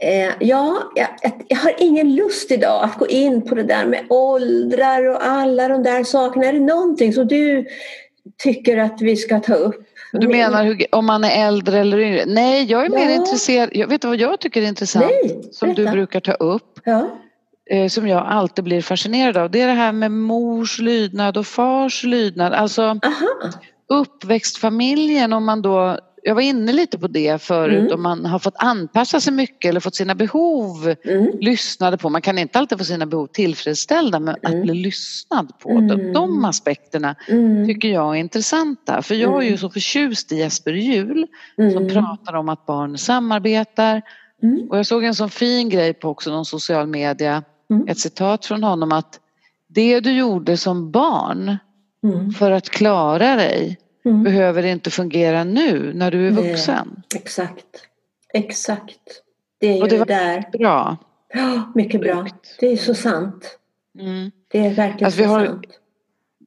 Eh, 0.03 0.33
ja, 0.41 0.93
jag, 0.95 1.09
jag, 1.49 1.57
har 1.57 1.75
ingen 1.79 2.15
lust 2.15 2.51
idag 2.51 2.85
att 2.85 2.99
gå 2.99 3.07
in 3.07 3.43
på 3.43 3.55
det 3.55 3.63
där 3.63 3.87
med 3.87 4.07
åldrar 4.09 5.05
och 5.05 5.27
alla 5.27 5.69
de 5.69 5.83
där 5.83 6.05
sakerna. 6.05 6.47
Är 6.47 6.53
det 6.53 6.61
någonting 6.61 7.13
som 7.13 7.29
du 7.29 7.67
tycker 8.39 8.77
att 8.77 9.01
vi 9.01 9.17
ska 9.17 9.41
ta 9.41 9.55
upp? 9.55 9.87
Du 10.13 10.29
menar 10.29 10.65
hur, 10.65 10.87
om 10.91 11.07
man 11.07 11.25
är 11.25 11.47
äldre 11.47 11.79
eller 11.79 11.99
yngre? 11.99 12.25
Nej, 12.27 12.65
jag 12.65 12.81
är 12.81 12.91
ja. 12.91 13.07
mer 13.07 13.15
intresserad. 13.15 13.71
Jag 13.73 13.89
vet 13.89 14.05
vad 14.05 14.17
jag 14.17 14.41
tycker 14.41 14.63
är 14.63 14.67
intressant 14.67 15.05
Nej, 15.05 15.43
som 15.53 15.75
du 15.75 15.91
brukar 15.91 16.21
ta 16.21 16.33
upp. 16.33 16.81
Ja. 16.85 17.11
Eh, 17.71 17.89
som 17.89 18.09
jag 18.09 18.27
alltid 18.27 18.65
blir 18.65 18.83
fascinerad 18.83 19.37
av. 19.37 19.51
Det 19.51 19.61
är 19.61 19.67
det 19.67 19.73
här 19.73 19.93
med 19.93 20.11
mors 20.11 20.79
lydnad 20.79 21.37
och 21.37 21.47
fars 21.47 22.05
lydnad. 22.05 22.53
Alltså, 22.53 22.83
Aha 22.83 23.53
uppväxtfamiljen 23.89 25.33
om 25.33 25.45
man 25.45 25.63
då 25.63 25.99
jag 26.27 26.35
var 26.35 26.43
inne 26.43 26.73
lite 26.73 26.99
på 26.99 27.07
det 27.07 27.43
förut 27.43 27.81
mm. 27.81 27.95
om 27.95 28.03
man 28.03 28.27
har 28.27 28.39
fått 28.39 28.55
anpassa 28.57 29.21
sig 29.21 29.33
mycket 29.33 29.69
eller 29.69 29.81
fått 29.81 29.95
sina 29.95 30.15
behov 30.15 30.95
mm. 31.05 31.39
lyssnade 31.41 31.99
på. 31.99 32.11
Man 32.11 32.23
kan 32.23 32.39
inte 32.39 32.59
alltid 32.59 32.79
få 32.79 32.85
sina 32.85 33.07
behov 33.07 33.27
tillfredsställda 33.27 34.21
men 34.21 34.37
mm. 34.43 34.61
att 34.61 34.63
bli 34.63 34.75
lyssnad 34.75 35.59
på. 35.59 35.71
Mm. 35.71 35.89
De, 35.89 36.13
de 36.13 36.45
aspekterna 36.45 37.17
mm. 37.29 37.67
tycker 37.67 37.89
jag 37.89 38.17
är 38.17 38.21
intressanta. 38.21 39.03
För 39.03 39.15
jag 39.15 39.37
är 39.37 39.43
ju 39.43 39.49
mm. 39.49 39.59
så 39.59 39.71
förtjust 39.71 40.33
i 40.33 40.37
Jesper 40.37 40.73
Juhl 40.73 41.27
som 41.73 41.89
pratar 41.89 42.35
om 42.35 42.49
att 42.49 42.67
barn 42.67 42.99
samarbetar. 42.99 44.03
Och 44.69 44.79
jag 44.79 44.87
såg 44.87 45.05
en 45.05 45.15
sån 45.15 45.31
fin 45.31 45.69
grej 45.69 45.95
på 45.95 46.09
också 46.09 46.31
någon 46.31 46.45
social 46.45 46.87
media. 46.87 47.43
Ett 47.89 47.99
citat 47.99 48.47
från 48.47 48.63
honom 48.63 48.93
att 48.93 49.21
det 49.69 50.01
du 50.01 50.13
gjorde 50.13 50.57
som 50.57 50.91
barn 50.91 51.57
Mm. 52.05 52.31
för 52.31 52.51
att 52.51 52.71
klara 52.71 53.37
dig 53.37 53.79
mm. 54.05 54.23
behöver 54.23 54.63
inte 54.67 54.91
fungera 54.91 55.45
nu 55.45 55.93
när 55.95 56.11
du 56.11 56.27
är 56.27 56.31
vuxen. 56.31 56.89
Nej, 57.13 57.23
exakt, 57.23 57.67
exakt. 58.35 59.01
Det 59.61 59.67
är 59.69 59.75
ju 59.77 59.83
Och 59.83 59.89
det 59.89 59.99
var 59.99 60.07
där. 60.07 60.45
bra. 60.53 60.97
Ja, 61.35 61.73
mycket 61.75 62.01
bra. 62.01 62.27
Det 62.61 62.73
är 62.73 62.77
så 62.77 62.95
sant. 62.95 63.59
Mm. 64.01 64.31
Det 64.53 64.59
är 64.59 64.75
verkligen 64.75 65.05
alltså, 65.05 65.21
vi 65.21 65.27
har, 65.27 65.41
så 65.41 65.47
sant. 65.47 65.67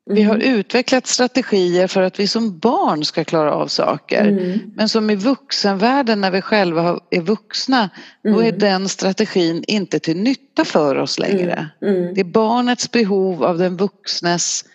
Vi 0.09 0.23
har 0.23 0.35
mm. 0.35 0.55
utvecklat 0.55 1.07
strategier 1.07 1.87
för 1.87 2.01
att 2.01 2.19
vi 2.19 2.27
som 2.27 2.59
barn 2.59 3.05
ska 3.05 3.23
klara 3.23 3.53
av 3.53 3.67
saker. 3.67 4.27
Mm. 4.27 4.59
Men 4.75 4.89
som 4.89 5.09
i 5.09 5.15
vuxenvärlden 5.15 6.21
när 6.21 6.31
vi 6.31 6.41
själva 6.41 6.99
är 7.09 7.21
vuxna, 7.21 7.89
då 8.23 8.39
är 8.39 8.47
Mm. 8.47 8.59
den 8.59 8.89
strategin 8.89 9.63
inte 9.67 9.99
till 9.99 10.17
nytta 10.17 10.65
för 10.65 10.95
oss 10.95 11.19
längre. 11.19 11.69
Mm. 11.81 12.13
Det 12.13 12.21
är 12.21 12.25
barnets 12.25 12.91
behov 12.91 13.43
av 13.43 13.57
den 13.57 13.77
vuxnes 13.77 14.65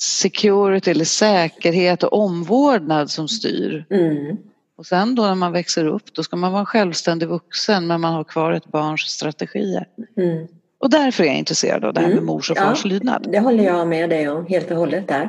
security 0.00 0.90
eller 0.90 1.04
säkerhet 1.04 2.02
och 2.02 2.12
omvårdnad 2.12 3.10
som 3.10 3.28
styr. 3.28 3.84
Mm. 3.90 4.36
Och 4.78 4.86
sen 4.86 5.14
då 5.14 5.22
när 5.22 5.34
man 5.34 5.52
växer 5.52 5.86
upp 5.86 6.14
då 6.14 6.22
ska 6.22 6.36
man 6.36 6.52
vara 6.52 6.60
en 6.60 6.66
självständig 6.66 7.28
vuxen 7.28 7.86
men 7.86 8.00
man 8.00 8.14
har 8.14 8.24
kvar 8.24 8.52
ett 8.52 8.66
barns 8.66 9.00
strategier. 9.00 9.86
Mm. 10.18 10.46
Och 10.78 10.90
därför 10.90 11.22
är 11.24 11.28
jag 11.28 11.36
intresserad 11.36 11.84
av 11.84 11.94
det 11.94 12.00
här 12.00 12.06
med 12.08 12.12
Mm. 12.16 12.26
mors 12.26 12.50
och 12.50 12.56
Ja. 12.56 12.62
fars 12.62 12.84
lydnad. 12.84 13.28
Det 13.32 13.38
håller 13.40 13.64
jag 13.64 13.88
med 13.88 14.10
dig 14.10 14.28
om 14.28 14.46
helt 14.46 14.70
och 14.70 14.76
hållet 14.76 15.08
där. 15.08 15.28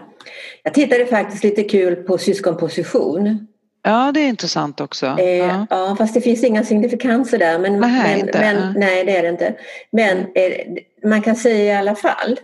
Jag 0.63 0.73
tittade 0.73 1.05
faktiskt 1.05 1.43
lite 1.43 1.63
kul 1.63 1.95
på 1.95 2.17
syskonposition. 2.17 3.47
Ja 3.83 4.11
det 4.13 4.19
är 4.19 4.27
intressant 4.27 4.81
också. 4.81 5.05
Eh, 5.19 5.25
Ja. 5.29 5.67
ja. 5.69 5.95
fast 5.97 6.13
det 6.13 6.21
finns 6.21 6.43
inga 6.43 6.63
signifikanser 6.63 7.37
där. 7.37 7.59
Men, 7.59 7.79
Nej, 7.79 7.91
men, 8.03 8.19
inte. 8.19 8.39
men, 8.39 8.73
nej, 8.79 9.05
det 9.05 9.17
är 9.17 9.23
det 9.23 9.29
inte. 9.29 9.55
Men 9.91 10.17
eh, 10.17 11.07
man 11.09 11.21
kan 11.21 11.35
säga 11.35 11.73
i 11.73 11.77
alla 11.77 11.95
fall 11.95 12.39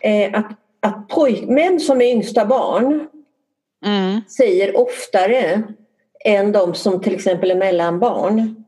eh, 0.00 0.38
att, 0.38 0.46
att 0.84 1.08
pojkmän 1.08 1.80
som 1.80 2.00
är 2.00 2.04
yngsta 2.06 2.46
barn 2.46 3.08
Mm. 3.86 4.20
säger 4.38 4.76
oftare 4.80 5.62
än 6.24 6.52
de 6.52 6.74
som 6.74 7.00
till 7.00 7.14
exempel 7.14 7.50
är 7.50 7.54
mellanbarn 7.54 8.64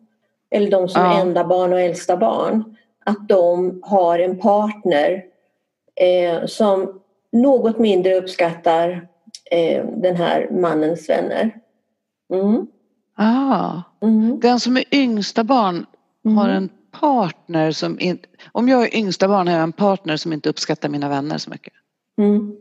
eller 0.51 0.71
de 0.71 0.89
som 0.89 1.03
Ja. 1.03 1.17
är 1.17 1.21
enda 1.21 1.45
barn 1.45 1.73
och 1.73 1.81
äldsta 1.81 2.17
barn 2.17 2.77
att 3.05 3.29
de 3.29 3.81
har 3.83 4.19
en 4.19 4.39
partner 4.39 5.23
eh, 6.01 6.47
som 6.47 7.01
något 7.33 7.79
mindre 7.79 8.15
uppskattar 8.15 9.09
eh, 9.51 9.85
den 9.87 10.17
här 10.17 10.49
mannens 10.51 11.09
vänner. 11.09 11.51
Mm. 12.33 12.67
Ah. 13.17 13.83
Mm. 14.03 14.41
Den 14.41 14.61
som 14.61 14.77
är 14.77 14.85
yngsta 14.95 15.45
barn 15.45 15.87
Mm. 16.25 16.37
har 16.39 16.49
en 16.49 16.69
partner 17.01 17.73
som 17.73 18.01
inte... 18.01 18.29
Om 18.53 18.69
jag 18.69 18.83
är 18.83 18.97
yngsta 18.97 19.29
barn 19.29 19.47
har 19.49 19.55
jag 19.55 19.63
en 19.63 19.73
partner 19.73 20.17
som 20.17 20.33
inte 20.33 20.49
uppskattar 20.49 20.89
mina 20.89 21.09
vänner 21.09 21.39
så 21.39 21.51
mycket. 21.51 21.73
Mm. 22.19 22.53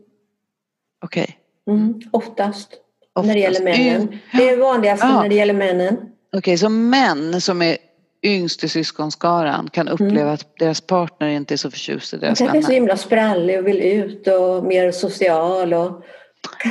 Okej. 1.04 1.38
Mm. 1.70 2.00
Oftast, 2.10 2.70
när 3.16 3.22
det 3.22 3.30
Oftast. 3.30 3.38
gäller 3.38 3.64
männen. 3.64 4.18
Det 4.32 4.48
är 4.50 4.56
vanligast 4.56 5.02
Ja. 5.02 5.22
när 5.22 5.28
det 5.28 5.34
gäller 5.34 5.54
männen. 5.54 5.96
Okej, 6.36 6.58
så 6.58 6.68
män 6.68 7.40
som 7.40 7.62
är 7.62 7.76
yngst 8.22 8.64
i 8.64 8.68
syskonskaran 8.68 9.68
kan 9.72 9.88
uppleva 9.88 10.32
att 10.32 10.58
deras 10.58 10.80
partner 10.80 11.28
inte 11.28 11.54
är 11.54 11.56
så 11.56 11.70
förtjust 11.70 12.14
i 12.14 12.16
deras 12.16 12.38
kanske 12.38 12.58
är 12.58 12.62
så 12.62 12.66
vänner. 12.66 12.74
himla 12.80 12.96
sprallig 12.96 13.58
och 13.58 13.66
vill 13.66 13.80
ut 13.80 14.26
och 14.26 14.64
mer 14.64 14.92
social. 14.92 15.74
Och... 15.74 16.04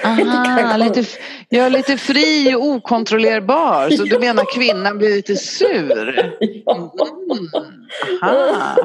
Aha, 0.03 0.77
lite, 0.77 1.03
ja, 1.49 1.69
lite 1.69 1.97
fri 1.97 2.55
och 2.55 2.63
okontrollerbar. 2.65 3.89
Så 3.89 4.03
du 4.03 4.19
menar 4.19 4.45
kvinnan 4.55 4.97
blir 4.97 5.09
lite 5.15 5.35
sur? 5.35 6.33
Ja. 6.65 6.93
Mm. 7.31 7.49
Aha. 8.21 8.75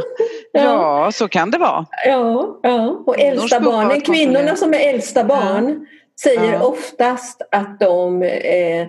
Ja, 0.53 1.11
så 1.13 1.29
kan 1.29 1.51
det 1.51 1.59
vara. 1.59 1.87
Ja, 2.07 2.59
ja. 2.63 3.03
och 3.07 3.21
äldsta 3.21 3.61
barnen, 3.61 4.01
kvinnorna 4.01 4.57
som 4.57 4.75
är 4.75 4.79
äldsta 4.95 5.25
barn 5.25 5.87
säger 6.23 6.53
Ja. 6.53 6.63
oftast 6.63 7.43
att 7.51 7.81
de 7.81 8.23
eh, 8.23 8.81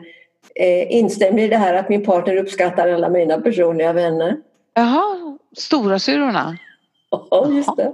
eh, 0.55 0.91
instämmer 0.91 1.43
i 1.43 1.47
det 1.47 1.57
här 1.57 1.73
att 1.73 1.89
min 1.89 2.05
partner 2.05 2.35
uppskattar 2.37 2.87
alla 2.89 3.09
mina 3.09 3.41
personliga 3.41 3.93
vänner. 3.93 4.37
Jaha, 4.73 5.37
stora 5.57 5.99
syrorna. 5.99 6.57
Ja, 7.31 7.47
just 7.49 7.77
det. 7.77 7.91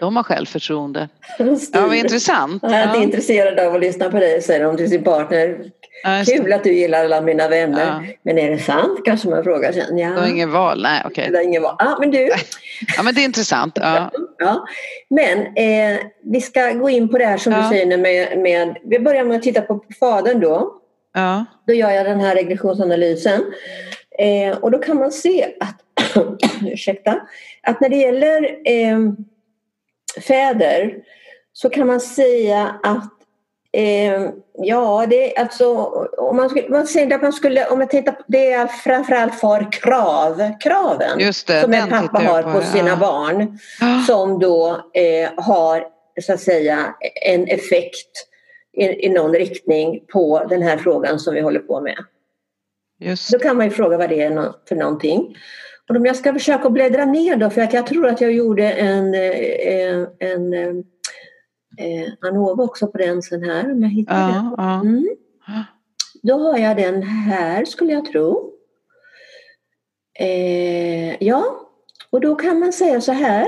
De 0.00 0.16
har 0.16 0.22
självförtroende. 0.22 1.08
Ja, 1.38 1.44
det. 1.72 1.80
vad 1.80 1.94
intressant. 1.94 2.62
Jag 2.62 2.72
är 2.72 2.82
inte 2.84 2.96
Ja. 2.98 3.02
intresserad 3.02 3.58
av 3.58 3.74
att 3.74 3.80
lyssna 3.80 4.10
på 4.10 4.18
dig, 4.18 4.42
säger 4.42 4.64
de 4.64 4.76
till 4.76 4.90
sin 4.90 5.04
partner. 5.04 5.58
Ja. 6.02 6.24
Kul 6.26 6.52
att 6.52 6.64
du 6.64 6.72
gillar 6.72 7.04
alla 7.04 7.20
mina 7.20 7.48
vänner. 7.48 7.86
Ja. 7.86 8.14
Men 8.22 8.38
är 8.38 8.50
det 8.50 8.58
sant? 8.58 9.00
Kanske 9.04 9.28
man 9.28 9.44
frågar 9.44 9.72
sen. 9.72 9.98
Ja. 9.98 10.08
De 10.08 10.14
har 10.20 10.28
inget 10.28 10.48
val, 10.48 10.82
nej 10.82 11.02
okej. 11.06 11.24
Är 11.34 11.40
ingen 11.40 11.62
val. 11.62 11.76
Ja, 11.78 11.96
men 12.00 12.10
du. 12.10 12.30
Ja 12.96 13.02
men 13.02 13.14
det 13.14 13.20
är 13.20 13.24
intressant. 13.24 13.78
Ja. 13.80 14.10
Ja. 14.38 14.66
Men 15.10 15.38
eh, 15.38 15.98
vi 16.24 16.40
ska 16.40 16.70
gå 16.72 16.90
in 16.90 17.08
på 17.08 17.18
det 17.18 17.24
här 17.26 17.36
som 17.38 17.52
du 17.52 17.62
säger 17.68 17.96
med, 17.98 18.38
med... 18.38 18.76
Vi 18.84 18.98
börjar 18.98 19.24
med 19.24 19.36
att 19.36 19.42
titta 19.42 19.60
på 19.62 19.84
fadern 20.00 20.40
då. 20.40 20.72
Ja. 21.14 21.44
Då 21.66 21.72
gör 21.74 21.90
jag 21.90 22.06
den 22.06 22.20
här 22.20 22.34
regressionsanalysen. 22.34 23.40
Eh, 24.18 24.56
och 24.58 24.70
då 24.70 24.78
kan 24.78 24.96
man 24.96 25.12
se 25.12 25.46
att, 25.60 25.76
ursäkta, 26.72 27.20
att 27.62 27.80
när 27.80 27.88
det 27.88 27.96
gäller 27.96 28.42
eh, 28.64 28.98
fäder 30.20 30.94
så 31.52 31.70
kan 31.70 31.86
man 31.86 32.00
säga 32.00 32.80
att 32.82 33.12
eh, 33.72 34.30
ja, 34.58 35.06
det 35.10 35.36
är 35.36 35.40
alltså 35.40 35.74
om 36.18 36.36
man, 36.36 36.50
skulle, 36.50 36.68
man 36.68 36.86
säger 36.86 37.14
att 37.14 37.22
man 37.22 37.32
skulle, 37.32 37.66
om 37.66 37.80
jag 37.80 37.90
tittar 37.90 38.12
på, 38.12 38.22
det 38.26 38.52
är 38.52 38.66
framförallt 38.66 39.40
för 39.40 39.72
krav, 39.72 40.52
kraven 40.60 41.18
det, 41.18 41.60
som 41.60 41.72
en 41.72 41.88
pappa 41.88 42.18
har 42.18 42.42
på 42.42 42.60
sina 42.60 42.88
ja. 42.88 42.96
barn 42.96 43.58
Ja. 43.80 44.04
som 44.06 44.38
då 44.38 44.68
eh, 44.94 45.30
har 45.36 45.84
så 46.20 46.32
att 46.32 46.40
säga 46.40 46.94
en 47.26 47.48
effekt 47.48 48.26
i, 48.76 49.06
i 49.06 49.08
någon 49.08 49.34
riktning 49.34 50.00
på 50.12 50.46
den 50.48 50.62
här 50.62 50.76
frågan 50.76 51.18
som 51.18 51.34
vi 51.34 51.40
håller 51.40 51.60
på 51.60 51.80
med. 51.80 51.96
Just 53.00 53.32
Då 53.32 53.38
kan 53.38 53.56
man 53.56 53.66
ju 53.66 53.72
fråga 53.72 53.98
vad 53.98 54.08
det 54.08 54.22
är 54.22 54.52
för 54.68 54.76
någonting. 54.76 55.36
Om 55.96 56.06
jag 56.06 56.16
ska 56.16 56.32
försöka 56.32 56.70
bläddra 56.70 57.04
ner 57.04 57.36
då, 57.36 57.50
för 57.50 57.60
att 57.60 57.72
jag 57.72 57.86
tror 57.86 58.06
att 58.06 58.20
jag 58.20 58.32
gjorde 58.32 58.72
en, 58.72 59.14
en, 59.14 60.06
en, 60.18 60.54
en 61.76 62.16
Anova 62.20 62.64
också 62.64 62.86
på 62.86 62.98
den 62.98 63.22
sen 63.22 63.42
här, 63.44 63.72
om 63.72 63.82
jag 63.82 63.90
hittar 63.90 64.14
Ja, 64.20 64.26
den. 64.26 64.54
ja. 64.56 64.80
Mm. 64.80 65.08
Då 66.22 66.34
har 66.38 66.58
jag 66.58 66.76
den 66.76 67.02
här 67.02 67.64
skulle 67.64 67.92
jag 67.92 68.04
tro. 68.06 68.52
Eh, 70.18 71.22
ja, 71.24 71.44
och 72.10 72.20
då 72.20 72.34
kan 72.34 72.58
man 72.60 72.72
säga 72.72 73.00
så 73.00 73.12
här. 73.12 73.46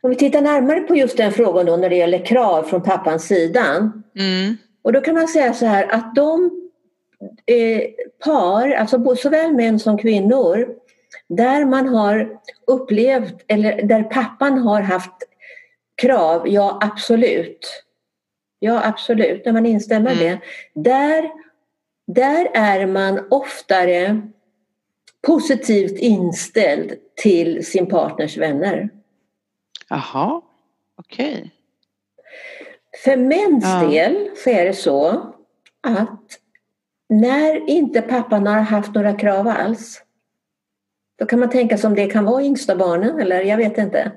Om 0.00 0.10
vi 0.10 0.16
tittar 0.16 0.40
närmare 0.40 0.80
på 0.80 0.96
just 0.96 1.16
den 1.16 1.32
frågan 1.32 1.66
då 1.66 1.76
när 1.76 1.88
det 1.90 1.96
gäller 1.96 2.24
krav 2.24 2.62
från 2.62 2.82
pappans 2.82 3.26
sida. 3.26 3.92
Mm. 4.18 4.56
Och 4.82 4.92
då 4.92 5.00
kan 5.00 5.14
man 5.14 5.28
säga 5.28 5.52
så 5.54 5.66
här 5.66 5.86
att 5.92 6.14
de 6.14 6.50
eh, 7.46 7.82
par, 8.24 8.70
alltså 8.70 9.16
såväl 9.16 9.52
män 9.52 9.78
som 9.78 9.98
kvinnor, 9.98 10.68
där 11.28 11.64
man 11.64 11.88
har 11.88 12.38
upplevt, 12.66 13.44
eller 13.48 13.82
där 13.82 14.02
pappan 14.02 14.58
har 14.58 14.80
haft 14.80 15.22
krav, 16.02 16.48
ja 16.48 16.78
absolut. 16.82 17.84
Ja 18.58 18.82
absolut, 18.84 19.44
när 19.44 19.52
man 19.52 19.66
instämmer 19.66 20.12
i 20.12 20.14
det. 20.14 20.40
Där, 20.74 21.30
där 22.06 22.50
är 22.54 22.86
man 22.86 23.26
oftare 23.30 24.22
positivt 25.26 25.98
inställd 25.98 26.94
till 27.14 27.66
sin 27.66 27.86
partners 27.86 28.36
vänner. 28.36 28.88
Jaha, 29.88 30.42
okej. 30.96 31.50
För 33.04 33.16
mäns 33.16 33.64
Ja. 33.64 33.88
del 33.88 34.30
så 34.36 34.50
är 34.50 34.64
det 34.64 34.74
så 34.74 35.08
att 35.80 36.38
när 37.08 37.68
inte 37.70 38.02
pappan 38.02 38.46
har 38.46 38.60
haft 38.60 38.94
några 38.94 39.12
krav 39.14 39.48
alls 39.48 40.02
då 41.18 41.26
kan 41.26 41.40
man 41.40 41.50
tänka 41.50 41.78
sig 41.78 41.88
om 41.88 41.94
det 41.94 42.06
kan 42.06 42.24
vara 42.24 42.42
yngsta 42.42 42.76
barnen 42.76 43.20
eller 43.20 43.40
jag 43.42 43.56
vet 43.56 43.78
inte. 43.78 44.12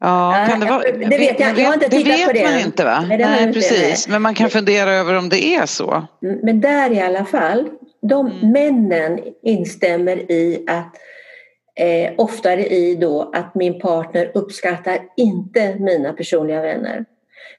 Ja, 0.00 0.46
kan 0.50 0.60
det 0.60 0.66
vara... 0.66 0.82
Det 0.82 1.18
vet 1.18 1.40
jag- 1.40 1.58
jag 1.58 1.66
har 1.66 1.74
inte 1.74 1.88
det 1.88 1.96
tittat 1.96 2.18
vet 2.18 2.26
på 2.26 2.32
det. 2.32 2.44
man 2.44 2.58
inte 2.58 2.84
va? 2.84 3.04
Nej, 3.08 3.18
det 3.18 3.26
Nej, 3.26 3.52
precis. 3.52 4.08
Men 4.08 4.22
man 4.22 4.34
kan 4.34 4.50
fundera 4.50 4.92
över 4.92 5.14
om 5.18 5.28
det 5.28 5.44
är 5.44 5.66
så. 5.66 6.06
Mm, 6.22 6.38
Men 6.42 6.60
där 6.60 6.90
i 6.92 7.00
alla 7.00 7.24
fall, 7.24 7.68
de 8.02 8.26
Mm. 8.26 8.52
männen 8.52 9.20
instämmer 9.42 10.30
i 10.30 10.64
att 10.68 10.96
eh, 11.80 12.12
oftare 12.18 12.66
i 12.66 12.94
då 12.94 13.30
att 13.34 13.54
min 13.54 13.80
partner 13.80 14.30
uppskattar 14.34 14.98
inte 15.16 15.74
mina 15.78 16.12
personliga 16.12 16.60
vänner. 16.60 17.04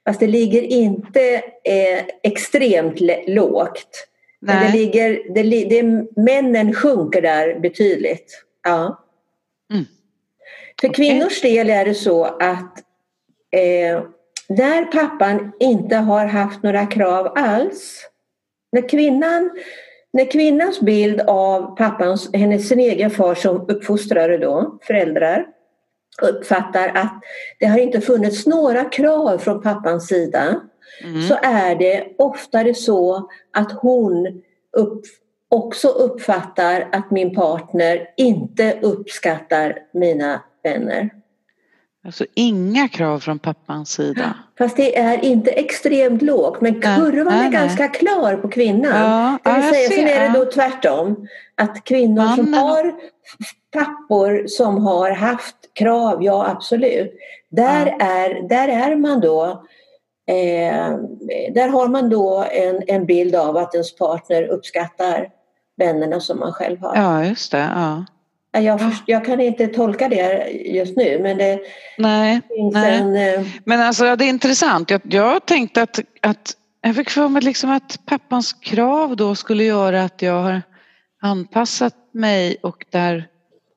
Fast 0.07 0.19
det 0.19 0.27
ligger 0.27 0.61
inte 0.61 1.35
eh, 1.63 2.03
extremt 2.23 2.99
lågt. 3.27 4.07
Men 4.45 4.55
det 4.55 4.69
Nej. 4.69 4.79
ligger, 4.79 5.33
det, 5.33 5.43
det, 5.43 5.83
männen 6.21 6.73
sjunker 6.73 7.21
där 7.21 7.59
betydligt. 7.59 8.43
Ja. 8.63 9.03
Mm. 9.73 9.85
För 10.81 10.87
Okej. 10.87 10.95
kvinnors 10.95 11.41
del 11.41 11.69
är 11.69 11.85
det 11.85 11.93
så 11.93 12.23
att 12.23 12.79
eh, 13.51 14.03
när 14.49 14.85
pappan 14.85 15.51
inte 15.59 15.95
har 15.95 16.25
haft 16.25 16.63
några 16.63 16.85
krav 16.85 17.33
alls. 17.35 18.01
När 18.71 18.89
kvinnan, 18.89 19.51
när 20.13 20.31
kvinnans 20.31 20.81
bild 20.81 21.21
av 21.21 21.75
pappans, 21.77 22.29
hennes 22.33 22.67
sin 22.69 22.79
egen 22.79 23.11
far 23.11 23.35
som 23.35 23.65
uppfostrare 23.69 24.37
då, 24.37 24.79
föräldrar, 24.81 25.45
uppfattar 26.21 26.91
att 26.95 27.21
det 27.59 27.65
har 27.65 27.77
inte 27.79 28.01
funnits 28.01 28.45
några 28.45 28.83
krav 28.85 29.37
från 29.37 29.61
pappans 29.61 30.07
sida 30.07 30.61
Mm. 31.03 31.21
så 31.27 31.35
är 31.43 31.75
det 31.75 32.07
oftare 32.17 32.73
så 32.73 33.29
att 33.53 33.71
hon 33.71 34.41
upp, 34.77 35.01
också 35.49 35.87
uppfattar 35.87 36.87
att 36.91 37.11
min 37.11 37.35
partner 37.35 38.07
inte 38.17 38.77
uppskattar 38.81 39.79
mina 39.93 40.41
vänner. 40.63 41.09
Alltså 42.05 42.25
inga 42.33 42.87
krav 42.87 43.19
från 43.19 43.39
pappans 43.39 43.89
sida. 43.89 44.33
Fast 44.57 44.77
det 44.77 44.97
är 44.97 45.25
inte 45.25 45.51
extremt 45.51 46.21
lågt 46.21 46.61
men 46.61 46.81
kurvan 46.81 47.33
nej, 47.33 47.39
är 47.45 47.49
nej. 47.49 47.51
ganska 47.51 47.87
klar 47.87 48.35
på 48.35 48.47
kvinnan. 48.47 49.01
Ja, 49.01 49.37
Det 49.43 49.49
ja, 49.49 49.55
vill 49.55 49.63
säga, 49.73 49.89
sen 49.89 50.07
är 50.07 50.19
det 50.19 50.25
ja. 50.39 50.45
då 50.45 50.51
tvärtom. 50.51 51.27
Att 51.55 51.83
kvinnor 51.83 52.35
som 52.35 52.51
Mannen- 52.51 52.53
har 52.53 52.93
pappor 53.73 54.43
som 54.47 54.77
har 54.85 55.11
haft 55.11 55.55
krav, 55.73 56.23
ja 56.23 56.47
absolut. 56.49 57.13
Där, 57.49 57.95
Ja. 57.99 58.05
är, 58.05 58.47
där 58.49 58.67
är 58.67 58.95
man 58.95 59.19
då 59.19 59.65
eh, 60.27 60.97
där 61.53 61.67
har 61.67 61.87
man 61.87 62.09
då 62.09 62.45
en, 62.51 62.83
en 62.87 63.05
bild 63.05 63.35
av 63.35 63.57
att 63.57 63.73
ens 63.73 63.95
partner 63.95 64.43
uppskattar 64.43 65.29
vännerna 65.77 66.19
som 66.19 66.39
man 66.39 66.53
själv 66.53 66.79
har. 66.81 66.95
Ja, 66.95 67.25
just 67.25 67.51
det. 67.51 67.69
Ja. 67.75 68.05
Ja, 68.51 68.59
Jag, 68.61 68.81
först, 68.81 69.03
jag 69.05 69.25
kan 69.25 69.41
inte 69.41 69.67
tolka 69.67 70.09
det 70.09 70.49
just 70.49 70.97
nu 70.97 71.19
men 71.19 71.37
det 71.37 71.59
Nej, 71.97 72.41
finns 72.55 72.73
Nej. 72.73 72.99
en... 72.99 73.15
eh, 73.15 73.47
men 73.65 73.81
alltså 73.81 74.15
det 74.15 74.25
är 74.25 74.29
intressant. 74.29 74.89
Jag, 74.89 75.01
jag 75.03 75.45
tänkte 75.45 75.81
att, 75.81 75.99
att 76.21 76.53
jag 76.81 76.95
fick 76.95 77.09
för 77.09 77.27
mig 77.27 77.41
liksom 77.41 77.71
att 77.71 77.99
pappans 78.05 78.53
krav 78.53 79.15
då 79.15 79.35
skulle 79.35 79.63
göra 79.63 80.03
att 80.03 80.21
jag 80.21 80.41
har 80.43 80.61
anpassat 81.21 81.95
mig 82.13 82.57
och 82.63 82.85
där 82.89 83.27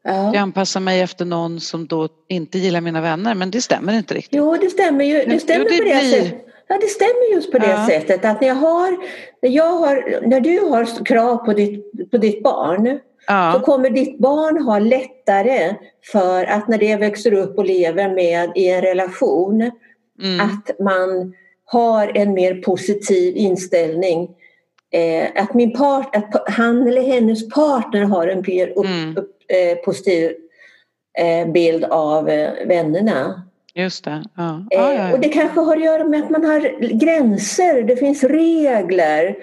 jag 0.04 0.34
Ja. 0.34 0.40
anpassar 0.40 0.80
mig 0.80 1.00
efter 1.00 1.24
någon 1.24 1.60
som 1.60 1.86
då 1.86 2.08
inte 2.28 2.58
gillar 2.58 2.80
mina 2.80 3.00
vänner 3.00 3.34
men 3.34 3.50
det 3.50 3.60
stämmer 3.60 3.92
inte 3.92 4.14
riktigt. 4.14 4.34
Jo, 4.38 4.56
det 4.60 4.70
stämmer 4.70 5.04
ju. 5.04 5.14
Det 5.18 5.24
Jo, 5.32 5.38
stämmer 5.38 5.64
det 5.64 5.70
på 5.70 5.84
det 5.84 5.90
blir- 5.90 6.10
sättet. 6.10 6.44
Ja, 6.70 6.78
det 6.80 6.86
stämmer 6.86 7.34
just 7.34 7.52
på 7.52 7.58
det 7.58 7.70
Ja. 7.70 7.86
sättet 7.86 8.24
att 8.24 8.40
när 8.40 8.48
jag 8.48 8.54
har, 8.54 8.96
när 9.42 9.50
jag 9.50 9.72
har, 9.72 10.20
när 10.26 10.40
du 10.40 10.60
har 10.60 11.04
krav 11.04 11.36
på 11.36 11.52
ditt, 11.52 12.10
på 12.10 12.18
ditt 12.18 12.42
barn 12.42 12.86
så 12.86 12.98
Ja, 13.32 13.62
kommer 13.64 13.90
ditt 13.90 14.18
barn 14.18 14.62
ha 14.62 14.78
lättare 14.78 15.74
för 16.12 16.44
att 16.44 16.68
när 16.68 16.78
det 16.78 16.96
växer 16.96 17.32
upp 17.32 17.58
och 17.58 17.64
lever 17.64 18.14
med 18.14 18.50
i 18.54 18.68
en 18.70 18.82
relation 18.82 19.70
mm, 20.22 20.40
att 20.40 20.70
man 20.80 21.34
har 21.64 22.12
en 22.14 22.32
mer 22.32 22.54
positiv 22.54 23.36
inställning. 23.36 24.28
Eh, 24.92 25.42
att 25.42 25.54
min 25.54 25.72
part, 25.72 26.16
att 26.16 26.48
han 26.50 26.88
eller 26.88 27.02
hennes 27.02 27.48
partner 27.48 28.02
har 28.02 28.26
en 28.28 28.44
mer 28.46 28.72
Mm. 28.86 29.16
upp, 29.16 29.30
eh, 29.48 29.78
positiv 29.84 30.32
eh, 31.18 31.52
bild 31.52 31.84
av 31.84 32.28
eh, 32.28 32.66
vännerna. 32.66 33.42
just 33.74 34.04
det. 34.04 34.24
Ja. 34.36 34.66
Ja, 34.70 34.92
ja, 34.94 35.12
och 35.12 35.20
det 35.20 35.28
kanske 35.28 35.60
har 35.60 35.76
att 35.76 35.82
göra 35.84 36.04
med 36.04 36.24
att 36.24 36.30
man 36.30 36.44
har 36.44 36.60
gränser, 36.98 37.82
det 37.82 37.96
finns 37.96 38.24
regler. 38.24 39.36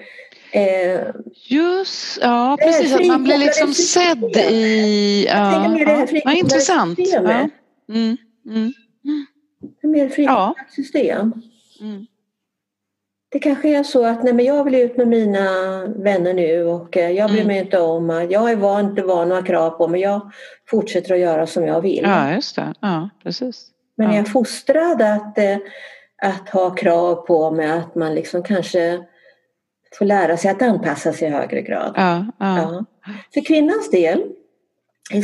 Eh, 0.52 1.00
Just, 1.48 2.18
ja 2.22 2.56
Det 2.58 2.66
precis, 2.66 2.94
att 2.94 3.06
man 3.06 3.24
blir 3.24 3.38
liksom 3.38 3.74
frikopplade 3.74 4.44
sedd 4.44 4.52
i... 4.52 5.26
Ja, 5.28 5.34
det 5.34 5.38
här 5.38 6.00
ja. 6.00 6.06
frikopplade 6.06 6.20
Vad 6.24 6.34
intressant. 6.34 6.98
Ja. 6.98 7.48
Mm, 7.88 8.16
mm, 8.46 8.72
mer 9.82 10.08
frikopplat 10.08 10.72
system. 10.74 11.32
mm. 11.80 12.06
Det 13.28 13.38
kanske 13.38 13.68
är 13.78 13.82
så 13.82 14.06
att 14.06 14.22
nej, 14.24 14.32
men 14.34 14.44
jag 14.44 14.64
vill 14.64 14.74
ut 14.74 14.96
med 14.96 15.08
mina 15.08 15.46
vänner 15.86 16.34
nu 16.34 16.64
och 16.64 16.96
eh, 16.96 17.10
jag 17.10 17.30
bryr 17.30 17.40
Mm. 17.40 17.48
mig 17.48 17.58
inte 17.58 17.80
om 17.80 18.10
att 18.10 18.30
jag 18.30 18.50
är 18.50 18.56
van, 18.56 18.84
inte 18.84 19.02
van 19.02 19.28
några 19.28 19.42
krav 19.42 19.70
på 19.70 19.88
men 19.88 20.00
jag 20.00 20.30
fortsätter 20.70 21.14
att 21.14 21.20
göra 21.20 21.46
som 21.46 21.66
jag 21.66 21.80
vill. 21.80 22.02
Ja, 22.02 22.32
just 22.32 22.56
det. 22.56 22.74
Ja, 22.80 23.10
precis. 23.22 23.68
Men 23.96 24.06
ja. 24.06 24.12
är 24.12 24.16
jag 24.16 24.32
fostrad 24.32 25.02
att, 25.02 25.38
eh, 25.38 25.56
att 26.22 26.48
ha 26.48 26.70
krav 26.70 27.14
på 27.14 27.50
mig 27.50 27.70
att 27.70 27.94
man 27.94 28.14
liksom 28.14 28.42
kanske 28.42 28.98
får 29.98 30.04
lära 30.04 30.36
sig 30.36 30.50
att 30.50 30.62
anpassa 30.62 31.12
sig 31.12 31.28
i 31.28 31.30
högre 31.30 31.62
grad. 31.62 31.92
Ja. 31.96 32.26
Ja. 32.38 32.84
För 33.34 33.40
kvinnans 33.40 33.90
del, 33.90 34.22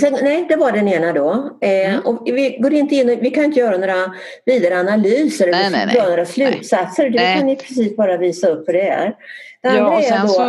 sen, 0.01 0.13
nej 0.23 0.47
det 0.49 0.57
var 0.57 0.73
den 0.73 0.89
ena 0.89 1.13
då. 1.13 1.59
Eh, 1.61 1.95
Mm. 1.95 2.01
och 2.07 2.23
vi, 2.27 2.57
går 2.61 2.73
inte 2.73 2.95
in, 2.95 3.19
vi 3.23 3.31
kan 3.31 3.45
inte 3.45 3.61
göra 3.61 3.77
några 3.77 4.13
vidare 4.47 4.81
analyser 4.81 5.51
Nej, 5.51 5.61
eller 5.67 5.77
nej, 5.77 5.87
nej. 5.87 5.97
göra 5.97 6.09
några 6.09 6.25
slutsatser. 6.27 7.11
Det 7.11 7.19
Nej. 7.19 7.37
kan 7.39 7.47
ni 7.47 7.57
precis 7.57 7.97
bara 7.97 8.17
visa 8.17 8.49
upp 8.49 8.69
hur 8.69 8.73
det 8.73 8.89
är. 8.89 9.07
Det 9.63 9.69
ja 9.77 9.89
och 9.89 10.03
är 10.03 10.09
sen 10.09 10.23
då, 10.27 10.29
så, 10.29 10.43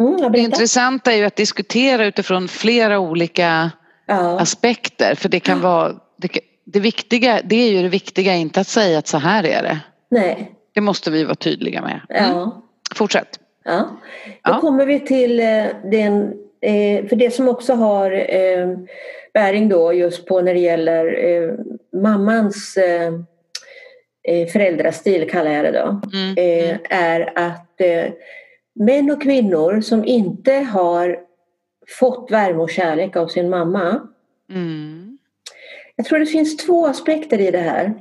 mm, 0.00 0.32
det 0.32 0.38
intressanta 0.38 1.12
är 1.12 1.16
ju 1.16 1.24
att 1.24 1.36
diskutera 1.36 2.06
utifrån 2.06 2.48
flera 2.48 2.98
olika 2.98 3.70
ja, 4.06 4.40
aspekter. 4.40 5.14
För 5.14 5.28
det 5.28 5.40
kan 5.40 5.60
vara... 5.70 5.92
Det, 6.16 6.28
det 6.64 6.80
viktiga, 6.80 7.40
det 7.44 7.56
är 7.56 7.70
ju 7.72 7.82
det 7.82 7.88
viktiga, 7.88 8.34
inte 8.34 8.60
att 8.60 8.68
säga 8.68 8.98
att 8.98 9.06
så 9.06 9.18
här 9.18 9.44
är 9.46 9.62
det. 9.62 9.78
nej, 10.10 10.52
Det 10.74 10.80
måste 10.80 11.10
vi 11.10 11.24
vara 11.24 11.34
tydliga 11.34 11.82
med. 11.82 12.00
Mm. 12.08 12.30
ja, 12.30 12.62
Fortsätt. 12.94 13.38
ja. 13.64 13.78
Då 14.24 14.52
Ja. 14.52 14.60
kommer 14.60 14.86
vi 14.86 15.00
till 15.00 15.40
eh, 15.40 15.64
den, 15.90 16.32
för 17.08 17.16
det 17.16 17.30
som 17.30 17.48
också 17.48 17.72
har 17.74 18.10
eh, 18.12 18.68
bäring 19.34 19.68
då 19.68 19.92
just 19.92 20.26
på 20.26 20.40
när 20.40 20.54
det 20.54 20.60
gäller 20.60 21.24
eh, 21.24 21.54
mammans 22.00 22.76
eh, 22.76 23.12
eh, 24.28 24.48
föräldrastil 24.48 25.30
kallar 25.30 25.50
jag 25.50 25.64
det 25.64 25.70
då. 25.72 26.00
Mm. 26.18 26.34
eh, 26.36 26.70
Mm. 26.70 26.78
är 26.90 27.32
att 27.34 27.80
eh, 27.80 28.12
män 28.74 29.10
och 29.10 29.22
kvinnor 29.22 29.80
som 29.80 30.04
inte 30.04 30.52
har 30.52 31.18
fått 31.98 32.30
värme 32.30 32.62
och 32.62 32.70
kärlek 32.70 33.16
av 33.16 33.26
sin 33.26 33.50
mamma. 33.50 34.08
Mm. 34.50 35.18
Jag 35.96 36.06
tror 36.06 36.18
det 36.18 36.26
finns 36.26 36.56
två 36.56 36.86
aspekter 36.86 37.40
i 37.40 37.50
det 37.50 37.58
här. 37.58 37.94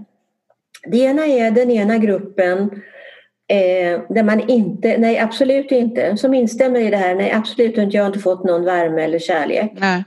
Det 0.86 0.98
ena 0.98 1.28
är 1.28 1.52
den 1.52 1.72
ena 1.72 1.98
gruppen 1.98 2.82
eh, 3.52 4.02
där 4.10 4.24
man 4.24 4.50
inte, 4.50 4.98
nej 4.98 5.20
absolut 5.20 5.72
inte, 5.72 6.18
som 6.18 6.34
instämmer 6.34 6.80
i 6.80 6.90
det 6.90 6.98
här, 6.98 7.16
nej 7.16 7.32
absolut 7.32 7.78
inte, 7.78 7.98
jag 7.98 8.04
har 8.04 8.08
inte 8.08 8.20
fått 8.20 8.44
någon 8.44 8.66
värme 8.66 9.04
eller 9.04 9.20
kärlek. 9.20 9.72
Nej. 9.76 10.04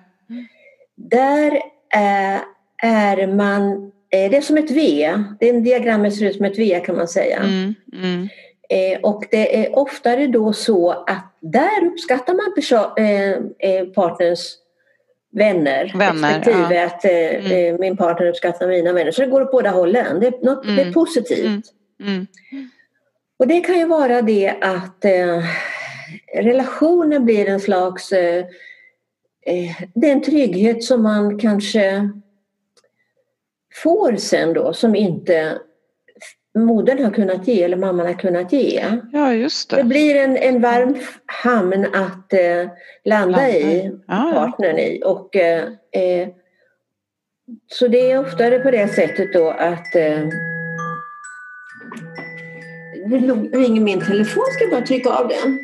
Där 0.97 1.61
är, 1.95 2.41
är 2.83 3.27
man, 3.27 3.93
eh, 4.11 4.31
det 4.31 4.37
är 4.37 4.41
som 4.41 4.57
ett 4.57 4.71
V, 4.71 5.15
det 5.41 5.49
är 5.49 5.55
en 5.55 5.63
diagrammet 5.65 6.17
ser 6.17 6.27
ut 6.27 6.37
som 6.37 6.45
ett 6.45 6.59
V 6.59 6.81
kan 6.87 6.97
man 6.97 7.09
säga. 7.09 7.39
Mm, 7.39 7.75
mm, 7.93 8.29
Eh, 8.69 9.01
och 9.01 9.25
det 9.31 9.67
är 9.67 9.79
oftare 9.79 10.27
då 10.27 10.53
så 10.53 10.91
att 10.91 11.37
där 11.41 11.87
uppskattar 11.87 12.35
man 12.35 12.53
eh, 12.97 13.31
eh, 13.71 13.87
partners 13.87 14.41
vänner. 15.33 15.93
Vänner, 15.95 16.29
respektive 16.39 16.75
ja. 16.75 16.87
att 16.87 17.05
eh, 17.05 17.13
Mm. 17.13 17.75
eh, 17.75 17.81
min 17.81 17.97
partner 17.97 18.27
uppskattar 18.27 18.69
mina 18.69 18.93
vänner. 18.93 19.11
Så 19.11 19.21
det 19.23 19.29
går 19.29 19.43
åt 19.43 19.51
båda 19.51 19.71
hållen. 19.71 20.21
Det 20.21 20.27
är, 20.27 20.45
något, 20.45 20.65
det 20.65 20.73
är 20.73 20.81
Mm. 20.81 20.93
positivt. 20.93 21.65
Och 23.39 23.47
det 23.47 23.61
kan 23.61 23.79
ju 23.79 23.87
vara 23.87 24.23
det 24.23 24.55
att 24.61 25.05
eh, 25.05 25.45
relationen 26.35 27.25
blir 27.25 27.49
en 27.49 27.61
slags 27.61 28.13
eh, 28.13 28.45
eh, 29.47 29.83
det 29.95 30.09
är 30.09 30.13
en 30.13 30.23
trygghet 30.23 30.85
som 30.85 31.03
man 31.03 31.39
kanske 31.39 32.11
får 33.83 34.17
sen 34.17 34.53
då 34.53 34.73
som 34.73 34.95
inte 34.95 35.59
modern 36.59 37.05
har 37.05 37.11
kunnat 37.11 37.49
ge 37.49 37.63
eller 37.63 37.77
mamman 37.77 38.07
har 38.07 38.13
kunnat 38.15 38.53
ge. 38.53 38.85
Ja, 39.13 39.33
just 39.35 39.71
Det 39.71 39.77
det. 39.77 39.85
blir 39.85 40.17
en, 40.17 40.37
en 40.37 40.61
varm 40.61 40.97
hamn 41.27 41.87
att 41.95 42.33
eh, 42.33 42.69
landa 43.05 43.37
Landa 43.39 43.49
i, 43.51 43.63
i. 43.63 43.93
Ja, 44.07 44.33
ja. 44.33 44.33
partnern 44.35 44.79
i. 44.79 45.03
Och, 45.05 45.37
eh, 45.37 45.65
eh, 45.93 46.29
så 47.67 47.89
det 47.89 48.11
är 48.11 48.21
oftare 48.21 48.59
på 48.59 48.71
det 48.71 48.89
sättet 48.89 49.33
då 49.33 49.51
att 49.51 49.95
eh, 49.95 50.29
det 53.09 53.59
ringer 53.59 53.81
min 53.81 54.01
telefon, 54.01 54.45
ska 54.53 54.65
jag 54.65 54.71
bara 54.71 54.87
trycka 54.87 55.11
av 55.11 55.29
den. 55.29 55.59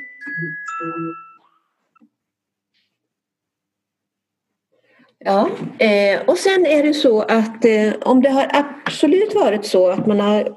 Ja, 5.25 5.51
eh, 5.79 6.21
och 6.27 6.39
sen 6.39 6.67
är 6.67 6.83
det 6.83 6.95
så 6.95 7.23
att 7.23 7.65
eh, 7.65 7.93
om 8.01 8.23
det 8.23 8.29
har 8.29 8.51
absolut 8.53 9.35
varit 9.35 9.67
så 9.67 9.91
att 9.91 10.07
man 10.07 10.21
har 10.21 10.57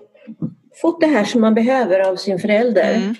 fått 0.82 1.02
det 1.02 1.08
här 1.08 1.26
som 1.26 1.42
man 1.42 1.54
behöver 1.54 2.00
av 2.00 2.16
sin 2.16 2.40
förälder, 2.40 2.96
Mm. 2.96 3.16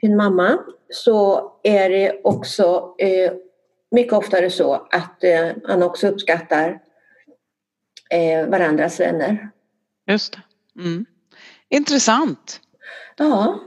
sin 0.00 0.16
mamma, 0.16 0.58
så 0.90 1.50
är 1.62 1.90
det 1.90 2.20
också 2.24 2.94
eh, 2.98 3.32
mycket 3.90 4.12
oftare 4.12 4.50
så 4.50 4.74
att 4.74 5.22
man 5.68 5.82
också 5.82 6.08
uppskattar 6.08 6.78
varandras 8.48 9.00
vänner. 9.00 9.50
Just 10.06 10.32
det. 10.32 10.80
Mm. 10.80 11.06
Intressant. 11.68 12.60
Ja, 13.16 13.60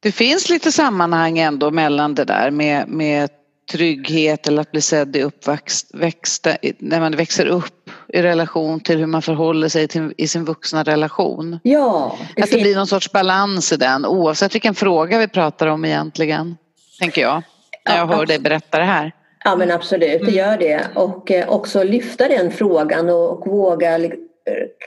Det 0.00 0.12
finns 0.12 0.48
lite 0.50 0.72
sammanhang 0.72 1.38
ändå 1.38 1.70
mellan 1.70 2.14
det 2.14 2.24
där 2.24 2.50
med, 2.50 2.88
med 2.88 3.30
trygghet 3.72 4.46
eller 4.46 4.62
att 4.62 4.72
bli 4.72 4.80
sedd 4.80 5.16
i 5.16 5.22
uppväxt, 5.22 5.90
växta, 5.94 6.56
när 6.78 7.00
man 7.00 7.16
växer 7.16 7.46
upp 7.46 7.90
i 8.08 8.22
relation 8.22 8.80
till 8.80 8.98
hur 8.98 9.06
man 9.06 9.22
förhåller 9.22 9.68
sig 9.68 9.88
till, 9.88 10.14
i 10.16 10.28
sin 10.28 10.44
vuxna 10.44 10.82
relation. 10.82 11.60
ja 11.62 12.18
det 12.36 12.42
att 12.42 12.50
det 12.50 12.60
blir 12.60 12.76
någon 12.76 12.86
sorts 12.86 13.12
balans 13.12 13.72
i 13.72 13.76
den 13.76 14.06
oavsett 14.06 14.54
vilken 14.54 14.74
fråga 14.74 15.18
vi 15.18 15.28
pratar 15.28 15.66
om 15.66 15.84
egentligen. 15.84 16.56
Tänker 17.00 17.22
jag. 17.22 17.42
När 17.88 17.96
jag 17.96 18.10
Ja, 18.10 18.16
hör 18.16 18.26
dig 18.26 18.38
berätta 18.38 18.78
det 18.78 18.84
här. 18.84 19.12
Ja 19.44 19.56
men 19.56 19.70
absolut, 19.70 20.24
det 20.26 20.30
gör 20.30 20.58
det. 20.58 20.80
Och 20.94 21.30
eh, 21.30 21.48
också 21.48 21.82
lyfta 21.82 22.28
den 22.28 22.50
frågan 22.52 23.08
och, 23.08 23.30
och 23.30 23.46
våga 23.46 23.98
eh, 23.98 24.10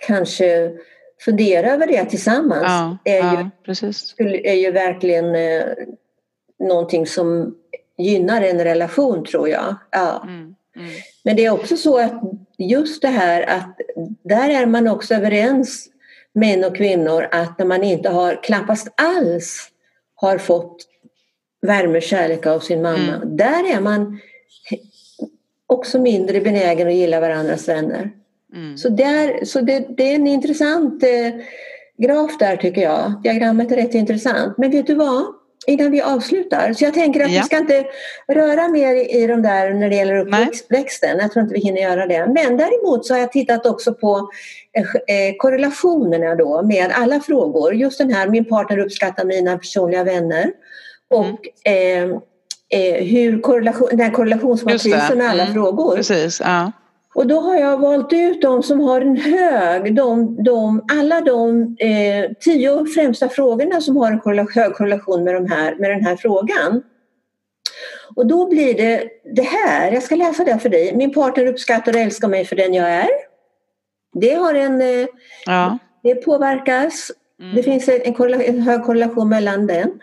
kanske 0.07 0.71
fundera 1.25 1.71
över 1.71 1.87
det 1.87 2.05
tillsammans. 2.05 2.63
Ja, 2.63 2.97
är, 3.03 3.15
ju, 3.17 3.21
ja 3.39 3.49
precis. 3.65 3.97
skulle- 3.97 4.49
är 4.49 4.53
ju 4.53 4.71
verkligen 4.71 5.35
eh, 5.35 5.65
någonting 6.59 7.05
som 7.07 7.55
gynnar 7.97 8.41
en 8.41 8.63
relation 8.63 9.25
tror 9.25 9.49
jag. 9.49 9.75
Ja. 9.91 10.23
Mm, 10.23 10.55
mm. 10.75 10.89
Men 11.23 11.35
det 11.35 11.45
är 11.45 11.51
också 11.51 11.77
så 11.77 11.99
att 11.99 12.21
just 12.57 13.01
det 13.01 13.07
här 13.07 13.41
att 13.41 13.77
där 14.23 14.49
är 14.49 14.65
man 14.65 14.87
också 14.87 15.15
överens 15.15 15.89
män 16.33 16.63
och 16.63 16.75
kvinnor 16.75 17.27
att 17.31 17.59
när 17.59 17.65
man 17.65 17.83
inte 17.83 18.09
har 18.09 18.43
knappast 18.43 18.87
alls 18.97 19.69
har 20.15 20.37
fått 20.37 20.85
värme 21.61 21.97
och 21.97 22.03
kärlek 22.03 22.45
av 22.45 22.59
sin 22.59 22.81
mamma. 22.81 23.15
Mm. 23.15 23.37
Där 23.37 23.75
är 23.75 23.79
man 23.79 24.19
också 25.67 25.99
mindre 26.01 26.41
benägen 26.41 26.87
att 26.87 26.93
gilla 26.93 27.19
varandras 27.19 27.67
vänner. 27.67 28.11
Mm. 28.55 28.77
Så, 28.77 28.89
där, 28.89 29.45
så 29.45 29.61
det, 29.61 29.85
det 29.97 30.11
är 30.11 30.15
en 30.15 30.27
intressant 30.27 31.03
eh, 31.03 31.09
graf 32.07 32.37
där 32.37 32.57
tycker 32.57 32.81
jag. 32.81 33.13
Diagrammet 33.23 33.71
är 33.71 33.75
rätt 33.75 33.93
intressant. 33.95 34.57
Men 34.57 34.71
vet 34.71 34.87
du 34.87 34.95
vad? 34.95 35.23
Innan 35.67 35.91
vi 35.91 36.01
avslutar. 36.01 36.73
Så 36.73 36.83
jag 36.83 36.93
tänker 36.93 37.25
att 37.25 37.31
Ja. 37.31 37.39
vi 37.41 37.45
ska 37.45 37.57
inte 37.57 37.85
röra 38.27 38.67
mer 38.67 38.95
i, 38.95 39.23
i 39.23 39.27
de 39.27 39.41
där 39.41 39.73
när 39.73 39.89
det 39.89 39.95
gäller 39.95 40.25
Nej. 40.25 40.47
uppväxten. 40.47 41.17
Jag 41.19 41.31
tror 41.31 41.43
inte 41.43 41.53
vi 41.55 41.59
hinner 41.61 41.81
göra 41.81 42.05
det. 42.07 42.27
Men 42.27 42.57
däremot 42.57 43.05
så 43.05 43.13
har 43.13 43.19
jag 43.19 43.31
tittat 43.31 43.65
också 43.65 43.93
på 43.93 44.29
eh, 44.77 44.83
eh, 45.15 45.35
korrelationerna 45.37 46.35
då 46.35 46.61
med 46.63 46.91
alla 46.93 47.19
frågor. 47.19 47.73
Just 47.75 47.97
den 47.97 48.13
här, 48.13 48.27
min 48.27 48.45
partner 48.45 48.77
uppskattar 48.77 49.25
mina 49.25 49.57
personliga 49.57 50.03
vänner. 50.03 50.51
Och 51.09 51.69
eh, 51.71 52.03
eh, 52.69 53.03
hur 53.05 53.41
korrelation, 53.41 53.87
den 53.91 53.99
här 53.99 54.11
korrelationsmatrisen 54.11 55.17
med 55.17 55.29
alla 55.29 55.43
Mm. 55.43 55.53
frågor. 55.53 55.95
Precis, 55.95 56.39
ja. 56.45 56.71
Och 57.15 57.27
då 57.27 57.39
har 57.39 57.55
jag 57.55 57.77
valt 57.77 58.13
ut 58.13 58.41
de 58.41 58.63
som 58.63 58.79
har 58.79 59.01
en 59.01 59.17
hög, 59.17 59.95
de, 59.95 60.43
de, 60.43 60.85
alla 60.91 61.21
de 61.21 61.75
eh, 61.79 62.31
tio 62.39 62.85
främsta 62.85 63.29
frågorna 63.29 63.81
som 63.81 63.97
har 63.97 64.11
en 64.11 64.47
hög 64.55 64.73
korrelation 64.73 65.23
med, 65.23 65.35
de 65.35 65.45
här, 65.45 65.75
med 65.75 65.89
den 65.89 66.05
här 66.05 66.15
frågan. 66.15 66.81
Och 68.15 68.27
då 68.27 68.49
blir 68.49 68.73
det 68.73 69.09
det 69.35 69.41
här, 69.41 69.91
jag 69.91 70.03
ska 70.03 70.15
läsa 70.15 70.43
det 70.43 70.59
för 70.59 70.69
dig. 70.69 70.95
Min 70.95 71.13
partner 71.13 71.45
uppskattar 71.45 71.93
och 71.93 71.99
älskar 71.99 72.27
mig 72.27 72.45
för 72.45 72.55
den 72.55 72.73
jag 72.73 72.89
är. 72.89 73.09
Det 74.13 74.33
har 74.33 74.53
en, 74.53 74.81
eh, 74.81 75.07
ja. 75.45 75.77
det 76.03 76.15
påverkas. 76.15 77.11
Mm. 77.41 77.55
Det 77.55 77.63
finns 77.63 77.89
en, 77.89 78.15
en 78.41 78.61
hög 78.61 78.83
korrelation 78.83 79.29
mellan 79.29 79.67
den. 79.67 79.99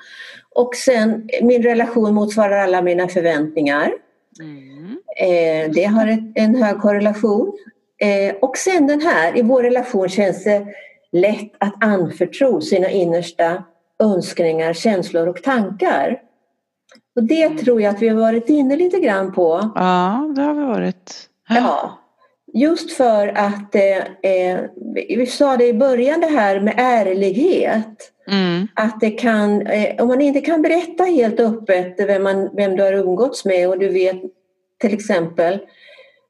Och 0.54 0.74
sen 0.74 1.28
min 1.42 1.62
relation 1.62 2.14
motsvarar 2.14 2.58
alla 2.58 2.82
mina 2.82 3.08
förväntningar. 3.08 3.92
Mm. 4.40 4.95
Eh, 5.18 5.70
det 5.70 5.84
har 5.84 6.06
ett, 6.06 6.20
en 6.34 6.54
hög 6.54 6.80
korrelation. 6.80 7.52
Eh, 7.98 8.34
och 8.42 8.56
sen 8.56 8.86
den 8.86 9.00
här, 9.00 9.38
i 9.38 9.42
vår 9.42 9.62
relation 9.62 10.08
känns 10.08 10.44
det 10.44 10.66
lätt 11.12 11.52
att 11.58 11.84
anförtro 11.84 12.60
sina 12.60 12.90
innersta 12.90 13.64
önskningar, 14.02 14.72
känslor 14.72 15.28
och 15.28 15.42
tankar. 15.42 16.20
Och 17.16 17.22
det 17.22 17.48
tror 17.48 17.82
jag 17.82 17.94
att 17.94 18.02
vi 18.02 18.08
har 18.08 18.16
varit 18.16 18.48
inne 18.48 18.76
lite 18.76 19.00
grann 19.00 19.32
på. 19.32 19.70
Ja, 19.74 20.32
det 20.36 20.42
har 20.42 20.54
vi 20.54 20.64
varit. 20.64 21.28
Ja, 21.48 21.98
just 22.54 22.92
för 22.92 23.28
att 23.28 23.74
eh, 23.74 24.30
eh, 24.32 24.60
vi 24.94 25.16
vi 25.18 25.26
sa 25.26 25.56
det 25.56 25.66
i 25.66 25.74
början 25.74 26.20
det 26.20 26.26
här 26.26 26.60
med 26.60 26.74
ärlighet. 26.76 28.12
Mm. 28.30 28.68
Att 28.74 29.00
det 29.00 29.10
kan, 29.10 29.66
eh, 29.66 30.02
om 30.02 30.08
man 30.08 30.20
inte 30.20 30.40
kan 30.40 30.62
berätta 30.62 31.04
helt 31.04 31.40
öppet 31.40 31.94
vem, 31.98 32.22
man, 32.22 32.50
vem 32.56 32.76
du 32.76 32.82
har 32.82 32.92
umgåtts 32.92 33.44
med 33.44 33.68
och 33.68 33.78
du 33.78 33.88
vet 33.88 34.22
till 34.80 34.94
exempel 34.94 35.58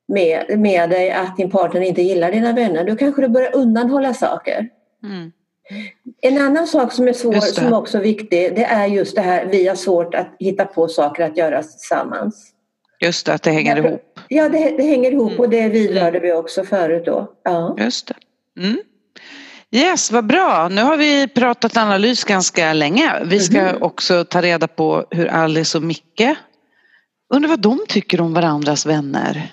med, 0.08 0.58
med 0.58 0.90
dig 0.90 1.10
att 1.10 1.36
din 1.36 1.50
partner 1.50 1.80
inte 1.80 2.02
gillar 2.02 2.32
dina 2.32 2.52
vänner, 2.52 2.84
då 2.84 2.96
kanske 2.96 3.22
du 3.22 3.28
börjar 3.28 3.56
undanhålla 3.56 4.14
saker. 4.14 4.68
Mm. 5.04 5.32
En 6.22 6.38
annan 6.38 6.66
sak 6.66 6.92
som 6.92 7.08
är 7.08 7.12
svår, 7.12 7.40
som 7.40 7.72
också 7.72 7.98
är 7.98 8.02
viktig, 8.02 8.54
det 8.56 8.64
är 8.64 8.86
just 8.86 9.14
det 9.16 9.22
här 9.22 9.46
vi 9.46 9.68
har 9.68 9.74
svårt 9.76 10.14
att 10.14 10.36
hitta 10.38 10.64
på 10.64 10.88
saker 10.88 11.24
att 11.24 11.36
göra 11.36 11.62
tillsammans. 11.62 12.52
Just 13.00 13.26
det, 13.26 13.34
att 13.34 13.42
det 13.42 13.50
hänger 13.50 13.76
ihop. 13.76 14.02
Ja, 14.28 14.48
det, 14.48 14.58
det 14.76 14.82
hänger 14.82 15.12
ihop 15.12 15.30
Mm. 15.30 15.40
och 15.40 15.48
det 15.48 15.68
vidrörde 15.68 16.20
vi 16.20 16.32
också 16.32 16.64
förut 16.64 17.02
då. 17.06 17.32
Ja. 17.44 17.76
Just 17.78 18.06
det. 18.08 18.14
Mm. 18.62 18.76
Yes, 19.70 20.12
vad 20.12 20.26
bra. 20.26 20.68
Nu 20.68 20.82
har 20.82 20.96
vi 20.96 21.28
pratat 21.28 21.76
analys 21.76 22.24
ganska 22.24 22.72
länge. 22.72 23.12
Vi 23.24 23.40
ska 23.40 23.62
Mhm. 23.62 23.82
också 23.82 24.24
ta 24.24 24.42
reda 24.42 24.68
på 24.68 25.04
hur 25.10 25.26
Alice 25.26 25.78
och 25.78 25.84
Micke 25.84 26.36
undrar 27.28 27.48
vad 27.48 27.60
de 27.60 27.84
tycker 27.88 28.20
om 28.20 28.32
varandras 28.34 28.86
vänner. 28.86 29.52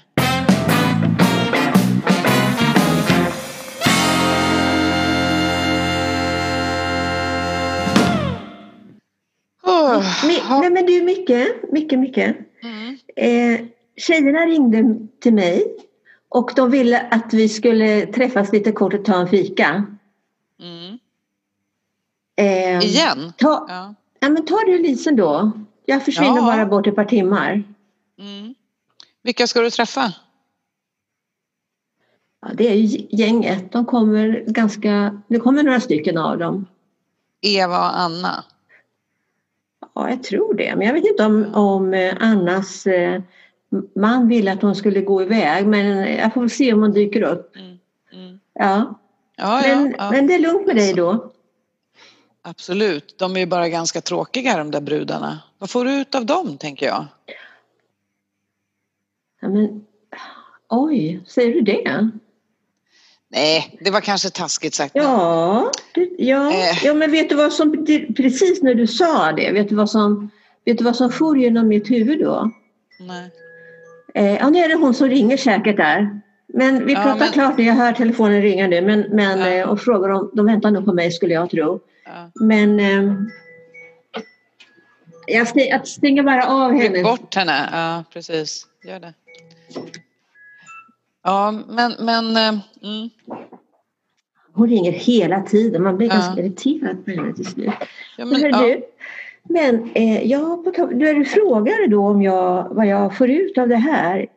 Oh, 9.63 10.03
nej 10.61 10.69
men 10.69 10.85
du 10.85 11.03
Micke, 11.03 11.47
Micke, 11.71 11.91
Micke. 11.91 12.17
Mm. 12.17 12.97
Eh, 13.15 13.65
tjejerna 13.97 14.39
ringde 14.39 15.07
till 15.19 15.33
mig 15.33 15.75
och 16.29 16.51
de 16.55 16.71
ville 16.71 16.99
att 17.11 17.33
vi 17.33 17.49
skulle 17.49 18.05
träffas 18.05 18.51
lite 18.53 18.71
kort 18.71 18.93
och 18.93 19.05
ta 19.05 19.21
en 19.21 19.27
fika. 19.27 19.85
Mm. 20.61 20.99
Eh, 22.35 22.85
Igen? 22.85 23.33
Ta, 23.37 23.65
Ja. 23.69 23.95
ja, 24.19 24.29
men 24.29 24.45
ta 24.45 24.55
det 24.65 24.77
Lisen 24.77 25.15
då. 25.15 25.51
Jag 25.85 26.05
försvinner 26.05 26.35
Ja. 26.37 26.41
bara 26.41 26.65
bort 26.65 26.87
ett 26.87 26.95
par 26.95 27.05
timmar. 27.05 27.63
Mm. 28.19 28.55
Vilka 29.21 29.47
ska 29.47 29.61
du 29.61 29.69
träffa? 29.69 30.13
Ja, 32.41 32.47
det 32.53 32.67
är 32.67 32.75
gänget. 33.19 33.71
De 33.71 33.85
kommer 33.85 34.43
ganska, 34.47 35.21
det 35.27 35.39
kommer 35.39 35.63
några 35.63 35.79
stycken 35.79 36.17
av 36.17 36.37
dem. 36.37 36.65
Eva 37.41 37.77
och 37.77 37.99
Anna? 37.99 38.43
Ja, 39.95 40.09
jag 40.09 40.23
tror 40.23 40.53
det. 40.53 40.75
Men 40.75 40.87
jag 40.87 40.93
vet 40.93 41.05
inte 41.05 41.25
om, 41.25 41.55
om 41.55 41.93
eh, 41.93 42.15
Annas 42.19 42.87
eh, 42.87 43.21
man 43.95 44.27
ville 44.27 44.51
att 44.53 44.61
hon 44.61 44.75
skulle 44.75 45.01
gå 45.01 45.21
iväg. 45.21 45.67
Men 45.67 46.15
jag 46.17 46.33
får 46.33 46.41
väl 46.41 46.49
se 46.49 46.73
om 46.73 46.81
hon 46.81 46.91
dyker 46.91 47.21
upp. 47.21 47.55
Mm. 47.55 47.77
Mm. 48.13 48.39
Ja. 48.53 48.99
Ja, 49.35 49.61
Men, 49.63 49.85
ja, 49.85 49.95
ja. 49.97 50.11
men 50.11 50.27
det 50.27 50.33
är 50.35 50.39
lugnt 50.39 50.67
med 50.67 50.75
dig 50.75 50.93
då? 50.93 51.31
Absolut. 52.45 53.15
De 53.19 53.35
är 53.35 53.39
ju 53.39 53.45
bara 53.45 53.69
ganska 53.69 54.01
tråkiga 54.01 54.57
de 54.57 54.71
där 54.71 54.81
brudarna. 54.81 55.39
Vad 55.57 55.69
får 55.69 55.85
du 55.85 55.91
ut 56.01 56.15
av 56.15 56.25
dem, 56.25 56.57
tänker 56.57 56.85
jag? 56.85 57.05
Ja, 59.41 59.49
men, 59.49 59.85
oj, 60.69 61.21
säger 61.27 61.53
du 61.53 61.61
det? 61.61 62.09
Nej, 63.29 63.77
det 63.81 63.91
var 63.91 64.01
kanske 64.01 64.29
taskigt 64.29 64.73
sagt. 64.75 64.91
Ja, 64.95 65.71
det, 65.93 66.09
ja, 66.17 66.51
Eh. 66.53 66.85
ja 66.85 66.93
men 66.93 67.11
vet 67.11 67.29
du 67.29 67.35
vad 67.35 67.53
som, 67.53 67.85
precis 68.17 68.61
när 68.63 68.75
du 68.75 68.87
sa 68.87 69.31
det, 69.31 69.51
vet 69.51 69.69
du 69.69 69.75
vad 69.75 69.89
som, 69.89 70.29
vet 70.65 70.77
du 70.77 70.83
vad 70.83 70.95
som 70.95 71.11
for 71.11 71.37
genom 71.37 71.67
mitt 71.67 71.91
huvud 71.91 72.19
då? 72.19 72.51
Nej. 72.99 73.31
Eh, 74.13 74.33
ja, 74.35 74.49
nu 74.49 74.59
är 74.59 74.69
det 74.69 74.75
hon 74.75 74.93
som 74.93 75.09
ringer 75.09 75.37
säkert 75.37 75.77
där. 75.77 76.21
Men 76.47 76.85
vi 76.85 76.93
Ja, 76.93 77.03
pratar 77.03 77.19
men- 77.19 77.31
klart 77.31 77.57
nu, 77.57 77.63
jag 77.63 77.73
hör 77.73 77.91
telefonen 77.93 78.41
ringa 78.41 78.67
nu 78.67 78.81
men, 78.81 78.99
men, 79.09 79.39
Ja. 79.39 79.47
eh, 79.47 79.69
och 79.69 79.79
frågar 79.81 80.09
om, 80.09 80.31
de 80.33 80.45
väntar 80.45 80.71
nog 80.71 80.85
på 80.85 80.93
mig 80.93 81.11
skulle 81.11 81.33
jag 81.33 81.49
tro. 81.49 81.79
Ja. 82.05 82.31
Men 82.33 82.79
eh, 82.79 83.13
jag, 85.27 85.47
stäng, 85.47 85.67
jag 85.69 85.87
stänger 85.87 86.23
bara 86.23 86.47
av 86.47 86.71
henne. 86.73 87.03
bort 87.03 87.35
henne. 87.35 87.69
Ja, 87.71 88.03
precis. 88.13 88.67
Gör 88.83 88.99
det. 88.99 89.13
Ja, 91.23 91.51
men... 91.51 91.93
men 91.99 92.37
eh, 92.37 92.59
mm. 92.83 93.09
Hon 94.55 94.69
ringer 94.69 94.91
hela 94.91 95.41
tiden, 95.41 95.83
man 95.83 95.97
blir 95.97 96.07
Ja. 96.07 96.13
ganska 96.13 96.41
irriterad 96.41 97.05
på 97.05 97.11
henne 97.11 97.33
till 97.33 97.45
slut. 97.45 97.73
Ja, 98.17 98.25
Men, 98.25 98.41
ja. 98.41 98.61
du, 98.61 98.81
men 99.43 99.91
eh, 99.95 100.23
ja, 100.23 100.61
på 100.63 100.85
du, 100.85 101.13
du 101.13 101.25
frågade 101.25 101.87
då 101.87 102.07
om 102.07 102.21
jag, 102.21 102.67
vad 102.71 102.87
jag 102.87 103.17
får 103.17 103.29
ut 103.29 103.57
av 103.57 103.67
det 103.67 103.75
här. 103.75 104.27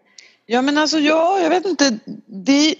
ja, 0.46 0.62
men 0.62 0.78
alltså 0.78 0.98
ja, 0.98 1.38
jag 1.42 1.50
vet 1.50 1.66
inte. 1.66 1.98
Det, 2.26 2.74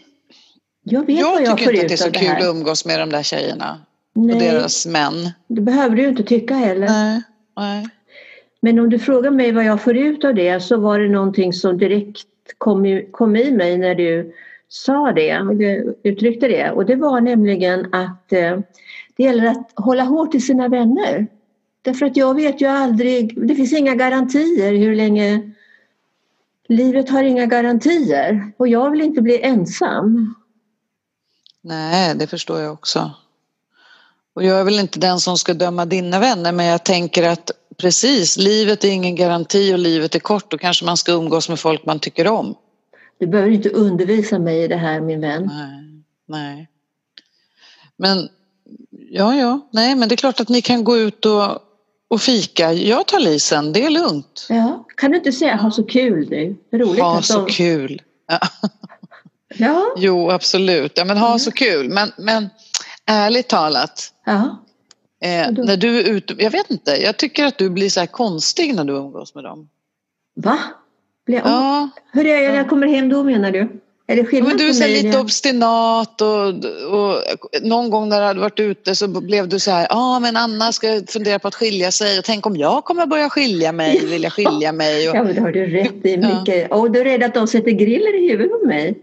Jag 0.82 1.07
vet 1.07 1.18
jag 1.18 1.32
vad 1.32 1.43
jag 1.43 1.59
tycker 1.59 1.64
får 1.64 1.74
inte 1.74 1.80
att 1.80 1.84
ut 1.84 1.89
det 1.89 1.95
är 1.95 1.97
så 1.97 2.11
det 2.11 2.18
kul 2.18 2.49
att 2.49 2.57
umgås 2.57 2.84
med 2.84 3.01
de 3.01 3.11
där 3.11 3.22
tjejerna 3.22 3.80
och 4.16 4.22
Nej, 4.22 4.38
deras 4.38 4.86
män. 4.86 5.30
det 5.46 5.60
behöver 5.60 5.96
du 5.96 6.08
inte 6.08 6.22
tycka 6.22 6.54
heller. 6.54 6.86
Nej, 6.86 7.22
nej. 7.56 7.86
Men 8.60 8.78
om 8.78 8.90
du 8.90 8.98
frågar 8.98 9.30
mig 9.30 9.52
vad 9.52 9.64
jag 9.64 9.82
får 9.82 9.96
ut 9.96 10.24
av 10.24 10.34
det 10.34 10.60
så 10.60 10.76
var 10.76 10.98
det 10.98 11.08
någonting 11.08 11.52
som 11.52 11.78
direkt 11.78 12.26
kom 12.58 12.86
i, 12.86 13.08
kom 13.10 13.36
i 13.36 13.50
mig 13.50 13.78
när 13.78 13.94
du 13.94 14.32
sa 14.68 15.12
det, 15.12 15.38
och 15.40 15.54
uttryckte 16.02 16.48
det. 16.48 16.70
Och 16.70 16.86
det 16.86 16.96
var 16.96 17.20
nämligen 17.20 17.94
att 17.94 18.32
eh, 18.32 18.58
det 19.16 19.22
gäller 19.22 19.46
att 19.46 19.72
hålla 19.74 20.02
hårt 20.02 20.34
i 20.34 20.40
sina 20.40 20.68
vänner. 20.68 21.26
Därför 21.82 22.06
att 22.06 22.16
jag 22.16 22.34
vet 22.34 22.60
ju 22.60 22.66
aldrig, 22.66 23.48
det 23.48 23.54
finns 23.54 23.72
inga 23.72 23.94
garantier 23.94 24.72
hur 24.72 24.94
länge 24.94 25.52
Livet 26.68 27.10
har 27.10 27.22
inga 27.22 27.46
garantier 27.46 28.52
och 28.56 28.68
jag 28.68 28.90
vill 28.90 29.00
inte 29.00 29.22
bli 29.22 29.42
ensam. 29.42 30.34
Nej, 31.60 32.14
det 32.14 32.26
förstår 32.26 32.60
jag 32.60 32.72
också. 32.72 33.10
Och 34.37 34.45
jag 34.45 34.61
är 34.61 34.64
väl 34.64 34.78
inte 34.78 34.99
den 34.99 35.20
som 35.20 35.39
ska 35.39 35.55
döma 35.55 35.84
dina 35.84 36.18
vänner 36.20 36.53
men 36.53 36.66
jag 36.66 36.84
tänker 36.84 37.28
att 37.28 37.51
precis, 37.76 38.37
livet 38.37 38.84
är 38.84 38.89
ingen 38.89 39.14
garanti 39.16 39.74
och 39.74 39.78
livet 39.78 40.14
är 40.14 40.18
kort. 40.18 40.51
Då 40.51 40.59
kanske 40.59 40.84
man 40.84 40.97
ska 40.97 41.12
umgås 41.12 41.49
med 41.49 41.61
folk 41.61 41.87
man 41.87 41.99
tycker 41.99 42.26
om. 42.28 42.55
Du 43.18 43.26
behöver 43.26 43.51
inte 43.51 43.68
undervisa 43.70 44.39
mig 44.39 44.62
i 44.62 44.68
det 44.68 44.76
här 44.76 45.01
min 45.01 45.20
vän. 45.20 45.51
Nej, 45.53 46.03
nej. 46.28 46.68
Men 47.97 48.28
ja, 49.11 49.34
ja, 49.37 49.61
nej, 49.72 49.95
men 49.95 50.09
det 50.09 50.14
är 50.14 50.16
klart 50.16 50.41
att 50.41 50.49
ni 50.49 50.62
kan 50.62 50.84
gå 50.84 50.97
ut 50.97 51.26
och, 51.26 51.59
och 52.09 52.20
fika. 52.20 52.72
Jag 52.72 53.07
tar 53.07 53.20
lisen, 53.20 53.72
det 53.72 53.84
är 53.84 53.91
lugnt. 53.91 54.47
Ja, 54.49 54.84
kan 54.97 55.11
du 55.11 55.16
inte 55.16 55.32
säga 55.32 55.57
ha 55.57 55.70
så 55.70 55.82
kul? 55.82 56.26
Det 56.28 56.47
är 56.47 56.78
roligt 56.78 57.03
Ha 57.03 57.22
så 57.22 57.39
de... 57.47 57.53
kul. 57.53 58.03
Ja. 58.28 58.39
Ja, 59.59 59.87
Jo, 59.97 60.30
absolut. 60.30 60.93
Ja, 60.95 61.05
men 61.05 61.16
ha 61.18 61.26
Mm. 61.26 61.39
så 61.39 61.51
kul. 61.53 61.89
Men, 61.89 62.12
men 62.18 62.49
ärligt 63.07 63.48
talat, 63.48 64.12
ja. 64.26 64.59
eh, 65.22 65.50
när 65.64 65.76
du 65.76 65.98
är 66.00 66.04
ute, 66.11 66.34
jag 66.38 66.50
vet 66.50 66.70
inte, 66.70 66.90
jag 66.90 67.16
tycker 67.16 67.44
att 67.44 67.59
du 67.59 67.70
blir 67.70 67.88
så 67.90 68.00
här 68.00 68.07
konstig 68.07 68.74
när 68.74 68.84
du 68.84 68.92
umgås 68.92 69.34
med 69.34 69.44
dem. 69.44 69.68
Va? 70.36 70.59
Blir 71.26 71.36
jag... 71.36 71.46
Ja, 71.46 71.88
Hur 72.12 72.26
är 72.26 72.42
jag 72.42 72.50
när 72.50 72.57
jag 72.57 72.68
kommer 72.68 72.86
hem 72.86 73.09
då 73.09 73.22
menar 73.22 73.50
du? 73.50 73.80
Är 74.09 74.16
det 74.16 74.24
skillnad 74.24 74.48
men 74.48 74.57
du 74.59 74.68
är 74.68 74.72
så 74.72 74.86
lite 74.86 75.09
när- 75.09 75.20
obstinat 75.20 76.20
och, 76.20 76.48
och 76.92 77.22
någon 77.62 77.90
gång 77.90 78.09
när 78.09 78.20
du 78.20 78.26
hade 78.26 78.40
varit 78.40 78.61
ute 78.61 78.94
så 78.94 79.09
blev 79.09 79.48
du 79.48 79.59
så 79.59 79.70
här, 79.70 79.86
ja 79.90 80.16
ah, 80.16 80.20
men 80.20 80.36
Anna 80.36 80.72
ska 80.72 81.02
fundera 81.09 81.38
på 81.38 81.48
att 81.48 81.54
skilja 81.54 81.90
sig 81.92 82.18
och 82.18 82.24
tänk 82.24 82.46
om 82.46 82.57
jag 82.57 82.84
kommer 82.84 83.07
börja 83.07 83.30
skilja 83.30 83.72
mig, 83.72 84.07
vilja 84.07 84.30
skilja 84.30 84.72
mig. 84.82 85.11
Och, 85.11 85.16
Ja, 85.16 85.22
men 85.24 85.34
det 85.34 85.40
har 85.40 85.52
du 85.52 85.66
rätt 85.66 86.07
i. 86.07 86.14
Ja. 86.22 86.38
Mycket. 86.38 86.72
Och 86.72 86.90
du 86.90 87.00
är 87.00 87.04
rädd 87.04 87.22
att 87.22 87.34
de 87.34 87.46
sätter 87.46 87.70
griller 87.70 88.24
i 88.24 88.28
huvudet 88.30 88.61
på 88.61 88.66
mig? 88.66 88.98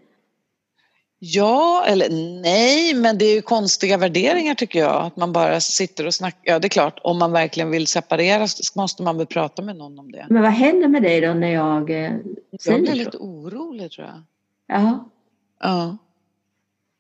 Ja, 1.26 1.86
eller 1.88 2.10
nej, 2.42 2.94
men 2.94 3.18
det 3.18 3.26
är 3.26 3.36
ju 3.36 3.42
konstiga 3.42 3.98
värderingar 3.98 4.56
tycker 4.56 4.80
jag. 4.80 5.06
Att 5.06 5.18
man 5.18 5.34
bara 5.34 5.60
sitter 5.60 6.08
och 6.08 6.14
snackar. 6.14 6.40
Ja, 6.44 6.60
det 6.60 6.68
är 6.68 6.70
klart, 6.70 7.00
om 7.04 7.20
man 7.20 7.32
verkligen 7.32 7.72
vill 7.72 7.88
separera 7.88 8.48
så 8.48 8.80
måste 8.80 9.04
man 9.04 9.18
väl 9.18 9.26
prata 9.28 9.62
med 9.62 9.76
någon 9.76 10.00
om 10.00 10.12
det. 10.12 10.26
Men 10.30 10.42
vad 10.42 10.52
händer 10.52 10.88
med 10.88 11.04
dig 11.04 11.22
då 11.22 11.34
när 11.34 11.48
jag 11.48 11.90
eh, 11.90 12.12
Jag 12.50 12.62
säger 12.62 12.80
blir 12.80 12.92
så? 12.92 12.98
lite 12.98 13.18
orolig 13.18 13.92
tror 13.92 14.08
jag. 14.08 14.24
Ja. 14.78 15.10
Ja, 15.62 15.98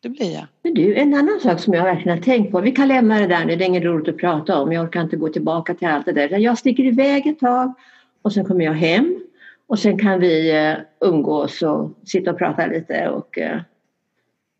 det 0.04 0.10
blir 0.10 0.34
jag. 0.34 0.46
Men 0.64 0.74
du, 0.74 0.96
en 0.96 1.14
annan 1.14 1.40
sak 1.40 1.60
som 1.60 1.74
jag 1.74 1.84
verkligen 1.84 2.18
har 2.18 2.24
tänkt 2.24 2.52
på. 2.52 2.62
Vi 2.62 2.72
kan 2.72 2.88
lämna 2.88 3.20
det 3.20 3.28
där 3.28 3.46
nu, 3.46 3.56
det 3.56 3.64
är 3.64 3.68
inget 3.68 3.84
roligt 3.84 4.10
att 4.10 4.18
prata 4.18 4.62
om. 4.62 4.72
Jag 4.72 4.84
orkar 4.84 5.02
inte 5.02 5.16
gå 5.18 5.30
tillbaka 5.30 5.74
till 5.74 5.88
allt 5.88 6.06
det 6.06 6.12
där. 6.12 6.38
Jag 6.38 6.58
sticker 6.58 6.84
iväg 6.84 7.28
ett 7.28 7.40
tag 7.40 7.74
och 8.22 8.34
sen 8.34 8.46
kommer 8.46 8.66
jag 8.66 8.74
hem. 8.74 9.20
Och 9.68 9.80
sen 9.80 10.00
kan 10.00 10.20
vi 10.20 10.52
eh, 10.52 10.74
umgås 11.10 11.62
och 11.62 11.92
sitta 12.06 12.32
och 12.32 12.38
prata 12.38 12.66
lite 12.66 13.10
och 13.10 13.38
eh, 13.38 13.60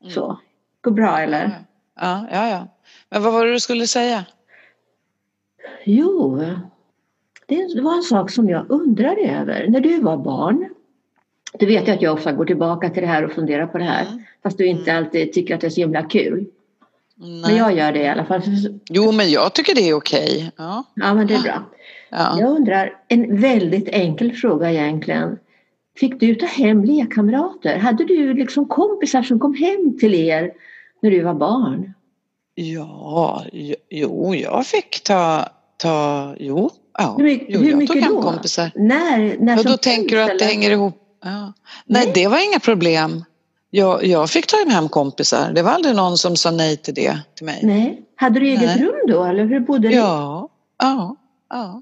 Mm. 0.04 0.14
så. 0.14 0.40
Går 0.82 0.92
bra 0.92 1.20
eller? 1.20 1.52
Ja, 2.02 2.28
ja, 2.32 2.50
ja. 2.50 2.68
Men 3.10 3.24
vad 3.24 3.34
var 3.34 3.46
det 3.46 3.52
du 3.52 3.60
skulle 3.60 3.88
säga? 3.88 4.26
Jo, 5.86 6.46
det 7.48 7.82
var 7.82 7.96
en 7.96 8.04
sak 8.04 8.32
som 8.32 8.50
jag 8.50 8.66
undrade 8.70 9.22
över. 9.22 9.68
När 9.68 9.80
du 9.80 10.00
var 10.02 10.18
barn, 10.18 10.70
du 11.60 11.66
vet 11.66 11.88
jag 11.88 11.96
att 11.96 12.02
jag 12.02 12.14
ofta 12.14 12.32
går 12.32 12.46
tillbaka 12.46 12.90
till 12.90 13.02
det 13.02 13.08
här 13.08 13.26
och 13.26 13.32
funderar 13.32 13.68
på 13.68 13.78
det 13.78 13.84
här. 13.84 14.06
Mm. 14.06 14.24
Fast 14.44 14.58
du 14.58 14.66
inte 14.66 14.94
alltid 14.94 15.34
tycker 15.34 15.56
att 15.56 15.62
det 15.62 15.68
är 15.68 15.72
så 15.72 15.82
himla 15.82 16.04
kul. 16.04 16.46
Men 17.16 17.42
Nej. 17.42 17.58
jag 17.58 17.78
gör 17.78 17.92
det 17.92 18.00
i 18.00 18.08
alla 18.08 18.26
fall. 18.26 18.42
Jo, 18.90 19.12
men 19.12 19.32
jag 19.32 19.54
tycker 19.56 19.76
det 19.76 19.90
är 19.90 19.94
okej. 19.94 20.52
Ja, 20.58 20.84
Ja, 20.94 21.14
men 21.14 21.28
det 21.28 21.34
är 21.34 21.42
bra. 21.42 21.64
ja. 22.10 22.40
Jag 22.40 22.50
undrar, 22.50 22.94
en 23.08 23.42
väldigt 23.42 23.88
enkel 23.90 24.32
fråga 24.32 24.72
egentligen. 24.72 25.38
Fick 25.98 26.20
du 26.20 26.36
ta 26.36 26.46
hem 26.46 26.84
lekkamrater? 26.84 27.78
Hade 27.78 28.04
du 28.06 28.34
liksom 28.34 28.66
kompisar 28.68 29.24
som 29.24 29.40
kom 29.40 29.54
hem 29.54 29.98
till 30.00 30.14
er 30.16 30.52
när 31.02 31.12
du 31.12 31.22
var 31.24 31.34
barn? 31.34 31.94
ja 32.56 33.44
jo, 33.90 34.36
jag 34.36 34.66
fick 34.68 35.04
ta, 35.04 35.50
ta 35.78 36.36
jo, 36.40 36.70
ja. 36.98 37.16
Hur 37.18 37.24
mycket- 37.24 37.48
jo, 37.50 37.60
hur 37.60 37.70
jag 37.70 37.78
mycket 37.78 37.94
tog 37.96 38.04
hem 38.04 38.14
då? 38.16 38.22
kompisar. 38.22 38.72
När? 38.76 39.38
när 39.40 39.58
Ja, 39.58 39.64
då 39.64 39.78
tänker 39.78 40.16
du 40.16 40.22
att 40.22 40.28
det 40.28 40.34
eller? 40.34 40.46
hänger 40.46 40.72
ihop? 40.72 40.96
Ja. 41.24 41.54
Nej, 41.86 42.06
Nej. 42.06 42.12
det 42.16 42.28
var 42.28 42.50
inga 42.50 42.60
problem. 42.60 43.24
Jag, 43.70 44.06
jag 44.06 44.30
fick 44.30 44.48
ta 44.48 44.58
hem 44.70 44.90
kompisar. 44.90 45.52
Det 45.54 45.62
var 45.62 45.72
aldrig 45.72 45.96
någon 45.96 46.18
som 46.18 46.36
sa 46.36 46.52
nej 46.52 46.78
till 46.78 46.94
det 46.94 47.18
till 47.36 47.46
mig. 47.46 47.60
Nej. 47.64 48.02
Hade 48.16 48.40
du 48.40 48.48
eget 48.48 48.62
Nej. 48.62 48.82
rum 48.84 48.96
då 49.08 49.24
eller 49.24 49.46
hur 49.46 49.60
bodde 49.60 49.88
du? 49.88 49.96
Ja, 49.96 50.50
ja, 50.82 51.16
ja. 51.50 51.82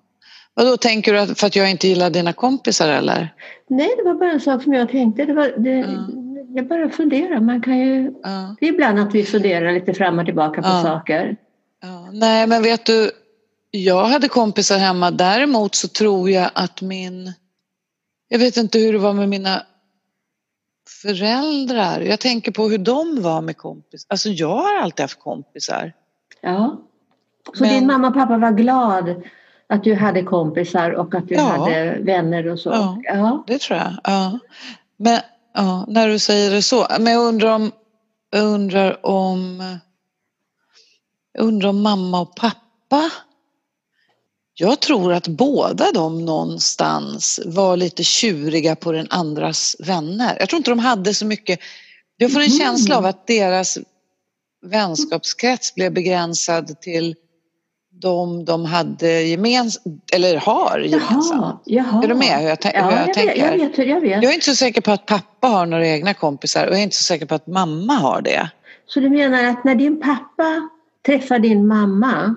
Och 0.55 0.65
då 0.65 0.77
tänker 0.77 1.13
du 1.13 1.19
att 1.19 1.39
för 1.39 1.47
att 1.47 1.55
jag 1.55 1.71
inte 1.71 1.87
gillar 1.87 2.09
dina 2.09 2.33
kompisar 2.33 2.89
eller? 2.89 3.35
Nej, 3.67 3.89
det 3.97 4.03
var 4.03 4.13
bara 4.13 4.31
en 4.31 4.39
sak 4.41 4.63
som 4.63 4.73
jag 4.73 4.89
tänkte. 4.89 5.25
Det 5.25 5.33
var, 5.33 5.53
det, 5.57 5.71
Mm. 5.71 6.27
Jag 6.55 6.67
bara 6.67 6.89
funderar. 6.89 7.39
Man 7.39 7.61
kan 7.61 7.79
ju... 7.79 8.13
Ja, 8.23 8.55
Det 8.59 8.65
är 8.67 8.73
ibland 8.73 8.99
att 8.99 9.15
vi 9.15 9.23
funderar 9.23 9.71
lite 9.73 9.93
fram 9.93 10.19
och 10.19 10.25
tillbaka 10.25 10.61
på 10.61 10.67
Ja. 10.67 10.81
saker. 10.83 11.35
Nej, 12.13 12.47
men 12.47 12.63
vet 12.63 12.85
du, 12.85 13.11
jag 13.71 14.05
hade 14.05 14.27
kompisar 14.27 14.77
hemma. 14.77 15.11
Däremot 15.11 15.75
så 15.75 15.87
tror 15.87 16.29
jag 16.29 16.49
att 16.53 16.81
min... 16.81 17.33
Jag 18.27 18.39
vet 18.39 18.57
inte 18.57 18.79
hur 18.79 18.93
det 18.93 18.99
var 18.99 19.13
med 19.13 19.29
mina 19.29 19.63
föräldrar. 21.01 22.01
Jag 22.01 22.19
tänker 22.19 22.51
på 22.51 22.69
hur 22.69 22.77
de 22.77 23.21
var 23.21 23.41
med 23.41 23.57
kompisar. 23.57 24.07
Alltså 24.09 24.29
jag 24.29 24.55
har 24.57 24.77
alltid 24.81 25.03
haft 25.03 25.19
kompisar. 25.19 25.93
Ja. 26.41 26.81
Så 27.53 27.63
Men- 27.63 27.73
din 27.73 27.87
mamma 27.87 28.07
och 28.07 28.13
pappa 28.13 28.37
var 28.37 28.51
glad 28.51 29.21
att 29.71 29.83
du 29.83 29.95
hade 29.95 30.23
kompisar 30.23 30.91
och 30.91 31.15
att 31.15 31.27
du 31.27 31.35
Ja. 31.35 31.41
hade 31.41 31.97
vänner 32.01 32.47
och 32.47 32.59
så? 32.59 32.69
Ja. 32.69 33.01
ja. 33.03 33.43
Det 33.47 33.59
tror 33.61 33.79
jag. 33.79 33.93
Ja. 34.03 34.39
Men 34.97 35.19
ja, 35.53 35.85
när 35.87 36.07
du 36.07 36.19
säger 36.19 36.51
det 36.51 36.61
så. 36.61 36.87
Men 36.99 37.13
jag 37.13 37.21
undrar 37.25 37.51
om, 37.55 37.71
jag 38.31 38.43
undrar 38.45 39.05
om, 39.05 39.63
jag 41.33 41.43
undrar 41.45 41.69
om 41.69 41.81
mamma 41.81 42.21
och 42.21 42.35
pappa. 42.35 43.09
Jag 44.53 44.79
tror 44.79 45.13
att 45.13 45.27
båda 45.27 45.91
de 45.93 46.25
någonstans 46.25 47.39
var 47.45 47.77
lite 47.77 48.03
tjuriga 48.03 48.75
på 48.75 48.91
den 48.91 49.07
andras 49.09 49.75
vänner. 49.79 50.37
Jag 50.39 50.49
tror 50.49 50.57
inte 50.57 50.71
de 50.71 50.79
hade 50.79 51.13
så 51.13 51.25
mycket. 51.25 51.59
Jag 52.17 52.31
får 52.31 52.39
en 52.39 52.49
Mhm. 52.49 52.57
känsla 52.59 52.97
av 52.97 53.05
att 53.05 53.27
deras 53.27 53.77
vänskapskrets 54.65 55.75
blev 55.75 55.93
begränsad 55.93 56.81
till 56.81 57.15
de, 58.01 58.45
de 58.45 58.65
hade 58.65 59.21
gemensamt, 59.21 59.85
eller 60.13 60.37
har 60.37 60.79
gemensamt. 60.79 61.21
Jaha, 61.31 61.57
jaha. 61.65 62.03
Är 62.03 62.07
du 62.07 62.13
med 62.13 62.39
hur 62.39 62.47
jag, 62.49 62.57
tän- 62.59 62.71
Ja, 62.73 62.83
hur 62.89 62.97
jag, 62.97 63.07
jag, 63.07 63.13
tänker? 63.13 63.33
vet, 63.51 63.59
jag 63.61 63.67
vet 63.67 63.79
hur 63.79 63.85
jag 63.85 64.01
vet. 64.01 64.23
Jag 64.23 64.31
är 64.31 64.33
inte 64.33 64.45
så 64.45 64.55
säker 64.55 64.81
på 64.81 64.91
att 64.91 65.05
pappa 65.05 65.47
har 65.47 65.65
några 65.65 65.87
egna 65.87 66.13
kompisar 66.13 66.65
och 66.67 66.71
jag 66.73 66.79
är 66.79 66.83
inte 66.83 66.95
så 66.95 67.03
säker 67.03 67.25
på 67.25 67.35
att 67.35 67.47
mamma 67.47 67.93
har 67.93 68.21
det. 68.21 68.49
Så 68.87 68.99
du 68.99 69.09
menar 69.09 69.43
att 69.43 69.63
när 69.63 69.75
din 69.75 70.01
pappa 70.01 70.69
träffar 71.05 71.39
din 71.39 71.67
mamma 71.67 72.35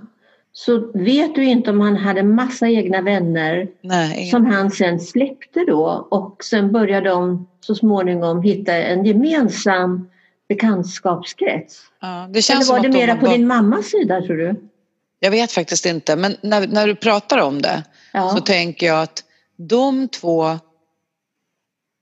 så 0.52 0.90
vet 0.94 1.34
du 1.34 1.44
inte 1.44 1.70
om 1.70 1.80
han 1.80 1.96
hade 1.96 2.22
massa 2.22 2.68
egna 2.68 3.00
vänner 3.00 3.68
Nej, 3.80 4.30
som 4.30 4.46
han 4.46 4.70
sen 4.70 5.00
släppte 5.00 5.64
då 5.66 6.06
och 6.10 6.44
sen 6.44 6.72
började 6.72 7.08
de 7.08 7.46
så 7.60 7.74
småningom 7.74 8.42
hitta 8.42 8.72
en 8.74 9.04
gemensam 9.04 10.08
bekantskapskrets? 10.48 11.80
ja, 12.00 12.28
det 12.30 12.42
känns 12.42 12.70
Eller 12.70 12.76
var 12.76 12.82
det 12.82 12.88
att 12.88 12.92
de 12.94 12.98
mera 13.06 13.16
på 13.16 13.26
din 13.26 13.46
mammas 13.46 13.86
sida 13.86 14.20
tror 14.22 14.36
du? 14.36 14.54
Jag 15.24 15.30
vet 15.30 15.52
faktiskt 15.52 15.86
inte, 15.86 16.16
men 16.16 16.36
när, 16.40 16.66
när 16.66 16.86
du 16.86 16.96
pratar 16.96 17.38
om 17.38 17.62
det 17.62 17.82
Ja. 18.12 18.30
så 18.30 18.40
tänker 18.40 18.86
jag 18.86 19.02
att 19.02 19.24
de 19.56 20.08
två 20.08 20.58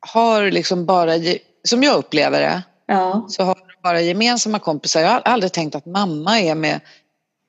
har 0.06 0.50
liksom 0.50 0.86
bara, 0.86 1.12
som 1.64 1.82
jag 1.82 1.96
upplever 1.96 2.40
det, 2.40 2.62
ja. 2.86 3.26
så 3.28 3.42
har 3.42 3.54
de 3.54 3.82
bara 3.82 4.00
gemensamma 4.00 4.58
kompisar. 4.58 5.00
Jag 5.00 5.08
har 5.08 5.20
aldrig 5.20 5.52
tänkt 5.52 5.74
att 5.74 5.86
mamma 5.86 6.40
är 6.40 6.54
med 6.54 6.80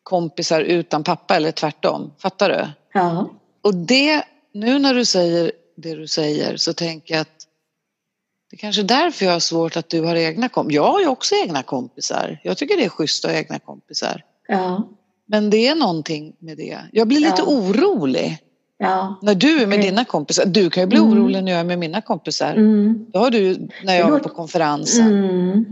kompisar 0.04 0.62
utan 0.62 1.04
pappa 1.04 1.36
eller 1.36 1.52
tvärtom. 1.52 2.14
Fattar 2.18 2.50
du? 2.50 2.68
ja. 2.94 3.30
Och 3.62 3.76
det, 3.76 4.24
nu 4.54 4.80
när 4.80 4.94
du 4.94 5.06
säger 5.06 5.52
det 5.78 5.96
du 5.96 6.08
säger 6.08 6.58
så 6.58 6.74
tänker 6.74 7.14
jag 7.14 7.22
att 7.22 7.48
det 8.50 8.56
är 8.56 8.60
kanske 8.60 8.82
är 8.82 8.84
därför 8.84 9.26
jag 9.26 9.34
har 9.34 9.40
svårt 9.40 9.78
att 9.78 9.90
du 9.90 10.02
har 10.02 10.16
egna 10.16 10.50
kompisar. 10.50 10.76
Jag 10.76 10.92
har 10.92 11.00
ju 11.00 11.08
också 11.08 11.36
egna 11.36 11.64
kompisar. 11.64 12.40
Jag 12.44 12.58
tycker 12.58 12.78
det 12.78 12.86
är 12.86 12.90
schysst 12.90 13.26
att 13.26 13.32
ha 13.32 13.38
egna 13.38 13.60
kompisar. 13.60 14.24
ja. 14.48 14.90
Men 15.28 15.50
det 15.50 15.68
är 15.68 15.76
någonting 15.76 16.34
med 16.40 16.58
det. 16.58 16.78
Jag 16.92 17.08
blir 17.08 17.20
lite 17.20 17.34
Ja. 17.46 17.52
orolig 17.52 18.38
ja. 18.78 19.16
när 19.22 19.36
du 19.36 19.62
är 19.62 19.68
med 19.68 19.80
dina 19.82 20.06
kompisar. 20.06 20.46
Du 20.46 20.70
kan 20.70 20.84
ju 20.84 20.88
bli 20.88 20.98
Mm. 20.98 21.12
orolig 21.14 21.44
när 21.44 21.52
jag 21.52 21.60
är 21.62 21.64
med 21.66 21.80
mina 21.80 22.02
kompisar. 22.02 22.54
Mm. 22.54 23.06
Det 23.14 23.18
har 23.20 23.30
du 23.32 23.68
när 23.84 23.96
jag 24.00 24.12
var 24.12 24.20
på 24.20 24.30
konferensen. 24.30 25.08
Mm. 25.08 25.66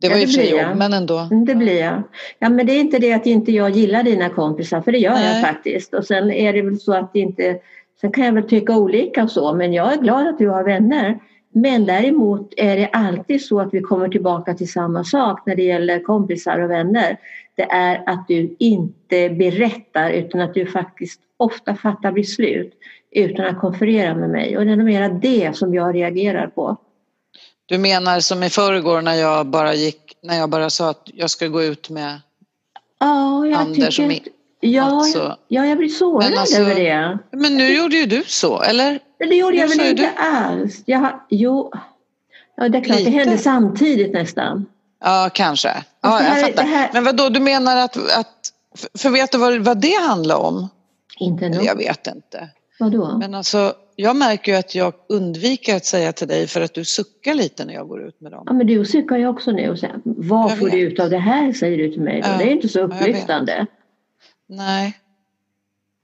Det 0.00 0.08
var 0.08 0.16
Ja, 0.16 0.20
ju 0.20 0.26
det 0.26 0.32
för 0.32 0.40
sig 0.40 0.50
jag. 0.50 0.68
jobb, 0.68 0.78
men 0.78 0.92
ändå. 0.92 1.18
Mm, 1.18 1.44
Det 1.44 1.54
blir 1.54 1.80
jag. 1.80 2.02
Ja, 2.38 2.48
men 2.48 2.66
det 2.66 2.72
är 2.72 2.80
inte 2.80 2.98
det 2.98 3.12
att 3.12 3.26
inte 3.26 3.52
jag 3.52 3.70
gillar 3.70 4.02
dina 4.02 4.28
kompisar, 4.28 4.80
för 4.80 4.92
det 4.92 4.98
gör 4.98 5.12
Nej. 5.14 5.32
jag 5.32 5.40
faktiskt. 5.48 5.94
Och 5.94 6.04
sen 6.04 6.30
är 6.30 6.52
det 6.52 6.62
väl 6.62 6.80
så 6.80 6.94
att 6.94 7.12
det 7.12 7.20
inte... 7.20 7.56
Sen 8.00 8.12
kan 8.12 8.24
jag 8.24 8.32
väl 8.32 8.48
tycka 8.48 8.76
olika 8.76 9.22
och 9.24 9.30
så, 9.30 9.54
men 9.54 9.72
jag 9.72 9.92
är 9.92 9.96
glad 9.96 10.28
att 10.28 10.38
du 10.38 10.48
har 10.48 10.64
vänner. 10.64 11.18
Men 11.54 11.84
däremot 11.86 12.52
är 12.56 12.76
det 12.76 12.88
alltid 12.92 13.44
så 13.44 13.60
att 13.60 13.68
vi 13.74 13.80
kommer 13.80 14.08
tillbaka 14.08 14.54
till 14.54 14.72
samma 14.72 15.04
sak 15.04 15.42
när 15.46 15.56
det 15.56 15.62
gäller 15.62 16.02
kompisar 16.02 16.58
och 16.58 16.70
vänner. 16.70 17.16
Det 17.56 17.62
är 17.62 18.02
att 18.06 18.28
du 18.28 18.56
inte 18.58 19.28
berättar 19.30 20.10
utan 20.10 20.40
att 20.40 20.54
du 20.54 20.66
faktiskt 20.66 21.20
ofta 21.36 21.74
fattar 21.76 22.12
beslut 22.12 22.72
utan 23.10 23.46
att 23.46 23.60
konferera 23.60 24.14
med 24.14 24.30
mig. 24.30 24.58
Och 24.58 24.64
det 24.66 24.72
är 24.72 24.76
nog 24.76 24.86
mera 24.86 25.08
det 25.08 25.56
som 25.56 25.74
jag 25.74 25.94
reagerar 25.94 26.46
på. 26.46 26.76
Du 27.66 27.78
menar 27.78 28.20
som 28.20 28.42
i 28.42 28.50
förrgår 28.50 29.02
när 29.02 29.14
jag 29.14 29.46
bara 29.46 29.74
gick, 29.74 30.16
när 30.22 30.38
jag 30.38 30.50
bara 30.50 30.70
sa 30.70 30.90
att 30.90 31.10
jag 31.14 31.30
ska 31.30 31.46
gå 31.48 31.62
ut 31.62 31.90
med 31.90 32.20
Ja, 33.00 33.46
jag 33.46 33.60
Anders 33.60 33.86
och 33.88 33.92
tycker... 33.94 34.08
Mick. 34.08 34.28
Ja, 34.60 34.82
Alltså- 34.82 35.36
ja, 35.48 35.66
jag 35.66 35.78
blir 35.78 35.88
sårad 35.88 36.30
Men 36.30 36.38
alltså- 36.38 36.60
över 36.60 36.74
det. 36.74 37.18
Men 37.30 37.56
nu 37.56 37.76
gjorde 37.76 37.96
ju 37.96 38.06
du 38.06 38.22
så, 38.26 38.62
eller? 38.62 38.98
Men 39.18 39.28
det 39.28 39.34
gjorde 39.34 39.56
jag 39.56 39.68
väl 39.68 39.80
inte 39.80 40.02
du. 40.02 40.08
alls. 40.22 40.82
Jag 40.86 41.20
jo, 41.30 41.72
ja, 42.56 42.68
det 42.68 42.78
är 42.78 42.84
klart, 42.84 42.98
Lite. 42.98 43.10
det 43.10 43.16
hände 43.16 43.38
samtidigt 43.38 44.12
nästan. 44.12 44.66
Ja, 45.04 45.30
kanske. 45.34 45.84
Ja, 46.00 46.22
jag 46.22 46.40
fattar. 46.40 46.62
här- 46.64 46.90
Men 46.92 47.04
vad 47.04 47.16
då 47.16 47.28
du 47.28 47.40
menar 47.40 47.76
att, 47.76 47.96
att 47.96 48.52
för- 48.98 49.10
vet 49.10 49.32
du 49.32 49.38
vad, 49.38 49.58
vad 49.58 49.80
det 49.80 49.94
handlar 50.08 50.36
om? 50.36 50.68
Inte 51.18 51.48
nog. 51.48 51.64
jag 51.64 51.76
vet 51.76 52.06
inte. 52.06 52.48
Vadå? 52.80 53.16
Men 53.18 53.34
alltså, 53.34 53.72
jag 53.96 54.16
märker 54.16 54.52
ju 54.52 54.58
att 54.58 54.74
jag 54.74 54.92
undviker 55.08 55.76
att 55.76 55.84
säga 55.84 56.12
till 56.12 56.28
dig 56.28 56.46
för 56.46 56.60
att 56.60 56.74
du 56.74 56.84
suckar 56.84 57.34
lite 57.34 57.64
när 57.64 57.74
jag 57.74 57.88
går 57.88 58.02
ut 58.02 58.20
med 58.20 58.32
dem. 58.32 58.42
Ja, 58.46 58.52
men 58.52 58.66
du 58.66 58.84
suckar 58.84 59.16
jag 59.16 59.30
också 59.34 59.50
nu 59.50 59.70
och 59.70 59.78
säger, 59.78 59.96
vad 60.04 60.50
Jag 60.50 60.58
får 60.58 60.66
du 60.70 60.84
vet. 60.84 60.92
ut 60.92 61.00
av 61.00 61.10
det 61.10 61.18
här 61.18 61.52
säger 61.52 61.78
du 61.78 61.92
till 61.92 62.00
mig. 62.02 62.22
Ja, 62.24 62.38
Det 62.38 62.44
är 62.44 62.50
inte 62.52 62.68
så 62.68 62.80
upplyftande. 62.80 63.66
Nej. 64.48 64.98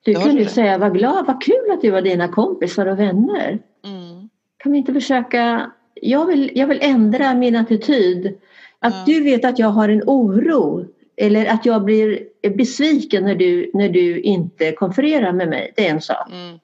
Du 0.05 0.15
kunde 0.15 0.31
du 0.31 0.39
ju 0.39 0.47
säga, 0.49 0.79
vad 0.79 0.95
glad, 0.95 1.27
vad 1.27 1.43
kul 1.43 1.71
att 1.73 1.81
du 1.83 1.91
var 1.91 2.03
dina 2.03 2.29
kompisar 2.29 2.87
och 2.87 2.99
vänner. 2.99 3.59
Mm. 3.87 4.29
Kan 4.57 4.73
vi 4.73 4.79
inte 4.79 4.93
försöka, 4.93 5.71
jag 5.95 6.27
vill, 6.27 6.51
jag 6.55 6.67
vill 6.67 6.79
ändra 6.83 7.35
min 7.35 7.57
attityd. 7.57 8.39
Att 8.81 8.95
Ja. 8.95 9.03
du 9.07 9.21
vet 9.25 9.45
att 9.45 9.59
jag 9.59 9.69
har 9.69 9.89
en 9.89 10.03
oro 10.07 10.85
eller 11.17 11.47
att 11.47 11.67
jag 11.67 11.85
blir 11.85 12.21
besviken 12.57 13.25
när 13.25 13.35
du, 13.35 13.71
när 13.75 13.89
du 13.89 14.21
inte 14.21 14.73
konfererar 14.73 15.33
med 15.33 15.49
mig. 15.49 15.73
Det 15.77 15.87
är 15.87 15.91
en 15.91 16.01
sak. 16.01 16.29
Mm. 16.33 16.59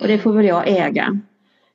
Och 0.00 0.08
det 0.08 0.18
får 0.18 0.32
väl 0.32 0.46
jag 0.46 0.68
äga. 0.68 1.20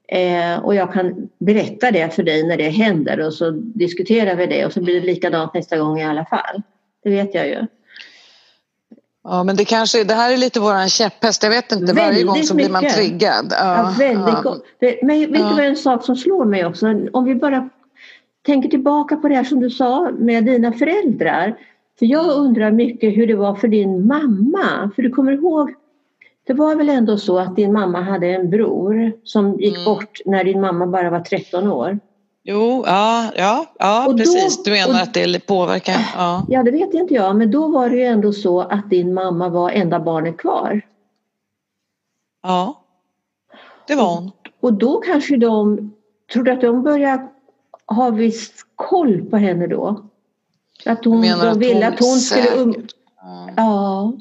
Eh, 0.08 0.60
och 0.66 0.76
jag 0.76 0.94
kan 0.94 1.30
berätta 1.40 1.92
det 1.92 2.16
för 2.16 2.24
dig 2.24 2.48
när 2.48 2.58
det 2.58 2.70
händer 2.70 3.20
och 3.20 3.34
så 3.34 3.52
diskuterar 3.52 4.36
vi 4.36 4.46
det 4.46 4.66
och 4.66 4.74
så 4.74 4.82
blir 4.82 5.02
det 5.02 5.08
likadant 5.08 5.54
nästa 5.54 5.78
gång 5.78 6.00
i 6.00 6.06
alla 6.06 6.26
fall. 6.26 6.62
Det 7.04 7.10
vet 7.10 7.34
jag 7.36 7.48
ju. 7.48 7.66
Ja, 9.24 9.44
men 9.44 9.56
det 9.56 9.66
kanske, 9.66 10.04
det 10.04 10.14
här 10.14 10.34
är 10.34 10.38
lite 10.38 10.60
våran 10.60 10.90
käpphäst. 10.90 11.44
Jag 11.44 11.50
vet 11.50 11.72
inte, 11.72 11.94
varje 11.94 12.08
Väldigt 12.08 12.28
gång 12.28 12.44
så 12.44 12.56
blir 12.56 12.70
man 12.70 12.84
mycket. 12.84 12.98
triggad. 12.98 13.46
Ja, 13.52 13.94
väldigt 14.00 14.34
ja. 14.34 14.42
gott. 14.44 14.66
Det- 14.80 15.00
Men 15.04 15.20
vet 15.20 15.30
Ja. 15.42 15.50
du 15.50 15.56
vad 15.56 15.66
en 15.66 15.76
sak 15.76 16.06
som 16.06 16.16
slår 16.16 16.46
mig 16.46 16.66
också? 16.66 16.88
Om 17.14 17.26
vi 17.26 17.36
bara 17.36 17.70
tänker 18.48 18.70
tillbaka 18.70 19.16
på 19.18 19.28
det 19.28 19.36
här 19.36 19.44
som 19.44 19.60
du 19.60 19.70
sa 19.70 20.12
med 20.18 20.46
dina 20.46 20.72
föräldrar. 20.74 21.58
För 22.00 22.06
jag 22.06 22.26
undrar 22.38 22.72
mycket 22.72 23.18
hur 23.18 23.28
det 23.28 23.36
var 23.36 23.56
för 23.56 23.68
din 23.68 24.08
mamma. 24.08 24.92
För 24.96 25.02
du 25.04 25.10
kommer 25.10 25.32
ihåg, 25.32 25.74
det 26.48 26.54
var 26.54 26.76
väl 26.76 26.90
ändå 26.90 27.18
så 27.18 27.40
att 27.40 27.56
din 27.56 27.74
mamma 27.74 28.02
hade 28.02 28.28
en 28.28 28.50
bror 28.50 29.12
som 29.24 29.60
gick 29.60 29.74
Mm. 29.78 29.86
bort 29.86 30.20
när 30.26 30.44
din 30.44 30.62
mamma 30.62 30.88
bara 30.88 31.10
var 31.10 31.20
13 31.20 31.68
år. 31.72 32.00
Jo, 32.44 32.84
ja, 32.88 33.32
ja, 33.36 33.66
ja 33.80 34.06
Och 34.08 34.12
då- 34.12 34.18
precis. 34.18 34.64
Du 34.64 34.72
menar 34.72 34.90
och- 34.94 35.02
att 35.02 35.14
det 35.14 35.48
påverkar? 35.48 36.00
Ja. 36.16 36.46
Ja, 36.50 36.64
det 36.64 36.72
vet 36.72 36.94
inte 36.94 37.14
jag, 37.14 37.36
men 37.36 37.52
då 37.52 37.68
var 37.68 37.90
det 37.90 37.96
ju 37.96 38.04
ändå 38.04 38.34
så 38.34 38.62
att 38.62 38.90
din 38.90 39.14
mamma 39.14 39.50
var 39.50 39.70
enda 39.72 40.00
barnet 40.00 40.38
kvar. 40.38 40.82
ja, 42.44 42.82
det 43.88 43.96
var 43.96 44.16
hon. 44.16 44.32
Och 44.60 44.74
då 44.74 44.98
kanske 45.00 45.38
de, 45.38 45.92
tror 46.34 46.44
du 46.44 46.52
att 46.52 46.62
de 46.62 46.84
började 46.84 47.28
ha 47.88 48.10
viss 48.10 48.52
koll 48.76 49.22
på 49.22 49.38
henne 49.38 49.68
då? 49.68 50.04
Att 50.86 51.06
hon, 51.06 51.22
de 51.22 51.32
att 51.32 51.58
ville 51.58 51.74
hon 51.74 51.94
att 51.94 52.00
hon 52.00 52.18
skulle... 52.20 52.56
Um, 52.56 52.74
säkert- 52.74 52.94
Ja. 53.22 53.50
ja. 53.56 54.14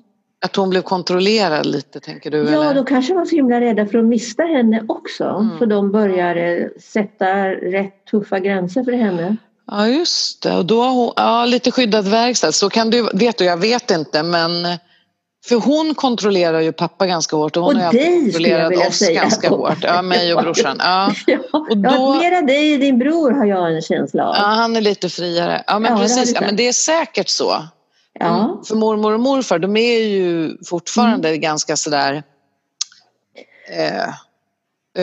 Att 0.45 0.57
hon 0.57 0.71
blev 0.71 0.83
kontrollerad 0.83 1.67
lite, 1.67 2.01
tänker 2.01 2.31
du? 2.31 2.39
ja, 2.39 2.45
eller? 2.65 2.75
då 2.75 2.85
kanske 2.85 3.15
var 3.15 3.25
så 3.25 3.37
himla 3.37 3.61
rädda 3.61 3.87
för 3.87 3.99
att 3.99 4.05
mista 4.05 4.43
henne 4.43 4.85
också. 4.89 5.25
Mm. 5.25 5.59
Så 5.59 5.67
de 5.67 5.93
började 5.93 6.71
sätta 6.81 7.49
rätt 7.51 8.05
tuffa 8.11 8.39
gränser 8.39 8.85
för 8.85 8.93
henne. 8.93 9.37
Ja, 9.71 9.89
just 9.89 10.43
det. 10.43 10.57
Och 10.57 10.67
då 10.67 10.83
har 10.83 10.93
hon, 10.93 11.13
ja, 11.17 11.45
lite 11.45 11.71
skyddad 11.71 12.09
verkstad. 12.09 12.53
Så 12.53 12.71
kan 12.71 12.91
du, 12.91 13.09
vet 13.15 13.39
du, 13.39 13.45
jag 13.45 13.57
vet 13.57 13.91
inte, 13.91 14.23
men 14.23 14.51
för 15.49 15.57
hon 15.57 15.95
kontrollerar 15.95 16.61
ju 16.61 16.73
pappa 16.73 17.07
ganska 17.07 17.37
hårt 17.37 17.57
och 17.57 17.63
hon 17.65 17.77
Och 17.77 17.83
har 17.83 17.93
dig 17.93 18.23
kontrollerat 18.23 18.89
oss 18.89 18.97
säga. 18.99 19.21
ganska 19.23 19.49
hårt. 19.49 19.79
Ja, 19.83 20.03
mig 20.03 20.35
och 20.35 20.43
brorsan. 20.43 20.77
Ja. 20.79 21.13
Ja, 21.27 21.39
Och 21.53 21.67
ja, 21.71 21.75
då- 21.97 22.15
mera 22.15 22.43
dig 22.43 22.75
och 22.75 22.81
din 22.81 22.99
bror 22.99 23.31
har 23.31 23.45
jag 23.47 23.75
en 23.75 23.83
känsla 23.83 24.25
av. 24.29 24.35
ja, 24.37 24.43
han 24.43 24.77
är 24.77 24.81
lite 24.81 25.09
friare. 25.09 25.65
Ja, 25.67 25.79
men 25.79 25.93
Ja, 25.93 25.99
det 25.99 26.03
precis. 26.05 26.29
du 26.29 26.35
Ja, 26.35 26.41
men 26.41 26.57
det 26.57 26.69
är 26.69 26.73
säkert 26.73 27.29
så. 27.29 27.63
Ja. 28.19 28.45
Mm, 28.45 28.65
För 28.65 28.77
mormor 28.77 29.13
och 29.15 29.21
morfar, 29.21 29.59
de 29.59 29.77
är 29.77 29.99
ju 29.99 30.57
fortfarande 30.67 31.29
Mm. 31.29 31.41
ganska 31.41 31.77
sådär 31.77 32.23
eh, 33.77 34.15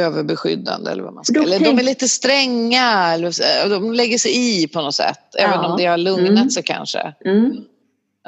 överbeskyddande 0.01 0.91
eller 0.91 1.03
vad 1.03 1.13
man 1.13 1.25
ska 1.25 1.41
Eller 1.43 1.59
de 1.59 1.65
tänk- 1.65 1.79
är 1.79 1.83
lite 1.83 2.07
stränga, 2.09 3.13
eller, 3.13 3.69
de 3.69 3.93
lägger 3.93 4.17
sig 4.17 4.61
i 4.63 4.67
på 4.67 4.81
något 4.81 4.95
sätt. 4.95 5.19
Även 5.37 5.53
Ja. 5.53 5.67
om 5.67 5.77
det 5.77 5.85
har 5.85 5.97
lugnat 5.97 6.29
Mm. 6.29 6.49
sig 6.49 6.63
kanske. 6.63 7.13
Mm. 7.25 7.55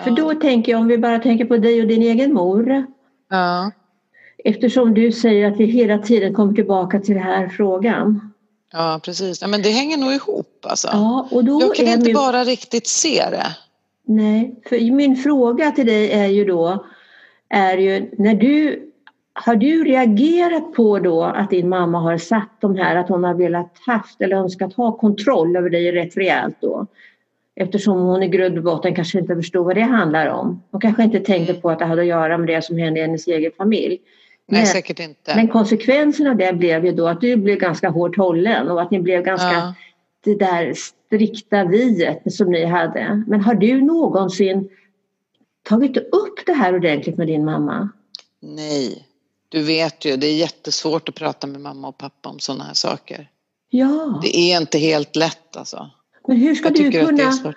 För 0.03 0.11
då 0.11 0.33
tänker 0.33 0.71
jag, 0.71 0.81
om 0.81 0.87
vi 0.87 0.97
bara 0.97 1.19
tänker 1.19 1.45
på 1.45 1.57
dig 1.57 1.81
och 1.81 1.87
din 1.87 2.01
egen 2.01 2.33
mor. 2.33 2.85
Ja. 3.29 3.71
Eftersom 4.43 4.93
du 4.93 5.11
säger 5.11 5.51
att 5.51 5.57
vi 5.57 5.65
hela 5.65 5.97
tiden 5.97 6.33
kommer 6.33 6.53
tillbaka 6.53 6.99
till 6.99 7.15
den 7.15 7.23
här 7.23 7.49
frågan. 7.49 8.33
Ja, 8.71 8.99
precis. 9.03 9.41
Ja, 9.41 9.47
men 9.47 9.61
det 9.61 9.69
hänger 9.69 9.97
nog 9.97 10.13
ihop 10.13 10.65
alltså. 10.69 10.87
Ja, 10.91 11.27
och 11.31 11.45
då 11.45 11.61
Jag 11.61 11.75
kan 11.75 11.87
inte 11.87 12.05
min... 12.05 12.13
bara 12.13 12.43
riktigt 12.43 12.87
se 12.87 13.29
det. 13.29 13.55
Nej, 14.07 14.55
för 14.69 14.91
min 14.91 15.15
fråga 15.15 15.71
till 15.71 15.85
dig 15.85 16.11
är 16.11 16.27
ju 16.27 16.45
då, 16.45 16.85
är 17.49 17.77
ju 17.77 18.09
när 18.17 18.35
du, 18.35 18.81
har 19.33 19.55
du 19.55 19.83
reagerat 19.83 20.73
på 20.73 20.99
då 20.99 21.23
att 21.23 21.49
din 21.49 21.69
mamma 21.69 21.99
har 21.99 22.17
satt 22.17 22.51
de 22.59 22.75
här, 22.75 22.95
att 22.95 23.09
hon 23.09 23.23
har 23.23 23.33
velat 23.33 23.73
haft 23.85 24.21
eller 24.21 24.35
önskat 24.35 24.73
ha 24.73 24.97
kontroll 24.97 25.55
över 25.55 25.69
dig 25.69 25.91
rätt 25.91 26.17
rejält 26.17 26.57
då? 26.59 26.87
Eftersom 27.55 27.97
hon 27.99 28.23
i 28.23 28.27
grund 28.27 28.57
och 28.57 28.63
botten 28.63 28.95
kanske 28.95 29.19
inte 29.19 29.35
förstod 29.35 29.65
vad 29.65 29.75
det 29.75 29.81
handlar 29.81 30.27
om. 30.27 30.63
Hon 30.71 30.81
kanske 30.81 31.03
inte 31.03 31.19
tänkte 31.19 31.51
Mm. 31.51 31.61
på 31.61 31.69
att 31.69 31.79
det 31.79 31.85
hade 31.85 32.01
att 32.01 32.07
göra 32.07 32.37
med 32.37 32.47
det 32.47 32.61
som 32.61 32.77
hände 32.77 32.99
i 32.99 33.03
hennes 33.03 33.27
egen 33.27 33.51
familj. 33.57 34.01
Nej, 34.47 34.61
Men- 34.61 34.65
säkert 34.67 34.99
inte. 34.99 35.35
Men 35.35 35.47
konsekvensen 35.47 36.27
av 36.27 36.35
det 36.37 36.53
blev 36.53 36.85
ju 36.85 36.91
då 36.91 37.07
att 37.07 37.21
du 37.21 37.35
blev 37.35 37.57
ganska 37.57 37.89
hårt 37.89 38.17
hållen 38.17 38.71
och 38.71 38.81
att 38.81 38.91
ni 38.91 38.99
blev 38.99 39.23
ganska 39.23 39.51
ja. 39.51 39.73
det 40.23 40.35
där 40.35 40.73
strikta 41.07 41.63
viet 41.65 42.33
som 42.33 42.51
ni 42.51 42.65
hade. 42.65 43.23
Men 43.27 43.41
har 43.41 43.53
du 43.55 43.81
någonsin 43.81 44.69
tagit 45.69 45.97
upp 45.97 46.39
det 46.45 46.53
här 46.53 46.75
ordentligt 46.75 47.17
med 47.17 47.27
din 47.27 47.45
mamma? 47.45 47.89
Nej, 48.39 49.07
du 49.49 49.63
vet 49.63 50.05
ju, 50.05 50.15
det 50.17 50.27
är 50.27 50.35
jättesvårt 50.35 51.09
att 51.09 51.15
prata 51.15 51.47
med 51.47 51.61
mamma 51.61 51.87
och 51.87 51.97
pappa 51.97 52.29
om 52.29 52.39
sådana 52.39 52.63
här 52.63 52.73
saker. 52.73 53.29
Ja. 53.69 54.19
Det 54.23 54.37
är 54.37 54.57
inte 54.61 54.77
helt 54.77 55.15
lätt 55.15 55.57
alltså. 55.57 55.89
Men 56.27 56.37
hur 56.37 56.55
ska 56.55 56.65
Jag 56.67 56.75
du 56.75 56.91
kunna... 56.91 57.53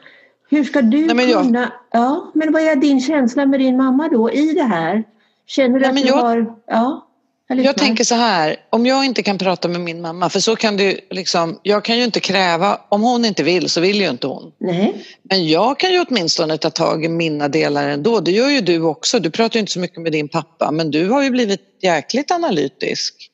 Hur 0.50 0.64
ska 0.64 0.82
du 0.82 1.06
Nej, 1.06 1.14
men 1.16 1.30
jag- 1.30 1.42
kunna... 1.42 1.72
Ja, 1.92 2.30
men 2.34 2.52
vad 2.52 2.62
är 2.62 2.76
din 2.76 3.00
känsla 3.00 3.46
med 3.46 3.60
din 3.60 3.76
mamma 3.76 4.08
då 4.08 4.32
i 4.32 4.52
det 4.54 4.62
här? 4.62 5.04
Känner 5.46 5.74
du 5.74 5.80
Nej, 5.80 5.88
att 5.90 5.96
du 5.96 6.08
jag- 6.08 6.16
har... 6.16 6.54
Ja. 6.66 7.04
Jag 7.50 7.76
tänker 7.76 8.04
så 8.04 8.14
här, 8.14 8.56
om 8.70 8.86
jag 8.86 9.04
inte 9.04 9.22
kan 9.22 9.38
prata 9.38 9.68
med 9.68 9.80
min 9.80 10.00
mamma, 10.00 10.28
för 10.30 10.40
så 10.40 10.56
kan 10.56 10.76
du 10.76 11.00
liksom, 11.10 11.58
jag 11.62 11.84
kan 11.84 11.98
ju 11.98 12.04
inte 12.04 12.20
kräva, 12.20 12.80
om 12.88 13.02
hon 13.02 13.24
inte 13.24 13.42
vill 13.42 13.68
så 13.68 13.80
vill 13.80 14.00
ju 14.00 14.08
inte 14.10 14.26
hon. 14.26 14.52
Nej. 14.58 15.04
Men 15.22 15.48
jag 15.48 15.78
kan 15.78 15.92
ju 15.92 16.04
åtminstone 16.08 16.58
ta 16.58 16.70
tag 16.70 17.04
i 17.04 17.08
mina 17.08 17.48
delar 17.48 17.88
ändå. 17.88 18.20
Det 18.20 18.30
gör 18.30 18.48
ju 18.50 18.60
du 18.60 18.82
också. 18.82 19.18
Du 19.20 19.30
pratar 19.30 19.54
ju 19.56 19.60
inte 19.60 19.72
så 19.72 19.80
mycket 19.80 20.02
med 20.02 20.12
din 20.12 20.28
pappa 20.28 20.70
men 20.70 20.90
du 20.90 21.08
har 21.08 21.22
ju 21.22 21.30
blivit 21.30 21.60
jäkligt 21.82 22.30
analytisk. 22.30 23.28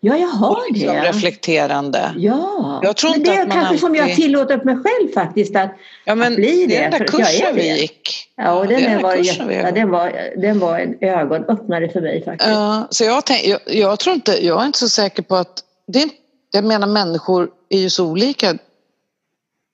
Ja, 0.00 0.16
jag 0.16 0.26
har 0.28 0.50
och 0.50 0.66
liksom 0.72 0.94
det. 0.96 1.00
reflekterande. 1.08 2.12
Ja, 2.16 2.80
Jag 2.84 2.96
tror 2.96 3.10
men 3.10 3.22
det 3.22 3.30
är 3.30 3.42
att 3.46 3.52
kanske 3.52 3.78
som 3.78 3.94
jag 3.94 4.02
alltid- 4.02 4.16
tillåter 4.16 4.64
mig 4.64 4.74
själv 4.76 5.12
faktiskt 5.14 5.56
att 5.56 5.70
Ja 6.04 6.14
men 6.14 6.34
bli 6.34 6.66
det 6.66 6.76
är 6.76 6.80
den 6.82 6.90
där 6.90 7.00
är 7.00 7.04
kursen 7.04 7.54
vi 7.54 7.80
gick. 7.80 8.28
Ja, 8.36 8.52
och 8.52 8.64
är 8.64 8.68
den, 8.68 8.82
den 8.82 9.02
var, 9.02 9.14
ja, 9.52 9.70
den, 9.72 9.90
var, 9.90 10.12
den 10.36 10.58
var 10.58 10.78
en 10.78 10.96
ögonöppnare 11.00 11.88
för 11.88 12.00
mig 12.00 12.24
faktiskt. 12.24 12.50
Ja, 12.50 12.86
så 12.90 13.04
jag, 13.04 13.24
tänk, 13.24 13.46
jag, 13.46 13.60
jag 13.66 13.98
tror 13.98 14.14
inte, 14.14 14.46
jag 14.46 14.62
är 14.62 14.66
inte 14.66 14.78
så 14.78 14.88
säker 14.88 15.22
på 15.22 15.36
att, 15.36 15.62
det 15.86 16.02
är, 16.02 16.08
jag 16.52 16.64
menar 16.64 16.86
människor 16.86 17.48
är 17.68 17.78
ju 17.78 17.90
så 17.90 18.06
olika. 18.06 18.52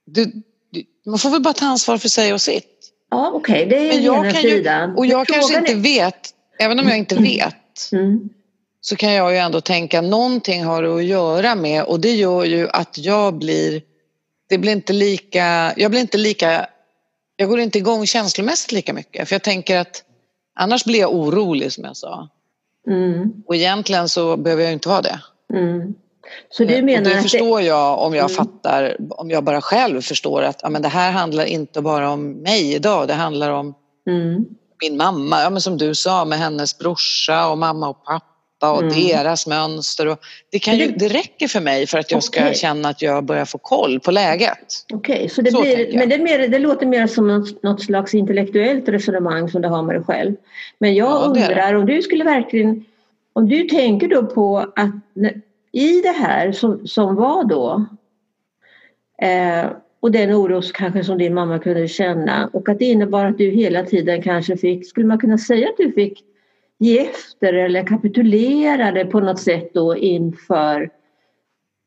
Det, 0.07 0.24
det, 0.24 0.84
man 1.07 1.18
får 1.18 1.30
väl 1.30 1.40
bara 1.42 1.55
ta 1.55 1.66
ansvar 1.66 1.98
för 1.98 2.09
sig 2.09 2.32
och 2.32 2.40
sitt. 2.40 2.68
Ja, 3.11 3.30
okej, 3.34 3.66
det 3.66 3.76
är 3.76 3.88
Men 3.94 4.03
jag 4.03 4.26
ena 4.26 4.40
ju, 4.40 4.50
sidan. 4.50 4.96
och 4.96 5.07
jag 5.07 5.26
kanske 5.26 5.59
inte 5.59 5.74
vet, 5.74 6.30
även 6.59 6.80
om 6.80 6.88
jag 6.88 6.98
inte 6.98 7.14
vet, 7.16 7.55
är- 7.92 7.96
Mm. 7.96 8.28
Så 8.85 8.97
kan 8.97 9.12
jag 9.12 9.33
ju 9.33 9.39
ändå 9.39 9.61
tänka 9.61 10.01
någonting 10.01 10.64
har 10.64 10.83
det 10.83 10.95
att 10.95 11.05
göra 11.05 11.55
med 11.55 11.85
och 11.85 12.01
det 12.01 12.12
gör 12.14 12.45
ju 12.45 12.68
att 12.68 12.99
jag 12.99 13.35
blir, 13.35 13.83
det 14.49 14.59
blir 14.59 14.72
inte 14.72 14.93
lika, 14.93 15.72
jag 15.76 15.91
blir 15.91 16.01
inte 16.01 16.18
lika, 16.18 16.66
jag 17.37 17.49
går 17.49 17.61
inte 17.61 17.78
igång 17.78 18.07
känslomässigt 18.07 18.72
lika 18.72 18.93
mycket 18.93 19.28
för 19.28 19.35
jag 19.35 19.43
tänker 19.43 19.78
att 19.78 20.03
annars 20.55 20.85
blir 20.85 21.01
jag 21.01 21.14
orolig 21.14 21.72
som 21.72 21.85
jag 21.85 21.97
sa 21.97 22.28
Mm. 22.87 23.33
och 23.47 23.57
egentligen 23.57 24.09
så 24.09 24.37
behöver 24.37 24.62
jag 24.62 24.72
inte 24.72 24.89
vara 24.89 25.03
det. 25.03 25.20
Mm. 25.55 25.95
Så 26.51 26.64
du 26.64 26.78
och 26.78 26.85
menar 26.85 27.11
det 27.11 27.16
att 27.16 27.22
förstår 27.22 27.61
jag 27.61 27.99
om 27.99 28.14
jag 28.14 28.30
Mm. 28.30 28.37
fattar, 28.37 28.97
om 29.11 29.30
jag 29.30 29.45
bara 29.45 29.61
själv 29.61 30.01
förstår 30.01 30.43
att 30.43 30.61
ja, 30.62 30.68
men 30.68 30.83
det 30.83 30.89
här 30.89 31.12
handlar 31.12 31.45
inte 31.45 31.80
bara 31.80 32.11
om 32.11 32.30
mig 32.33 32.74
idag, 32.74 33.09
det 33.09 33.14
handlar 33.14 33.51
om 33.51 33.74
det... 34.05 34.11
Mm. 34.11 34.45
min 34.83 34.97
mamma, 34.97 35.43
ja, 35.43 35.51
men 35.51 35.61
som 35.61 35.78
du 35.78 35.95
sa 35.95 36.24
med 36.24 36.39
hennes 36.39 36.78
brorsa 36.78 37.49
och 37.49 37.59
mamma 37.59 37.89
och 37.89 38.05
pappa 38.05 38.32
och 38.70 38.82
Mm. 38.82 38.94
deras 38.94 39.46
mönster. 39.46 40.08
Och 40.08 40.18
det, 40.50 40.58
kan 40.58 40.76
ju, 40.78 40.86
det 40.86 41.08
räcker 41.08 41.48
för 41.48 41.60
mig 41.60 41.86
för 41.86 41.98
att 41.98 42.10
jag 42.10 42.22
ska 42.22 42.40
Okej. 42.40 42.54
känna 42.54 42.88
att 42.88 43.02
jag 43.02 43.24
börjar 43.24 43.44
få 43.44 43.58
koll 43.58 44.00
på 44.00 44.10
läget. 44.10 44.84
Okej, 44.92 45.28
så 45.28 45.42
det, 45.42 45.50
Så 45.50 45.60
blir, 45.60 45.98
men 45.98 46.08
det, 46.08 46.18
mer, 46.18 46.48
det 46.48 46.58
låter 46.58 46.86
mer 46.86 47.06
som 47.06 47.28
något, 47.28 47.62
något 47.62 47.82
slags 47.82 48.14
intellektuellt 48.14 48.88
resonemang 48.88 49.48
som 49.48 49.62
du 49.62 49.68
har 49.68 49.82
med 49.82 49.94
dig 49.94 50.04
själv. 50.04 50.34
Men 50.78 50.94
jag 50.94 51.10
Ja, 51.10 51.24
undrar 51.26 51.74
om 51.74 51.86
du 51.86 52.02
skulle 52.02 52.24
verkligen, 52.24 52.84
om 53.32 53.48
du 53.48 53.62
tänker 53.62 54.08
då 54.08 54.26
på 54.26 54.58
att 54.76 54.90
i 55.72 56.00
det 56.00 56.12
här 56.12 56.52
som, 56.52 56.86
som 56.86 57.14
var 57.14 57.44
då 57.44 57.86
eh, 59.22 59.70
och 60.00 60.12
den 60.12 60.34
oro 60.34 60.62
kanske 60.74 61.04
som 61.04 61.18
din 61.18 61.34
mamma 61.34 61.58
kunde 61.58 61.88
känna 61.88 62.50
och 62.52 62.68
att 62.68 62.78
det 62.78 62.84
innebar 62.84 63.24
att 63.24 63.38
du 63.38 63.50
hela 63.50 63.82
tiden 63.82 64.22
kanske 64.22 64.56
fick, 64.56 64.88
skulle 64.88 65.06
man 65.06 65.18
kunna 65.18 65.38
säga 65.38 65.68
att 65.68 65.76
du 65.76 65.92
fick 65.92 66.24
ge 66.79 66.99
efter 66.99 67.53
eller 67.53 67.87
kapitulerade 67.87 69.05
på 69.05 69.20
något 69.20 69.41
sätt 69.41 69.75
då 69.75 69.97
inför 69.97 70.91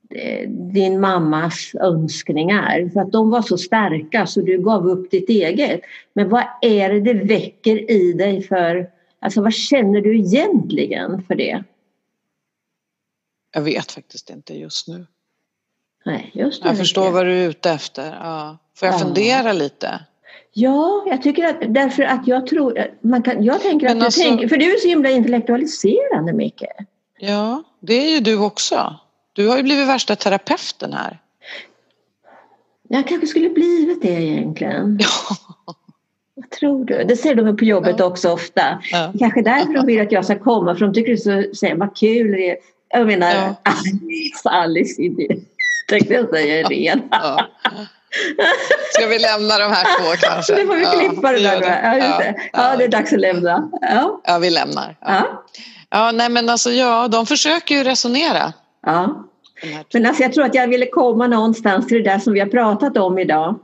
eh, 0.09 0.49
din 0.49 0.99
mammas 0.99 1.71
önskningar 1.75 2.89
för 2.93 2.99
att 2.99 3.11
de 3.11 3.29
var 3.29 3.41
så 3.41 3.57
starka 3.57 4.27
så 4.27 4.41
du 4.41 4.61
gav 4.61 4.87
upp 4.87 5.11
ditt 5.11 5.29
eget. 5.29 5.81
Men 6.13 6.29
vad 6.29 6.43
är 6.61 6.89
det 6.93 6.99
det 7.01 7.13
väcker 7.13 7.91
i 7.91 8.13
dig 8.13 8.41
för, 8.43 8.89
alltså 9.19 9.41
vad 9.41 9.53
känner 9.53 10.01
du 10.01 10.17
egentligen 10.19 11.23
för 11.23 11.35
det? 11.35 11.63
Jag 13.53 13.61
vet 13.61 13.91
faktiskt 13.91 14.29
inte 14.29 14.53
just 14.57 14.87
nu. 14.87 15.05
Nej, 16.05 16.31
just 16.33 16.63
det. 16.63 16.69
Jag 16.69 16.77
förstår 16.77 17.11
vad 17.11 17.25
du 17.25 17.31
är 17.33 17.49
ute 17.49 17.71
efter. 17.71 18.17
Ja. 18.21 18.57
Får 18.75 18.85
jag 18.87 18.95
Ja. 18.95 18.99
fundera 18.99 19.53
lite? 19.53 19.99
Ja, 20.57 21.03
jag 21.07 21.21
tycker 21.21 21.45
att 21.45 21.55
därför 21.73 22.03
att 22.03 22.27
jag 22.27 22.47
tror, 22.47 22.87
man 23.01 23.23
kan, 23.23 23.43
jag 23.43 23.61
tänker 23.61 23.87
Men 23.87 23.95
att 23.97 23.99
du 24.01 24.05
alltså- 24.05 24.21
tänker, 24.21 24.47
för 24.47 24.57
du 24.57 24.73
är 24.73 24.77
så 24.79 24.87
himla 24.87 25.09
intellektualiserande 25.09 26.33
Micke. 26.33 26.63
Ja, 27.19 27.63
det 27.79 27.93
är 27.93 28.09
ju 28.15 28.19
du 28.19 28.37
också. 28.39 28.95
Du 29.33 29.47
har 29.47 29.57
ju 29.57 29.63
blivit 29.63 29.87
värsta 29.87 30.15
terapeuten 30.15 30.93
här. 30.93 31.19
Jag 32.87 33.07
kanske 33.07 33.27
skulle 33.27 33.49
blivit 33.49 34.01
det 34.01 34.07
egentligen. 34.21 34.99
Ja. 35.01 35.07
Vad 36.35 36.49
tror 36.49 36.85
du? 36.85 37.03
Det 37.03 37.15
ser 37.15 37.35
de 37.35 37.57
på 37.57 37.65
jobbet 37.65 37.95
Ja. 37.99 38.05
också 38.05 38.29
ofta. 38.31 38.61
Ja. 38.91 39.13
Kanske 39.19 39.41
därför 39.41 39.73
de 39.73 39.85
vill 39.85 40.01
att 40.01 40.11
jag 40.11 40.25
ska 40.25 40.39
komma 40.39 40.75
för 40.75 40.85
de 40.85 40.93
tycker 40.93 41.11
det 41.31 41.39
är 41.39 41.53
så, 41.53 41.75
vad 41.75 41.97
kul 41.97 42.31
det 42.31 42.49
är. 42.49 42.57
Jag 42.89 43.07
menar 43.07 43.31
Ja. 43.35 43.55
Alice, 43.63 44.49
Alice 44.49 45.01
inte. 45.01 45.35
Tänkte 45.89 46.13
jag 46.13 46.29
säga 46.29 46.69
ren. 46.69 47.01
Ja. 47.11 47.45
Ska 48.93 49.07
vi 49.07 49.19
lämna 49.19 49.57
de 49.57 49.71
här 49.71 49.83
två 49.99 50.15
kanske? 50.27 50.55
Nu 50.55 50.65
får 50.65 50.75
vi 50.75 50.81
Ja, 50.83 50.91
klippa 50.91 51.31
det 51.31 51.37
vi 51.37 51.43
gör 51.43 51.59
där. 51.61 51.79
Ja, 51.83 51.95
just 52.07 52.19
det. 52.19 52.35
ja, 52.53 52.75
det 52.77 52.83
är 52.83 52.87
dags 52.87 53.13
att 53.13 53.19
lämna. 53.19 53.69
Ja. 53.81 54.21
Ja, 54.23 54.37
vi 54.37 54.49
lämnar. 54.49 54.95
Ja. 55.01 55.07
Ja. 55.07 55.43
Ja, 55.89 56.11
nej 56.11 56.29
men 56.29 56.49
alltså 56.49 56.69
ja, 56.71 57.07
de 57.07 57.25
försöker 57.25 57.75
ju 57.75 57.83
resonera. 57.83 58.53
Ja. 58.85 59.23
Men 59.93 60.05
alltså 60.05 60.23
jag 60.23 60.33
tror 60.33 60.45
att 60.45 60.55
jag 60.55 60.67
ville 60.67 60.85
komma 60.85 61.27
någonstans 61.27 61.87
till 61.87 61.97
det 62.03 62.09
där 62.11 62.19
som 62.19 62.33
vi 62.33 62.39
har 62.39 62.47
pratat 62.47 62.97
om 62.97 63.19
idag. 63.19 63.59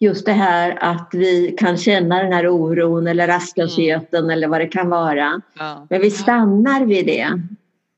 Just 0.00 0.26
det 0.26 0.32
här 0.32 0.78
att 0.80 1.08
vi 1.12 1.56
kan 1.58 1.76
känna 1.76 2.22
den 2.22 2.32
här 2.32 2.48
oron 2.48 3.06
eller 3.06 3.26
rastlösheten 3.26 4.30
eller 4.30 4.48
vad 4.48 4.60
det 4.60 4.66
kan 4.66 4.90
vara. 4.90 5.40
Ja. 5.58 5.86
Men 5.90 6.00
vi 6.00 6.10
stannar 6.10 6.84
vid 6.84 7.06
det. 7.06 7.28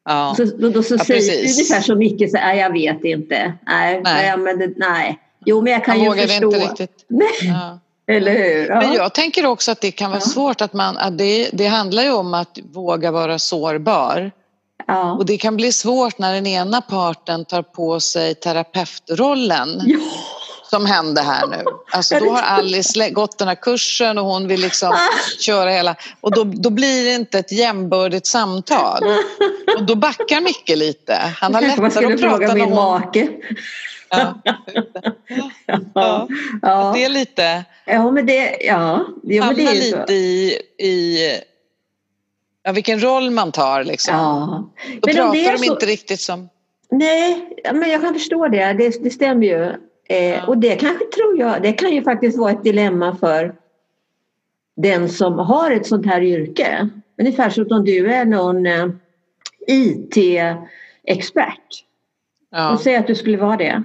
Ja. 0.05 0.35
Så, 0.37 0.45
då, 0.45 0.69
då 0.69 0.83
så 0.83 0.95
Ja, 0.95 1.05
säger 1.05 1.39
ungefär 1.39 1.81
så 1.81 1.95
mycket 1.95 2.31
så 2.31 2.37
nej 2.37 2.59
jag 2.59 2.73
vet 2.73 3.05
inte. 3.05 3.53
Nej. 3.67 4.01
nej. 4.05 4.37
men 4.37 4.59
det, 4.59 4.73
nej. 4.77 5.19
Jo 5.47 5.63
men 5.63 5.73
jag 5.73 5.85
kan 5.85 5.97
Man 5.97 6.05
ju 6.05 6.09
vågar 6.11 6.27
förstå. 6.27 6.47
inte 6.47 6.59
riktigt. 6.59 7.05
Nej, 7.09 7.29
Ja. 7.43 7.79
eller 8.15 8.33
hur? 8.33 8.69
Ja. 8.69 8.81
Men 8.81 8.93
jag 8.93 9.15
tänker 9.15 9.47
också 9.47 9.71
att 9.73 9.81
det 9.81 9.91
kan 9.91 10.11
vara 10.11 10.21
Ja. 10.25 10.29
svårt 10.31 10.61
att 10.61 10.73
man, 10.73 10.99
att 10.99 11.19
det, 11.19 11.51
det 11.53 11.67
handlar 11.67 12.03
ju 12.03 12.13
om 12.13 12.35
att 12.35 12.59
våga 12.73 13.11
vara 13.11 13.39
sårbar. 13.39 14.31
ja. 14.87 15.13
Och 15.13 15.27
det 15.27 15.37
kan 15.37 15.57
bli 15.57 15.73
svårt 15.73 16.19
när 16.19 16.35
den 16.35 16.47
ena 16.47 16.81
parten 16.81 17.45
tar 17.45 17.63
på 17.63 18.01
sig 18.01 18.35
terapeutrollen 18.35 19.81
ja. 19.87 19.99
som 20.71 20.87
hände 20.87 21.21
här 21.23 21.47
nu. 21.47 21.65
Alltså 21.93 22.19
då 22.19 22.31
har 22.31 22.43
Alice 22.43 23.11
gått 23.11 23.39
den 23.39 23.49
här 23.49 23.55
kursen 23.55 24.19
och 24.19 24.25
hon 24.25 24.49
vill 24.49 24.61
liksom 24.61 24.89
Ah. 24.93 24.99
köra 25.41 25.71
hela 25.71 25.95
och 26.21 26.31
då, 26.35 26.45
då 26.45 26.71
blir 26.71 27.05
det 27.05 27.15
inte 27.15 27.39
ett 27.39 27.53
jämbördigt 27.53 28.27
samtal. 28.27 29.03
Och 29.79 29.85
då 29.87 29.95
backar 29.95 30.41
Micke 30.41 30.69
lite. 30.77 31.15
Han 31.41 31.55
har 31.55 31.63
lättare 31.63 31.87
att 31.87 31.95
prata 31.95 32.19
fråga 32.19 32.55
min 32.55 32.65
hon... 32.65 32.75
make. 32.75 33.29
Ja. 34.13 34.35
Ja. 35.95 36.29
Ja. 36.63 36.93
Det 36.95 37.05
är 37.05 37.09
lite, 37.09 37.65
ja 37.87 38.11
men 38.11 38.27
det, 38.27 38.57
ja. 38.61 39.07
Jo, 39.23 39.45
men 39.45 39.55
det 39.55 39.63
är 39.67 39.75
ju 39.75 39.81
så. 39.81 39.97
lite 39.99 40.13
i, 40.13 40.59
i 40.79 41.19
ja, 42.63 42.73
vilken 42.73 43.01
roll 43.03 43.31
man 43.31 43.53
tar 43.53 43.85
liksom. 43.85 44.15
Ja. 44.15 44.71
Då 45.01 45.07
Men 45.07 45.15
pratar 45.17 45.53
de 45.53 45.59
så- 45.59 45.65
inte 45.73 45.87
riktigt 45.87 46.21
som... 46.21 46.49
Nej, 46.91 47.49
men 47.73 47.91
jag 47.91 48.01
kan 48.01 48.15
förstå 48.15 48.49
det. 48.49 48.73
Det, 48.73 49.05
det 49.05 49.11
stämmer 49.11 49.47
ju. 49.47 49.63
Eh, 50.09 50.31
Ja. 50.31 50.47
Och 50.47 50.59
det 50.59 50.77
kanske 50.77 51.05
tror 51.05 51.39
jag, 51.39 51.63
det 51.63 51.73
kan 51.73 51.91
ju 51.93 52.03
faktiskt 52.03 52.39
vara 52.39 52.51
ett 52.53 52.65
dilemma 52.65 53.17
för 53.21 53.55
den 54.77 55.09
som 55.09 55.39
har 55.39 55.71
ett 55.71 55.87
sånt 55.87 56.07
här 56.07 56.21
yrke. 56.23 56.89
Ungefär 57.19 57.51
som 57.51 57.67
om 57.71 57.85
du 57.85 58.13
är 58.13 58.25
någon 58.25 58.67
eh, 58.67 58.87
IT-expert. 59.69 61.59
Ja. 62.51 62.73
Och 62.73 62.81
säg 62.81 62.97
att 62.97 63.07
du 63.07 63.15
skulle 63.15 63.37
vara 63.37 63.57
det. 63.57 63.83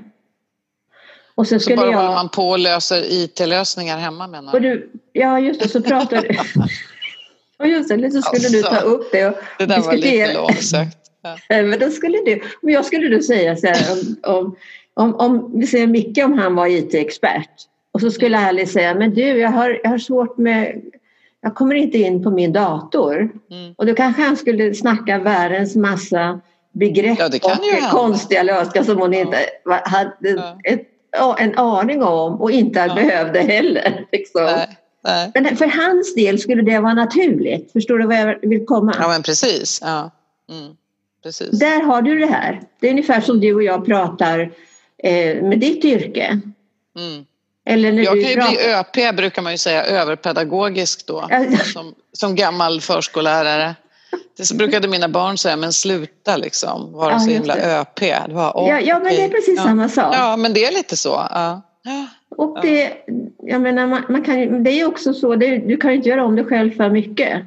Och 1.37 1.47
sen 1.47 1.59
Så 1.59 1.63
skulle 1.63 1.77
bara 1.77 1.85
håller 1.85 2.03
jag... 2.03 2.13
man 2.13 2.29
på 2.29 2.49
och 2.49 2.59
löser 2.59 3.03
IT-lösningar 3.07 3.97
hemma 3.97 4.27
menar 4.27 4.53
Och 4.53 4.61
du? 4.61 4.89
ja 5.13 5.39
just 5.39 5.61
det, 5.61 5.69
så 5.69 5.81
pratar 5.81 6.21
du... 6.21 6.29
Och 7.59 7.67
just 7.67 7.89
det, 7.89 8.11
så 8.11 8.21
skulle 8.21 8.49
du 8.49 8.61
ta 8.61 8.69
Alltså, 8.69 8.85
upp 8.87 9.11
det 9.11 9.25
och 9.25 9.33
Det 9.57 9.65
där 9.65 9.79
var 9.81 9.93
lite 9.93 10.07
diskutera. 10.09 10.41
långsökt. 10.41 10.97
Ja. 11.21 11.37
Men 11.63 11.79
då 11.79 11.89
skulle 11.89 12.17
du, 12.25 12.41
men 12.61 12.73
jag 12.73 12.85
skulle 12.85 13.07
du 13.07 13.21
säga 13.23 13.55
så 13.55 13.67
här 13.67 13.77
om, 13.93 14.15
om, 14.33 14.55
om, 14.93 15.15
om 15.15 15.59
vi 15.59 15.67
säger 15.67 15.87
Micke 15.87 16.17
om 16.25 16.39
han 16.39 16.55
var 16.55 16.67
IT-expert 16.67 17.49
och 17.91 18.01
så 18.01 18.11
skulle 18.11 18.37
Alice 18.39 18.73
säga 18.73 18.93
men 18.95 19.13
du 19.13 19.21
jag 19.21 19.49
har, 19.49 19.79
jag 19.83 19.89
har 19.89 19.97
svårt 19.97 20.37
med 20.37 20.81
jag 21.41 21.55
kommer 21.55 21.75
inte 21.75 21.97
in 21.97 22.23
på 22.23 22.31
min 22.31 22.53
dator 22.53 23.29
Mm. 23.51 23.73
och 23.77 23.85
då 23.85 23.93
kanske 23.95 24.21
han 24.21 24.37
skulle 24.37 24.73
snacka 24.73 25.17
världens 25.19 25.75
massa 25.75 26.39
begrepp 26.71 27.19
Ja, 27.19 27.25
och 27.27 27.91
konstiga 27.91 28.43
lösningar 28.43 28.85
som 28.85 28.97
hon 28.97 29.13
inte 29.13 29.37
hade 29.85 30.29
Ja. 30.29 30.57
ett, 30.63 30.81
en 31.37 31.57
aning 31.57 32.03
om 32.03 32.41
och 32.41 32.51
inte 32.51 32.79
Ja. 32.79 32.95
behövde 32.95 33.39
heller. 33.39 34.05
Liksom. 34.11 34.43
Nej, 34.43 34.77
Nej. 35.03 35.31
Men 35.33 35.57
för 35.57 35.67
hans 35.67 36.15
del 36.15 36.39
skulle 36.39 36.61
det 36.61 36.79
vara 36.79 36.93
naturligt. 36.93 37.71
Förstår 37.71 37.97
du 37.97 38.05
vad 38.07 38.15
jag 38.17 38.39
vill 38.41 38.65
komma? 38.65 38.95
Ja, 38.99 39.07
men 39.07 39.23
precis. 39.23 39.79
Ja. 39.83 40.11
Mm. 40.51 40.73
precis. 41.23 41.59
Där 41.59 41.81
har 41.83 42.01
du 42.01 42.19
det 42.19 42.25
här. 42.25 42.61
Det 42.79 42.87
är 42.87 42.91
ungefär 42.91 43.21
som 43.21 43.39
du 43.39 43.53
och 43.53 43.63
jag 43.63 43.85
pratar 43.85 44.39
eh, 45.03 45.43
med 45.43 45.59
ditt 45.59 45.85
yrke. 45.85 46.39
Mm. 46.97 47.25
Eller 47.69 47.91
när 47.91 48.03
Jag 48.03 48.15
du 48.15 48.21
kan 48.21 48.29
ju 48.31 48.35
pratar... 48.37 48.51
bli 48.93 49.03
ÖP 49.09 49.15
brukar 49.15 49.41
man 49.41 49.51
ju 49.51 49.57
säga, 49.57 49.83
överpedagogisk 49.85 51.07
då, 51.07 51.29
som, 51.73 51.95
som 52.13 52.35
gammal 52.35 52.81
förskollärare. 52.81 53.75
Det 54.37 54.45
så 54.45 54.55
brukade 54.55 54.87
mina 54.87 55.07
barn 55.09 55.37
säga, 55.37 55.55
men 55.55 55.73
sluta 55.73 56.37
liksom, 56.37 56.93
vara 56.93 57.11
Ja, 57.13 57.19
så 57.19 57.29
himla 57.29 57.55
det. 57.55 57.79
ÖP. 57.79 57.99
Det 57.99 58.33
var, 58.33 58.57
åh, 58.57 58.69
Ja, 58.69 58.79
ja, 58.79 58.99
men 58.99 59.15
det 59.15 59.23
är 59.23 59.29
precis 59.29 59.57
ja. 59.57 59.63
samma 59.63 59.89
sak. 59.89 60.15
Ja, 60.15 60.37
men 60.37 60.53
det 60.53 60.65
är 60.65 60.71
lite 60.71 60.97
så. 60.97 61.09
Ja. 61.09 61.61
Och 62.37 62.61
det, 62.61 62.93
jag 63.43 63.61
menar, 63.61 63.87
man, 63.87 64.03
man 64.09 64.23
kan, 64.23 64.63
det 64.63 64.71
är 64.71 64.87
också 64.87 65.13
så, 65.13 65.35
det, 65.35 65.57
du 65.57 65.77
kan 65.77 65.91
ju 65.91 65.97
inte 65.97 66.09
göra 66.09 66.25
om 66.25 66.35
dig 66.35 66.45
själv 66.45 66.71
för 66.77 66.89
mycket. 66.89 67.41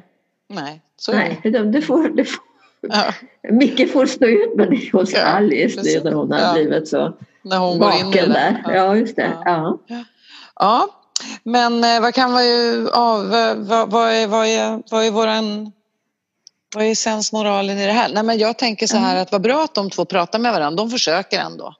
Nej, 0.49 0.81
så 0.97 1.11
är 1.11 1.15
Nej, 1.15 1.39
det. 1.43 1.49
du 1.71 1.81
får, 1.81 2.09
du 2.09 2.25
får, 2.25 2.43
Ja. 2.89 3.03
Micke 3.51 3.91
får 3.93 4.05
stå 4.05 4.25
ut 4.25 4.55
med 4.55 4.69
det 4.69 4.91
hos 4.93 5.13
Ja, 5.13 5.21
Alice 5.23 5.77
precis. 5.77 5.95
nu 5.95 6.03
när 6.09 6.11
hon 6.17 6.31
har 6.31 6.39
Ja. 6.39 6.53
blivit 6.53 6.87
så 6.87 7.13
När 7.41 7.57
hon 7.57 7.79
går 7.79 7.91
in 7.99 8.05
vaken 8.05 8.29
där. 8.29 8.63
Ja. 8.65 8.73
Ja, 8.75 8.95
just 8.95 9.15
det. 9.15 9.31
Ja. 9.45 9.77
Ja. 10.59 10.87
Men 11.43 11.83
eh, 11.83 12.01
vad 12.01 12.13
kan 12.13 12.35
vi, 12.35 12.87
ja, 12.93 13.23
vad, 13.31 13.57
vad, 13.57 13.89
vad 13.91 14.09
är, 14.11 14.27
vad 14.27 14.45
är, 14.47 14.81
vad 14.91 15.05
är 15.05 15.11
våran, 15.11 15.71
vad 16.75 16.85
är 16.85 16.95
sensmoralen 16.95 17.79
i 17.79 17.85
det 17.85 17.91
här? 17.91 18.09
Nej 18.09 18.23
men 18.23 18.37
jag 18.37 18.57
tänker 18.57 18.87
så 18.87 18.97
här 18.97 19.15
att 19.15 19.31
vad 19.31 19.41
bra 19.41 19.63
att 19.63 19.75
de 19.75 19.89
två 19.89 20.05
pratar 20.05 20.39
med 20.39 20.53
varandra, 20.53 20.83
de 20.83 20.89
försöker 20.91 21.39
ändå. 21.39 21.75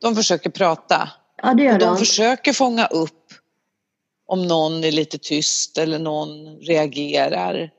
De 0.00 0.16
försöker 0.16 0.50
prata. 0.50 1.08
ja, 1.42 1.54
det 1.54 1.62
gör 1.62 1.72
Och 1.72 1.78
de 1.78 1.84
de. 1.86 1.96
försöker 1.98 2.52
fånga 2.52 2.86
upp 2.86 3.14
om 4.26 4.46
någon 4.46 4.84
är 4.84 4.92
lite 4.92 5.18
tyst 5.18 5.78
eller 5.78 5.98
någon 5.98 6.56
reagerar. 6.56 7.70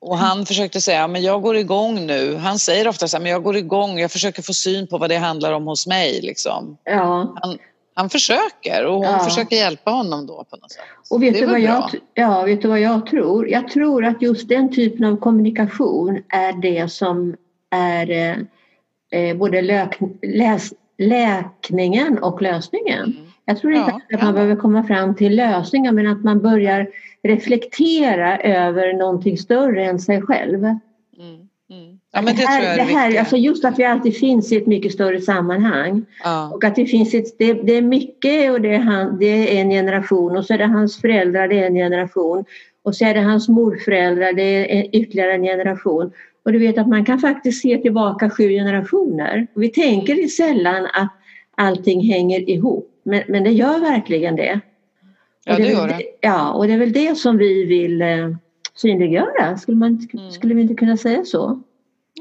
Och 0.00 0.18
han 0.18 0.46
försökte 0.46 0.80
säga, 0.80 1.08
men 1.08 1.22
jag 1.22 1.42
går 1.42 1.56
igång 1.56 2.06
nu. 2.06 2.36
Han 2.36 2.58
säger 2.58 2.88
ofta 2.88 3.08
så 3.08 3.16
här, 3.16 3.22
men 3.22 3.32
jag 3.32 3.42
går 3.42 3.56
igång, 3.56 3.98
jag 3.98 4.12
försöker 4.12 4.42
få 4.42 4.52
syn 4.54 4.86
på 4.86 4.98
vad 4.98 5.10
det 5.10 5.16
handlar 5.16 5.52
om 5.52 5.66
hos 5.66 5.86
mig. 5.86 6.20
Liksom. 6.22 6.76
Ja. 6.84 7.34
Han, 7.42 7.58
han 7.94 8.10
försöker 8.10 8.86
och 8.86 8.94
hon 8.94 9.02
Ja. 9.04 9.18
försöker 9.18 9.56
hjälpa 9.56 9.90
honom 9.90 10.26
då 10.26 10.44
på 10.50 10.56
något 10.56 10.72
sätt. 10.72 10.82
Och 11.10 11.22
vet 11.22 11.34
du, 11.34 11.46
vad 11.46 11.60
jag, 11.60 11.90
ja, 12.14 12.42
vet 12.42 12.62
du 12.62 12.68
vad 12.68 12.80
jag 12.80 13.06
tror? 13.06 13.48
Jag 13.48 13.68
tror 13.68 14.04
att 14.04 14.22
just 14.22 14.48
den 14.48 14.72
typen 14.74 15.04
av 15.04 15.16
kommunikation 15.16 16.22
är 16.28 16.52
det 16.52 16.88
som 16.92 17.36
är 17.70 18.10
eh, 18.10 18.36
eh, 19.20 19.36
både 19.36 19.62
lök, 19.62 19.98
läs, 20.22 20.72
läkningen 20.98 22.18
och 22.18 22.42
lösningen. 22.42 23.02
Mm. 23.04 23.16
Jag 23.44 23.60
tror 23.60 23.72
inte 23.72 23.90
Ja, 23.90 24.16
att 24.16 24.22
man 24.22 24.30
ja. 24.30 24.32
behöver 24.32 24.56
komma 24.56 24.84
fram 24.84 25.14
till 25.14 25.36
lösningar 25.36 25.92
men 25.92 26.06
att 26.06 26.24
man 26.24 26.42
börjar 26.42 26.88
reflektera 27.22 28.38
över 28.38 28.92
någonting 28.92 29.38
större 29.38 29.84
än 29.84 29.98
sig 29.98 30.22
själv. 30.22 30.64
Mm. 32.14 32.26
Mm. 32.26 32.26
Ja, 32.26 32.32
men 32.32 32.36
det, 32.36 32.42
här, 32.42 32.58
tror 32.60 32.64
jag 32.64 32.74
är 32.74 32.78
det 32.78 32.92
det 32.92 32.98
här, 32.98 33.18
alltså 33.18 33.36
just 33.36 33.64
att 33.64 33.78
vi 33.78 33.84
alltid 33.84 34.16
finns 34.16 34.52
i 34.52 34.56
ett 34.56 34.66
mycket 34.66 34.92
större 34.92 35.20
sammanhang. 35.20 36.04
ja. 36.24 36.50
Och 36.54 36.64
att 36.64 36.74
det 36.74 36.86
finns 36.86 37.14
ett, 37.14 37.38
det, 37.38 37.52
det 37.52 37.76
är 37.76 37.82
mycket 37.82 38.52
och 38.52 38.60
det 38.60 38.74
är, 38.74 38.78
han, 38.78 39.18
det 39.18 39.56
är 39.56 39.60
en 39.60 39.70
generation 39.70 40.36
och 40.36 40.44
så 40.46 40.54
är 40.54 40.58
det 40.58 40.66
hans 40.66 41.00
föräldrar, 41.00 41.48
det 41.48 41.58
är 41.58 41.66
en 41.66 41.74
generation. 41.74 42.44
Och 42.82 42.96
så 42.96 43.04
är 43.04 43.14
det 43.14 43.20
hans 43.20 43.48
morföräldrar, 43.48 44.32
det 44.32 44.78
är 44.78 44.96
ytterligare 44.96 45.32
en 45.32 45.42
generation. 45.42 46.12
Och 46.44 46.52
du 46.52 46.58
vet 46.58 46.78
att 46.78 46.88
man 46.88 47.04
kan 47.04 47.18
faktiskt 47.18 47.62
se 47.62 47.78
tillbaka 47.78 48.30
sju 48.30 48.48
generationer. 48.48 49.46
Och 49.54 49.62
vi 49.62 49.68
tänker 49.68 50.26
sällan 50.28 50.86
att 50.86 51.12
allting 51.56 52.00
hänger 52.12 52.50
ihop. 52.50 52.90
Men, 53.02 53.22
men 53.28 53.44
det 53.44 53.50
gör 53.50 53.80
verkligen 53.80 54.36
det. 54.36 54.60
ja, 55.44 55.56
det 55.56 55.62
är 55.62 55.70
gör 55.72 55.88
det. 55.88 56.02
Ja, 56.20 56.52
och 56.52 56.66
det 56.66 56.72
är 56.72 56.78
väl 56.78 56.92
det 56.92 57.18
som 57.18 57.36
vi 57.38 57.64
vill 57.64 58.02
eh, 58.02 58.30
synliggöra. 58.74 59.56
Skulle, 59.56 59.76
man, 59.76 60.08
Mm. 60.12 60.30
skulle 60.30 60.54
vi 60.54 60.62
inte 60.62 60.74
kunna 60.74 60.96
säga 60.96 61.24
så? 61.24 61.62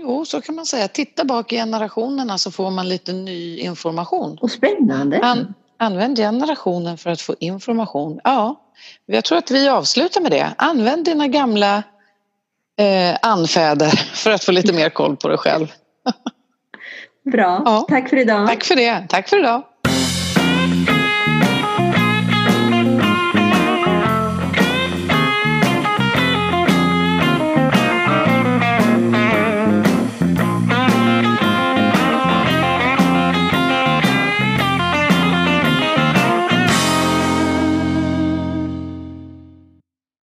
Jo, 0.04 0.26
så 0.26 0.42
kan 0.42 0.56
man 0.56 0.66
säga. 0.66 0.88
Titta 0.88 1.26
bak 1.26 1.54
i 1.54 1.56
generationerna 1.56 2.38
så 2.38 2.52
får 2.52 2.72
man 2.72 2.90
lite 2.90 3.14
ny 3.14 3.58
information. 3.58 4.38
Och 4.42 4.52
spännande. 4.52 5.20
An, 5.20 5.54
använd 5.78 6.18
generationen 6.18 6.98
för 6.98 7.10
att 7.10 7.22
få 7.22 7.36
information. 7.40 8.20
Ja, 8.24 8.62
jag 9.06 9.24
tror 9.24 9.38
att 9.38 9.52
vi 9.52 9.70
avslutar 9.70 10.22
med 10.22 10.32
det. 10.32 10.54
Använd 10.58 11.06
dina 11.06 11.28
gamla 11.28 11.84
eh, 12.80 13.18
anfäder 13.22 13.90
för 14.16 14.32
att 14.32 14.44
få 14.44 14.52
lite 14.52 14.74
mer 14.74 14.90
koll 14.90 15.16
på 15.16 15.28
dig 15.28 15.38
själv. 15.38 15.68
Bra. 17.32 17.62
Ja. 17.66 17.86
Tack 17.90 18.10
för 18.10 18.18
idag. 18.18 18.48
Tack 18.48 18.64
för 18.64 18.76
det. 18.76 19.06
Tack 19.10 19.30
för 19.30 19.40
idag. 19.40 19.64